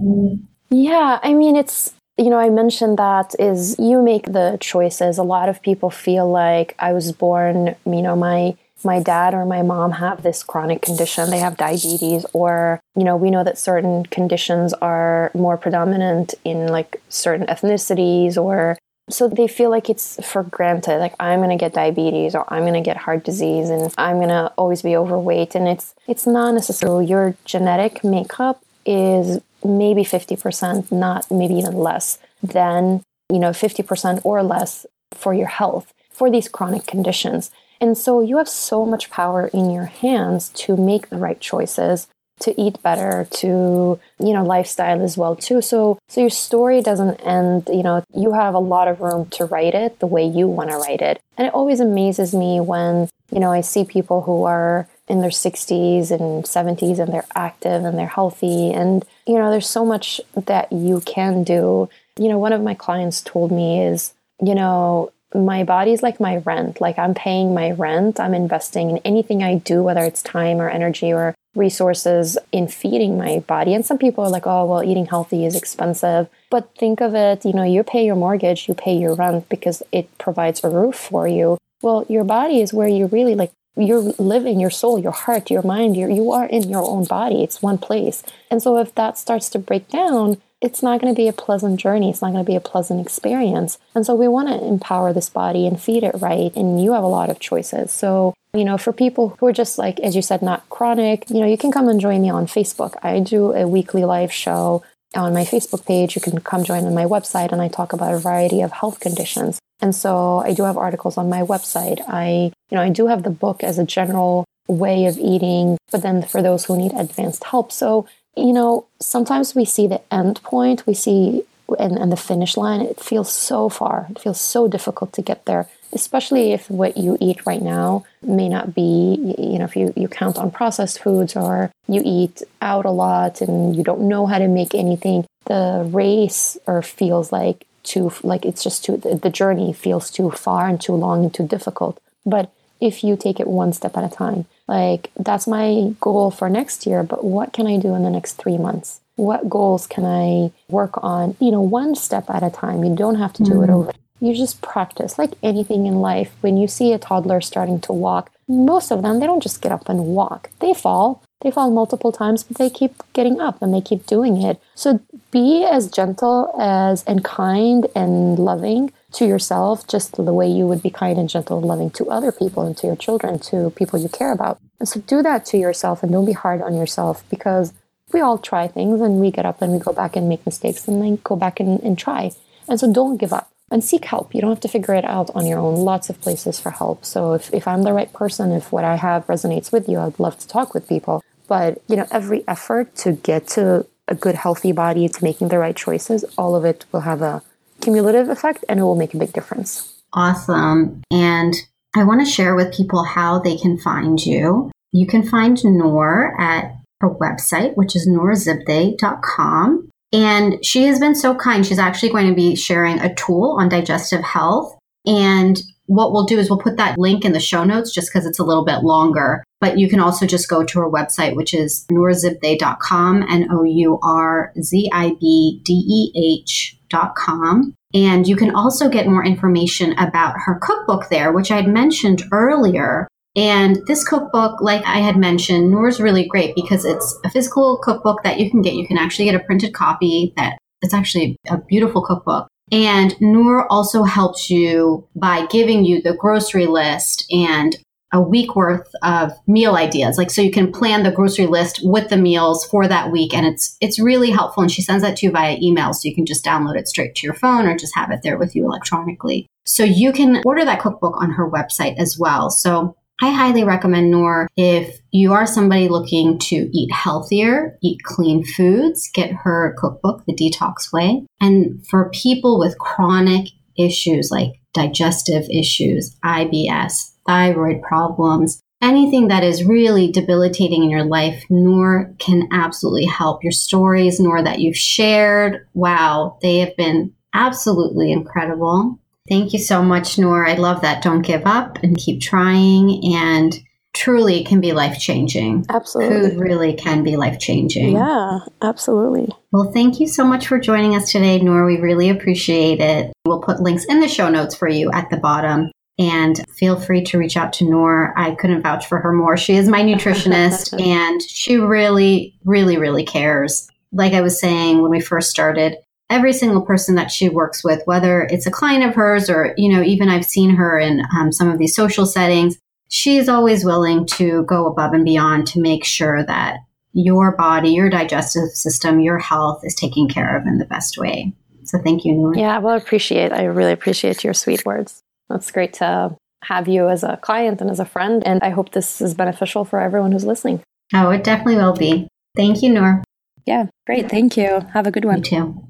Yeah, 0.70 1.18
I 1.22 1.32
mean 1.34 1.56
it's 1.56 1.94
you 2.16 2.30
know, 2.30 2.38
I 2.38 2.48
mentioned 2.48 2.98
that 2.98 3.34
is 3.38 3.76
you 3.78 4.02
make 4.02 4.32
the 4.32 4.56
choices. 4.60 5.18
A 5.18 5.22
lot 5.22 5.48
of 5.48 5.62
people 5.62 5.90
feel 5.90 6.30
like 6.30 6.74
I 6.78 6.92
was 6.92 7.10
born, 7.12 7.74
you 7.84 8.02
know, 8.02 8.14
my 8.14 8.56
my 8.84 9.02
dad 9.02 9.32
or 9.34 9.46
my 9.46 9.62
mom 9.62 9.92
have 9.92 10.22
this 10.22 10.42
chronic 10.42 10.82
condition, 10.82 11.30
they 11.30 11.38
have 11.38 11.56
diabetes, 11.56 12.26
or, 12.34 12.80
you 12.94 13.02
know, 13.02 13.16
we 13.16 13.30
know 13.30 13.42
that 13.42 13.56
certain 13.56 14.04
conditions 14.04 14.74
are 14.74 15.30
more 15.34 15.56
predominant 15.56 16.34
in 16.44 16.66
like 16.68 17.00
certain 17.08 17.46
ethnicities 17.46 18.36
or 18.36 18.76
so 19.10 19.28
they 19.28 19.46
feel 19.46 19.70
like 19.70 19.90
it's 19.90 20.18
for 20.26 20.42
granted. 20.42 20.98
Like 20.98 21.14
i'm 21.20 21.40
going 21.40 21.50
to 21.50 21.62
get 21.62 21.74
diabetes 21.74 22.34
or 22.34 22.50
i'm 22.52 22.62
going 22.62 22.74
to 22.74 22.80
get 22.80 22.96
heart 22.96 23.24
disease 23.24 23.68
and 23.68 23.92
i'm 23.98 24.16
going 24.16 24.28
to 24.28 24.52
always 24.56 24.82
be 24.82 24.96
overweight. 24.96 25.54
And 25.54 25.68
it's 25.68 25.94
it's 26.06 26.26
not 26.26 26.54
necessarily 26.54 27.06
your 27.06 27.36
genetic 27.44 28.02
makeup 28.04 28.62
is 28.86 29.40
maybe 29.64 30.02
50% 30.02 30.92
not 30.92 31.30
maybe 31.30 31.54
even 31.54 31.74
less 31.74 32.18
than 32.42 33.02
you 33.30 33.38
know 33.38 33.50
50% 33.50 34.20
or 34.24 34.42
less 34.42 34.86
for 35.12 35.32
your 35.34 35.46
health 35.46 35.92
for 36.10 36.30
these 36.30 36.48
chronic 36.48 36.86
conditions. 36.86 37.50
And 37.80 37.98
so 37.98 38.20
you 38.20 38.36
have 38.38 38.48
so 38.48 38.86
much 38.86 39.10
power 39.10 39.48
in 39.48 39.70
your 39.70 39.86
hands 39.86 40.50
to 40.50 40.76
make 40.76 41.08
the 41.08 41.16
right 41.16 41.40
choices 41.40 42.06
to 42.40 42.60
eat 42.60 42.82
better 42.82 43.28
to 43.30 44.00
you 44.18 44.32
know 44.32 44.44
lifestyle 44.44 45.02
as 45.02 45.16
well 45.16 45.36
too. 45.36 45.62
So 45.62 45.98
so 46.08 46.20
your 46.20 46.30
story 46.30 46.82
doesn't 46.82 47.16
end 47.20 47.68
you 47.72 47.82
know 47.82 48.04
you 48.14 48.32
have 48.32 48.54
a 48.54 48.58
lot 48.58 48.88
of 48.88 49.00
room 49.00 49.26
to 49.30 49.44
write 49.44 49.74
it 49.74 50.00
the 50.00 50.06
way 50.06 50.26
you 50.26 50.48
want 50.48 50.70
to 50.70 50.76
write 50.76 51.00
it. 51.00 51.20
And 51.36 51.46
it 51.46 51.54
always 51.54 51.80
amazes 51.80 52.34
me 52.34 52.60
when 52.60 53.08
you 53.30 53.40
know 53.40 53.52
i 53.52 53.60
see 53.60 53.84
people 53.84 54.22
who 54.22 54.44
are 54.44 54.88
in 55.08 55.20
their 55.20 55.30
60s 55.30 56.10
and 56.10 56.44
70s 56.44 56.98
and 56.98 57.12
they're 57.12 57.26
active 57.34 57.84
and 57.84 57.98
they're 57.98 58.06
healthy 58.06 58.72
and 58.72 59.04
you 59.26 59.34
know 59.34 59.50
there's 59.50 59.68
so 59.68 59.84
much 59.84 60.20
that 60.34 60.72
you 60.72 61.00
can 61.02 61.44
do 61.44 61.88
you 62.18 62.28
know 62.28 62.38
one 62.38 62.52
of 62.52 62.62
my 62.62 62.74
clients 62.74 63.20
told 63.20 63.52
me 63.52 63.84
is 63.84 64.14
you 64.42 64.54
know 64.54 65.12
my 65.34 65.64
body's 65.64 66.02
like 66.02 66.20
my 66.20 66.36
rent. 66.38 66.80
Like 66.80 66.98
I'm 66.98 67.14
paying 67.14 67.54
my 67.54 67.72
rent. 67.72 68.20
I'm 68.20 68.34
investing 68.34 68.90
in 68.90 68.98
anything 68.98 69.42
I 69.42 69.56
do, 69.56 69.82
whether 69.82 70.02
it's 70.02 70.22
time 70.22 70.60
or 70.60 70.70
energy 70.70 71.12
or 71.12 71.34
resources 71.54 72.38
in 72.52 72.68
feeding 72.68 73.18
my 73.18 73.40
body. 73.40 73.74
And 73.74 73.84
some 73.84 73.98
people 73.98 74.24
are 74.24 74.30
like, 74.30 74.46
oh, 74.46 74.64
well, 74.64 74.82
eating 74.82 75.06
healthy 75.06 75.44
is 75.44 75.56
expensive. 75.56 76.28
But 76.50 76.74
think 76.76 77.00
of 77.00 77.14
it, 77.14 77.44
you 77.44 77.52
know, 77.52 77.64
you 77.64 77.82
pay 77.82 78.04
your 78.04 78.16
mortgage, 78.16 78.68
you 78.68 78.74
pay 78.74 78.96
your 78.96 79.14
rent 79.14 79.48
because 79.48 79.82
it 79.92 80.16
provides 80.18 80.62
a 80.62 80.68
roof 80.68 80.94
for 80.94 81.26
you. 81.26 81.58
Well, 81.82 82.06
your 82.08 82.24
body 82.24 82.60
is 82.60 82.72
where 82.72 82.88
you 82.88 83.06
really 83.06 83.34
like 83.34 83.52
you're 83.76 84.14
living 84.18 84.60
your 84.60 84.70
soul, 84.70 84.98
your 84.98 85.12
heart, 85.12 85.50
your 85.50 85.62
mind, 85.62 85.96
you're, 85.96 86.10
you 86.10 86.30
are 86.30 86.46
in 86.46 86.68
your 86.68 86.82
own 86.82 87.04
body. 87.04 87.42
It's 87.42 87.62
one 87.62 87.78
place. 87.78 88.22
And 88.50 88.62
so 88.62 88.78
if 88.78 88.94
that 88.94 89.18
starts 89.18 89.48
to 89.50 89.58
break 89.58 89.88
down, 89.88 90.40
it's 90.60 90.82
not 90.82 91.00
going 91.00 91.12
to 91.12 91.16
be 91.16 91.28
a 91.28 91.32
pleasant 91.32 91.78
journey. 91.78 92.08
It's 92.08 92.22
not 92.22 92.32
going 92.32 92.44
to 92.44 92.50
be 92.50 92.56
a 92.56 92.60
pleasant 92.60 93.00
experience. 93.00 93.78
And 93.94 94.06
so 94.06 94.14
we 94.14 94.28
want 94.28 94.48
to 94.48 94.66
empower 94.66 95.12
this 95.12 95.28
body 95.28 95.66
and 95.66 95.80
feed 95.80 96.04
it 96.04 96.14
right. 96.14 96.54
And 96.56 96.82
you 96.82 96.92
have 96.92 97.04
a 97.04 97.08
lot 97.08 97.28
of 97.28 97.38
choices. 97.38 97.92
So, 97.92 98.32
you 98.54 98.64
know, 98.64 98.78
for 98.78 98.92
people 98.92 99.36
who 99.38 99.46
are 99.46 99.52
just 99.52 99.76
like, 99.76 100.00
as 100.00 100.16
you 100.16 100.22
said, 100.22 100.40
not 100.40 100.68
chronic, 100.70 101.28
you 101.28 101.40
know, 101.40 101.46
you 101.46 101.58
can 101.58 101.72
come 101.72 101.88
and 101.88 102.00
join 102.00 102.22
me 102.22 102.30
on 102.30 102.46
Facebook. 102.46 102.96
I 103.02 103.20
do 103.20 103.52
a 103.52 103.66
weekly 103.68 104.04
live 104.04 104.32
show 104.32 104.82
on 105.14 105.32
my 105.32 105.44
Facebook 105.44 105.86
page. 105.86 106.16
You 106.16 106.22
can 106.22 106.40
come 106.40 106.64
join 106.64 106.84
on 106.84 106.94
my 106.94 107.04
website 107.04 107.52
and 107.52 107.60
I 107.60 107.68
talk 107.68 107.92
about 107.92 108.14
a 108.14 108.18
variety 108.18 108.60
of 108.60 108.72
health 108.72 109.00
conditions. 109.00 109.58
And 109.80 109.94
so 109.94 110.38
I 110.38 110.54
do 110.54 110.62
have 110.64 110.76
articles 110.76 111.18
on 111.18 111.28
my 111.28 111.40
website. 111.40 112.00
I, 112.08 112.52
you 112.70 112.76
know, 112.76 112.82
I 112.82 112.90
do 112.90 113.06
have 113.06 113.22
the 113.22 113.30
book 113.30 113.62
as 113.62 113.78
a 113.78 113.84
general 113.84 114.44
way 114.66 115.06
of 115.06 115.18
eating, 115.18 115.76
but 115.90 116.02
then 116.02 116.22
for 116.22 116.40
those 116.40 116.64
who 116.64 116.76
need 116.76 116.92
advanced 116.92 117.44
help. 117.44 117.70
So 117.70 118.06
you 118.36 118.52
know, 118.52 118.86
sometimes 119.00 119.54
we 119.54 119.64
see 119.64 119.86
the 119.86 120.02
end 120.12 120.42
point, 120.42 120.86
we 120.86 120.94
see 120.94 121.44
and, 121.78 121.98
and 121.98 122.12
the 122.12 122.16
finish 122.16 122.56
line, 122.56 122.80
it 122.82 123.00
feels 123.00 123.32
so 123.32 123.68
far. 123.68 124.06
It 124.10 124.18
feels 124.18 124.40
so 124.40 124.68
difficult 124.68 125.12
to 125.14 125.22
get 125.22 125.46
there, 125.46 125.68
especially 125.94 126.52
if 126.52 126.70
what 126.70 126.96
you 126.96 127.16
eat 127.20 127.46
right 127.46 127.62
now 127.62 128.04
may 128.22 128.48
not 128.48 128.74
be, 128.74 129.34
you 129.38 129.58
know, 129.58 129.64
if 129.64 129.76
you, 129.76 129.92
you 129.96 130.08
count 130.08 130.36
on 130.36 130.50
processed 130.50 131.00
foods 131.00 131.36
or 131.36 131.70
you 131.88 132.02
eat 132.04 132.42
out 132.60 132.84
a 132.84 132.90
lot 132.90 133.40
and 133.40 133.76
you 133.76 133.82
don't 133.82 134.02
know 134.02 134.26
how 134.26 134.38
to 134.38 134.48
make 134.48 134.74
anything, 134.74 135.24
the 135.46 135.88
race 135.92 136.56
or 136.66 136.82
feels 136.82 137.32
like 137.32 137.66
too, 137.82 138.12
like 138.22 138.44
it's 138.44 138.62
just 138.62 138.84
too, 138.84 138.96
the, 138.96 139.14
the 139.14 139.30
journey 139.30 139.72
feels 139.72 140.10
too 140.10 140.30
far 140.30 140.66
and 140.66 140.80
too 140.80 140.94
long 140.94 141.24
and 141.24 141.34
too 141.34 141.46
difficult. 141.46 142.00
But 142.26 142.50
if 142.80 143.02
you 143.02 143.16
take 143.16 143.40
it 143.40 143.46
one 143.46 143.72
step 143.72 143.96
at 143.96 144.04
a 144.04 144.14
time. 144.14 144.44
Like, 144.66 145.10
that's 145.18 145.46
my 145.46 145.94
goal 146.00 146.30
for 146.30 146.48
next 146.48 146.86
year, 146.86 147.02
but 147.02 147.24
what 147.24 147.52
can 147.52 147.66
I 147.66 147.78
do 147.78 147.94
in 147.94 148.02
the 148.02 148.10
next 148.10 148.34
three 148.34 148.58
months? 148.58 149.00
What 149.16 149.48
goals 149.48 149.86
can 149.86 150.04
I 150.04 150.50
work 150.68 151.02
on? 151.02 151.36
You 151.40 151.50
know, 151.50 151.60
one 151.60 151.94
step 151.94 152.28
at 152.28 152.42
a 152.42 152.50
time. 152.50 152.84
You 152.84 152.94
don't 152.94 153.16
have 153.16 153.32
to 153.34 153.42
do 153.42 153.52
mm. 153.52 153.64
it 153.64 153.70
over. 153.70 153.92
You 154.24 154.34
just 154.34 154.62
practice 154.62 155.18
like 155.18 155.32
anything 155.42 155.84
in 155.84 155.96
life. 156.00 156.32
When 156.40 156.56
you 156.56 156.66
see 156.66 156.94
a 156.94 156.98
toddler 156.98 157.42
starting 157.42 157.78
to 157.80 157.92
walk, 157.92 158.30
most 158.48 158.90
of 158.90 159.02
them, 159.02 159.20
they 159.20 159.26
don't 159.26 159.42
just 159.42 159.60
get 159.60 159.70
up 159.70 159.86
and 159.86 160.06
walk. 160.06 160.48
They 160.60 160.72
fall. 160.72 161.22
They 161.42 161.50
fall 161.50 161.70
multiple 161.70 162.10
times, 162.10 162.42
but 162.42 162.56
they 162.56 162.70
keep 162.70 163.02
getting 163.12 163.38
up 163.38 163.60
and 163.60 163.74
they 163.74 163.82
keep 163.82 164.06
doing 164.06 164.40
it. 164.40 164.62
So 164.74 165.00
be 165.30 165.66
as 165.70 165.90
gentle 165.90 166.54
as 166.58 167.04
and 167.04 167.22
kind 167.22 167.86
and 167.94 168.38
loving 168.38 168.94
to 169.12 169.26
yourself 169.26 169.86
just 169.86 170.16
the 170.16 170.32
way 170.32 170.48
you 170.48 170.66
would 170.66 170.82
be 170.82 170.88
kind 170.88 171.18
and 171.18 171.28
gentle 171.28 171.58
and 171.58 171.66
loving 171.66 171.90
to 171.90 172.06
other 172.06 172.32
people 172.32 172.62
and 172.66 172.74
to 172.78 172.86
your 172.86 172.96
children, 172.96 173.38
to 173.40 173.70
people 173.76 173.98
you 173.98 174.08
care 174.08 174.32
about. 174.32 174.58
And 174.80 174.88
so 174.88 175.00
do 175.00 175.22
that 175.22 175.44
to 175.46 175.58
yourself 175.58 176.02
and 176.02 176.10
don't 176.10 176.24
be 176.24 176.32
hard 176.32 176.62
on 176.62 176.74
yourself 176.74 177.22
because 177.28 177.74
we 178.14 178.22
all 178.22 178.38
try 178.38 178.68
things 178.68 179.02
and 179.02 179.20
we 179.20 179.30
get 179.30 179.44
up 179.44 179.60
and 179.60 179.72
we 179.72 179.78
go 179.78 179.92
back 179.92 180.16
and 180.16 180.30
make 180.30 180.46
mistakes 180.46 180.88
and 180.88 181.02
then 181.02 181.18
go 181.24 181.36
back 181.36 181.60
and, 181.60 181.78
and 181.82 181.98
try. 181.98 182.30
And 182.66 182.80
so 182.80 182.90
don't 182.90 183.18
give 183.18 183.34
up 183.34 183.50
and 183.74 183.82
seek 183.82 184.04
help. 184.04 184.32
You 184.32 184.40
don't 184.40 184.50
have 184.50 184.60
to 184.60 184.68
figure 184.68 184.94
it 184.94 185.04
out 185.04 185.30
on 185.34 185.46
your 185.46 185.58
own. 185.58 185.74
Lots 185.74 186.08
of 186.08 186.20
places 186.20 186.60
for 186.60 186.70
help. 186.70 187.04
So 187.04 187.32
if, 187.32 187.52
if 187.52 187.66
I'm 187.66 187.82
the 187.82 187.92
right 187.92 188.10
person, 188.12 188.52
if 188.52 188.70
what 188.70 188.84
I 188.84 188.94
have 188.94 189.26
resonates 189.26 189.72
with 189.72 189.88
you, 189.88 189.98
I'd 189.98 190.20
love 190.20 190.38
to 190.38 190.46
talk 190.46 190.74
with 190.74 190.88
people. 190.88 191.24
But, 191.48 191.82
you 191.88 191.96
know, 191.96 192.06
every 192.12 192.44
effort 192.46 192.94
to 192.98 193.12
get 193.12 193.48
to 193.48 193.84
a 194.06 194.14
good, 194.14 194.36
healthy 194.36 194.70
body, 194.70 195.08
to 195.08 195.24
making 195.24 195.48
the 195.48 195.58
right 195.58 195.74
choices, 195.74 196.24
all 196.38 196.54
of 196.54 196.64
it 196.64 196.86
will 196.92 197.00
have 197.00 197.20
a 197.20 197.42
cumulative 197.80 198.28
effect 198.28 198.64
and 198.68 198.78
it 198.78 198.84
will 198.84 198.94
make 198.94 199.12
a 199.12 199.18
big 199.18 199.32
difference. 199.32 199.92
Awesome. 200.12 201.02
And 201.10 201.54
I 201.96 202.04
want 202.04 202.24
to 202.24 202.30
share 202.30 202.54
with 202.54 202.72
people 202.72 203.02
how 203.02 203.40
they 203.40 203.56
can 203.56 203.76
find 203.76 204.24
you. 204.24 204.70
You 204.92 205.08
can 205.08 205.28
find 205.28 205.58
Noor 205.64 206.40
at 206.40 206.76
her 207.00 207.10
website, 207.10 207.76
which 207.76 207.96
is 207.96 208.08
noorzibdeh.com. 208.08 209.90
And 210.14 210.64
she 210.64 210.84
has 210.84 211.00
been 211.00 211.16
so 211.16 211.34
kind. 211.34 211.66
She's 211.66 211.78
actually 211.80 212.10
going 212.10 212.28
to 212.28 212.34
be 212.34 212.54
sharing 212.54 213.00
a 213.00 213.12
tool 213.14 213.56
on 213.58 213.68
digestive 213.68 214.22
health. 214.22 214.78
And 215.04 215.60
what 215.86 216.12
we'll 216.12 216.24
do 216.24 216.38
is 216.38 216.48
we'll 216.48 216.60
put 216.60 216.76
that 216.76 216.98
link 216.98 217.24
in 217.24 217.32
the 217.32 217.40
show 217.40 217.64
notes 217.64 217.92
just 217.92 218.12
because 218.12 218.24
it's 218.24 218.38
a 218.38 218.44
little 218.44 218.64
bit 218.64 218.84
longer. 218.84 219.42
But 219.60 219.76
you 219.76 219.88
can 219.88 219.98
also 219.98 220.24
just 220.24 220.48
go 220.48 220.62
to 220.62 220.78
her 220.78 220.88
website, 220.88 221.34
which 221.34 221.52
is 221.52 221.84
noorzibdeh.com, 221.90 223.24
N 223.28 223.48
O 223.50 223.64
U 223.64 223.98
R 224.02 224.52
Z 224.62 224.88
I 224.92 225.14
B 225.20 225.60
D 225.64 225.72
E 225.72 226.38
H.com. 226.42 227.74
And 227.92 228.26
you 228.26 228.36
can 228.36 228.54
also 228.54 228.88
get 228.88 229.06
more 229.06 229.24
information 229.24 229.92
about 229.98 230.34
her 230.46 230.58
cookbook 230.60 231.08
there, 231.08 231.32
which 231.32 231.50
I 231.50 231.56
had 231.56 231.68
mentioned 231.68 232.22
earlier. 232.32 233.08
And 233.36 233.84
this 233.86 234.06
cookbook, 234.06 234.60
like 234.60 234.84
I 234.86 234.98
had 234.98 235.16
mentioned, 235.16 235.70
Noor's 235.70 236.00
really 236.00 236.26
great 236.26 236.54
because 236.54 236.84
it's 236.84 237.18
a 237.24 237.30
physical 237.30 237.78
cookbook 237.78 238.22
that 238.22 238.38
you 238.38 238.50
can 238.50 238.62
get. 238.62 238.74
You 238.74 238.86
can 238.86 238.98
actually 238.98 239.24
get 239.24 239.34
a 239.34 239.40
printed 239.40 239.74
copy 239.74 240.32
that 240.36 240.58
it's 240.82 240.94
actually 240.94 241.36
a 241.48 241.58
beautiful 241.58 242.02
cookbook. 242.02 242.46
And 242.70 243.20
Noor 243.20 243.70
also 243.70 244.04
helps 244.04 244.50
you 244.50 245.06
by 245.14 245.46
giving 245.46 245.84
you 245.84 246.00
the 246.00 246.14
grocery 246.14 246.66
list 246.66 247.26
and 247.30 247.76
a 248.12 248.20
week 248.20 248.54
worth 248.54 248.88
of 249.02 249.32
meal 249.48 249.74
ideas. 249.74 250.16
Like 250.16 250.30
so 250.30 250.40
you 250.40 250.52
can 250.52 250.72
plan 250.72 251.02
the 251.02 251.10
grocery 251.10 251.46
list 251.46 251.80
with 251.82 252.08
the 252.08 252.16
meals 252.16 252.64
for 252.64 252.86
that 252.86 253.10
week 253.10 253.34
and 253.34 253.44
it's 253.44 253.76
it's 253.80 253.98
really 253.98 254.30
helpful 254.30 254.62
and 254.62 254.70
she 254.70 254.82
sends 254.82 255.02
that 255.02 255.16
to 255.16 255.26
you 255.26 255.32
via 255.32 255.58
email 255.60 255.92
so 255.92 256.08
you 256.08 256.14
can 256.14 256.24
just 256.24 256.44
download 256.44 256.78
it 256.78 256.86
straight 256.86 257.16
to 257.16 257.26
your 257.26 257.34
phone 257.34 257.66
or 257.66 257.76
just 257.76 257.96
have 257.96 258.12
it 258.12 258.20
there 258.22 258.38
with 258.38 258.54
you 258.54 258.64
electronically. 258.64 259.48
So 259.66 259.82
you 259.82 260.12
can 260.12 260.42
order 260.46 260.64
that 260.64 260.80
cookbook 260.80 261.20
on 261.20 261.32
her 261.32 261.50
website 261.50 261.96
as 261.98 262.16
well. 262.16 262.50
So 262.50 262.96
I 263.22 263.30
highly 263.30 263.64
recommend 263.64 264.10
Noor 264.10 264.48
if 264.56 264.98
you 265.12 265.32
are 265.32 265.46
somebody 265.46 265.88
looking 265.88 266.38
to 266.40 266.56
eat 266.72 266.92
healthier, 266.92 267.78
eat 267.82 268.02
clean 268.02 268.44
foods, 268.44 269.08
get 269.14 269.32
her 269.32 269.76
cookbook, 269.78 270.24
The 270.26 270.34
Detox 270.34 270.92
Way. 270.92 271.24
And 271.40 271.86
for 271.86 272.10
people 272.10 272.58
with 272.58 272.78
chronic 272.78 273.48
issues 273.78 274.30
like 274.30 274.54
digestive 274.72 275.44
issues, 275.48 276.16
IBS, 276.24 277.12
thyroid 277.26 277.82
problems, 277.82 278.60
anything 278.82 279.28
that 279.28 279.44
is 279.44 279.64
really 279.64 280.10
debilitating 280.10 280.82
in 280.82 280.90
your 280.90 281.04
life, 281.04 281.44
Noor 281.48 282.14
can 282.18 282.48
absolutely 282.52 283.06
help. 283.06 283.42
Your 283.44 283.52
stories, 283.52 284.18
Noor, 284.18 284.42
that 284.42 284.58
you've 284.58 284.76
shared, 284.76 285.66
wow, 285.72 286.36
they 286.42 286.58
have 286.58 286.76
been 286.76 287.14
absolutely 287.32 288.12
incredible. 288.12 288.98
Thank 289.28 289.52
you 289.52 289.58
so 289.58 289.82
much, 289.82 290.18
Noor. 290.18 290.46
I 290.46 290.54
love 290.54 290.82
that. 290.82 291.02
Don't 291.02 291.22
give 291.22 291.46
up 291.46 291.82
and 291.82 291.96
keep 291.96 292.20
trying. 292.20 293.00
And 293.14 293.58
truly, 293.94 294.40
it 294.40 294.46
can 294.46 294.60
be 294.60 294.72
life 294.72 294.98
changing. 294.98 295.64
Absolutely. 295.70 296.30
Food 296.30 296.38
really 296.38 296.74
can 296.74 297.02
be 297.02 297.16
life 297.16 297.38
changing. 297.38 297.92
Yeah, 297.92 298.40
absolutely. 298.60 299.28
Well, 299.50 299.72
thank 299.72 299.98
you 299.98 300.06
so 300.06 300.24
much 300.24 300.46
for 300.46 300.58
joining 300.58 300.94
us 300.94 301.10
today, 301.10 301.40
Noor. 301.40 301.64
We 301.64 301.80
really 301.80 302.10
appreciate 302.10 302.80
it. 302.80 303.12
We'll 303.24 303.40
put 303.40 303.60
links 303.60 303.86
in 303.86 304.00
the 304.00 304.08
show 304.08 304.28
notes 304.28 304.54
for 304.54 304.68
you 304.68 304.90
at 304.92 305.08
the 305.08 305.16
bottom. 305.16 305.70
And 305.96 306.44
feel 306.58 306.78
free 306.78 307.04
to 307.04 307.18
reach 307.18 307.36
out 307.36 307.52
to 307.54 307.70
Noor. 307.70 308.12
I 308.16 308.34
couldn't 308.34 308.62
vouch 308.62 308.86
for 308.86 308.98
her 308.98 309.12
more. 309.12 309.36
She 309.36 309.54
is 309.54 309.68
my 309.68 309.80
nutritionist 309.82 310.78
and 310.84 311.22
she 311.22 311.56
really, 311.56 312.34
really, 312.44 312.76
really 312.76 313.04
cares. 313.04 313.68
Like 313.92 314.12
I 314.12 314.20
was 314.20 314.40
saying 314.40 314.82
when 314.82 314.90
we 314.90 315.00
first 315.00 315.30
started, 315.30 315.76
every 316.10 316.32
single 316.32 316.62
person 316.62 316.94
that 316.96 317.10
she 317.10 317.28
works 317.28 317.64
with, 317.64 317.82
whether 317.86 318.22
it's 318.22 318.46
a 318.46 318.50
client 318.50 318.84
of 318.84 318.94
hers 318.94 319.30
or, 319.30 319.54
you 319.56 319.72
know, 319.72 319.82
even 319.82 320.08
I've 320.08 320.24
seen 320.24 320.50
her 320.56 320.78
in 320.78 321.02
um, 321.16 321.32
some 321.32 321.50
of 321.50 321.58
these 321.58 321.74
social 321.74 322.06
settings, 322.06 322.56
she 322.88 323.16
is 323.16 323.28
always 323.28 323.64
willing 323.64 324.06
to 324.06 324.44
go 324.44 324.66
above 324.66 324.92
and 324.92 325.04
beyond 325.04 325.46
to 325.48 325.60
make 325.60 325.84
sure 325.84 326.24
that 326.24 326.58
your 326.92 327.36
body, 327.36 327.70
your 327.70 327.90
digestive 327.90 328.50
system, 328.50 329.00
your 329.00 329.18
health 329.18 329.62
is 329.64 329.74
taken 329.74 330.08
care 330.08 330.36
of 330.38 330.46
in 330.46 330.58
the 330.58 330.64
best 330.64 330.96
way. 330.96 331.32
So 331.64 331.78
thank 331.78 332.04
you, 332.04 332.12
Noor. 332.12 332.36
Yeah, 332.36 332.58
well, 332.58 332.74
I 332.74 332.76
appreciate. 332.76 333.32
I 333.32 333.44
really 333.44 333.72
appreciate 333.72 334.22
your 334.22 334.34
sweet 334.34 334.64
words. 334.64 335.02
That's 335.28 335.50
great 335.50 335.72
to 335.74 336.16
have 336.44 336.68
you 336.68 336.88
as 336.88 337.02
a 337.02 337.16
client 337.16 337.60
and 337.60 337.70
as 337.70 337.80
a 337.80 337.84
friend. 337.84 338.22
And 338.24 338.42
I 338.42 338.50
hope 338.50 338.72
this 338.72 339.00
is 339.00 339.14
beneficial 339.14 339.64
for 339.64 339.80
everyone 339.80 340.12
who's 340.12 340.26
listening. 340.26 340.62
Oh, 340.92 341.10
it 341.10 341.24
definitely 341.24 341.56
will 341.56 341.74
be. 341.74 342.06
Thank 342.36 342.62
you, 342.62 342.70
Noor. 342.70 343.02
Yeah, 343.46 343.66
great. 343.86 344.10
Thank 344.10 344.36
you. 344.36 344.60
Have 344.72 344.86
a 344.86 344.90
good 344.90 345.04
one. 345.04 345.16
You 345.16 345.22
too. 345.22 345.68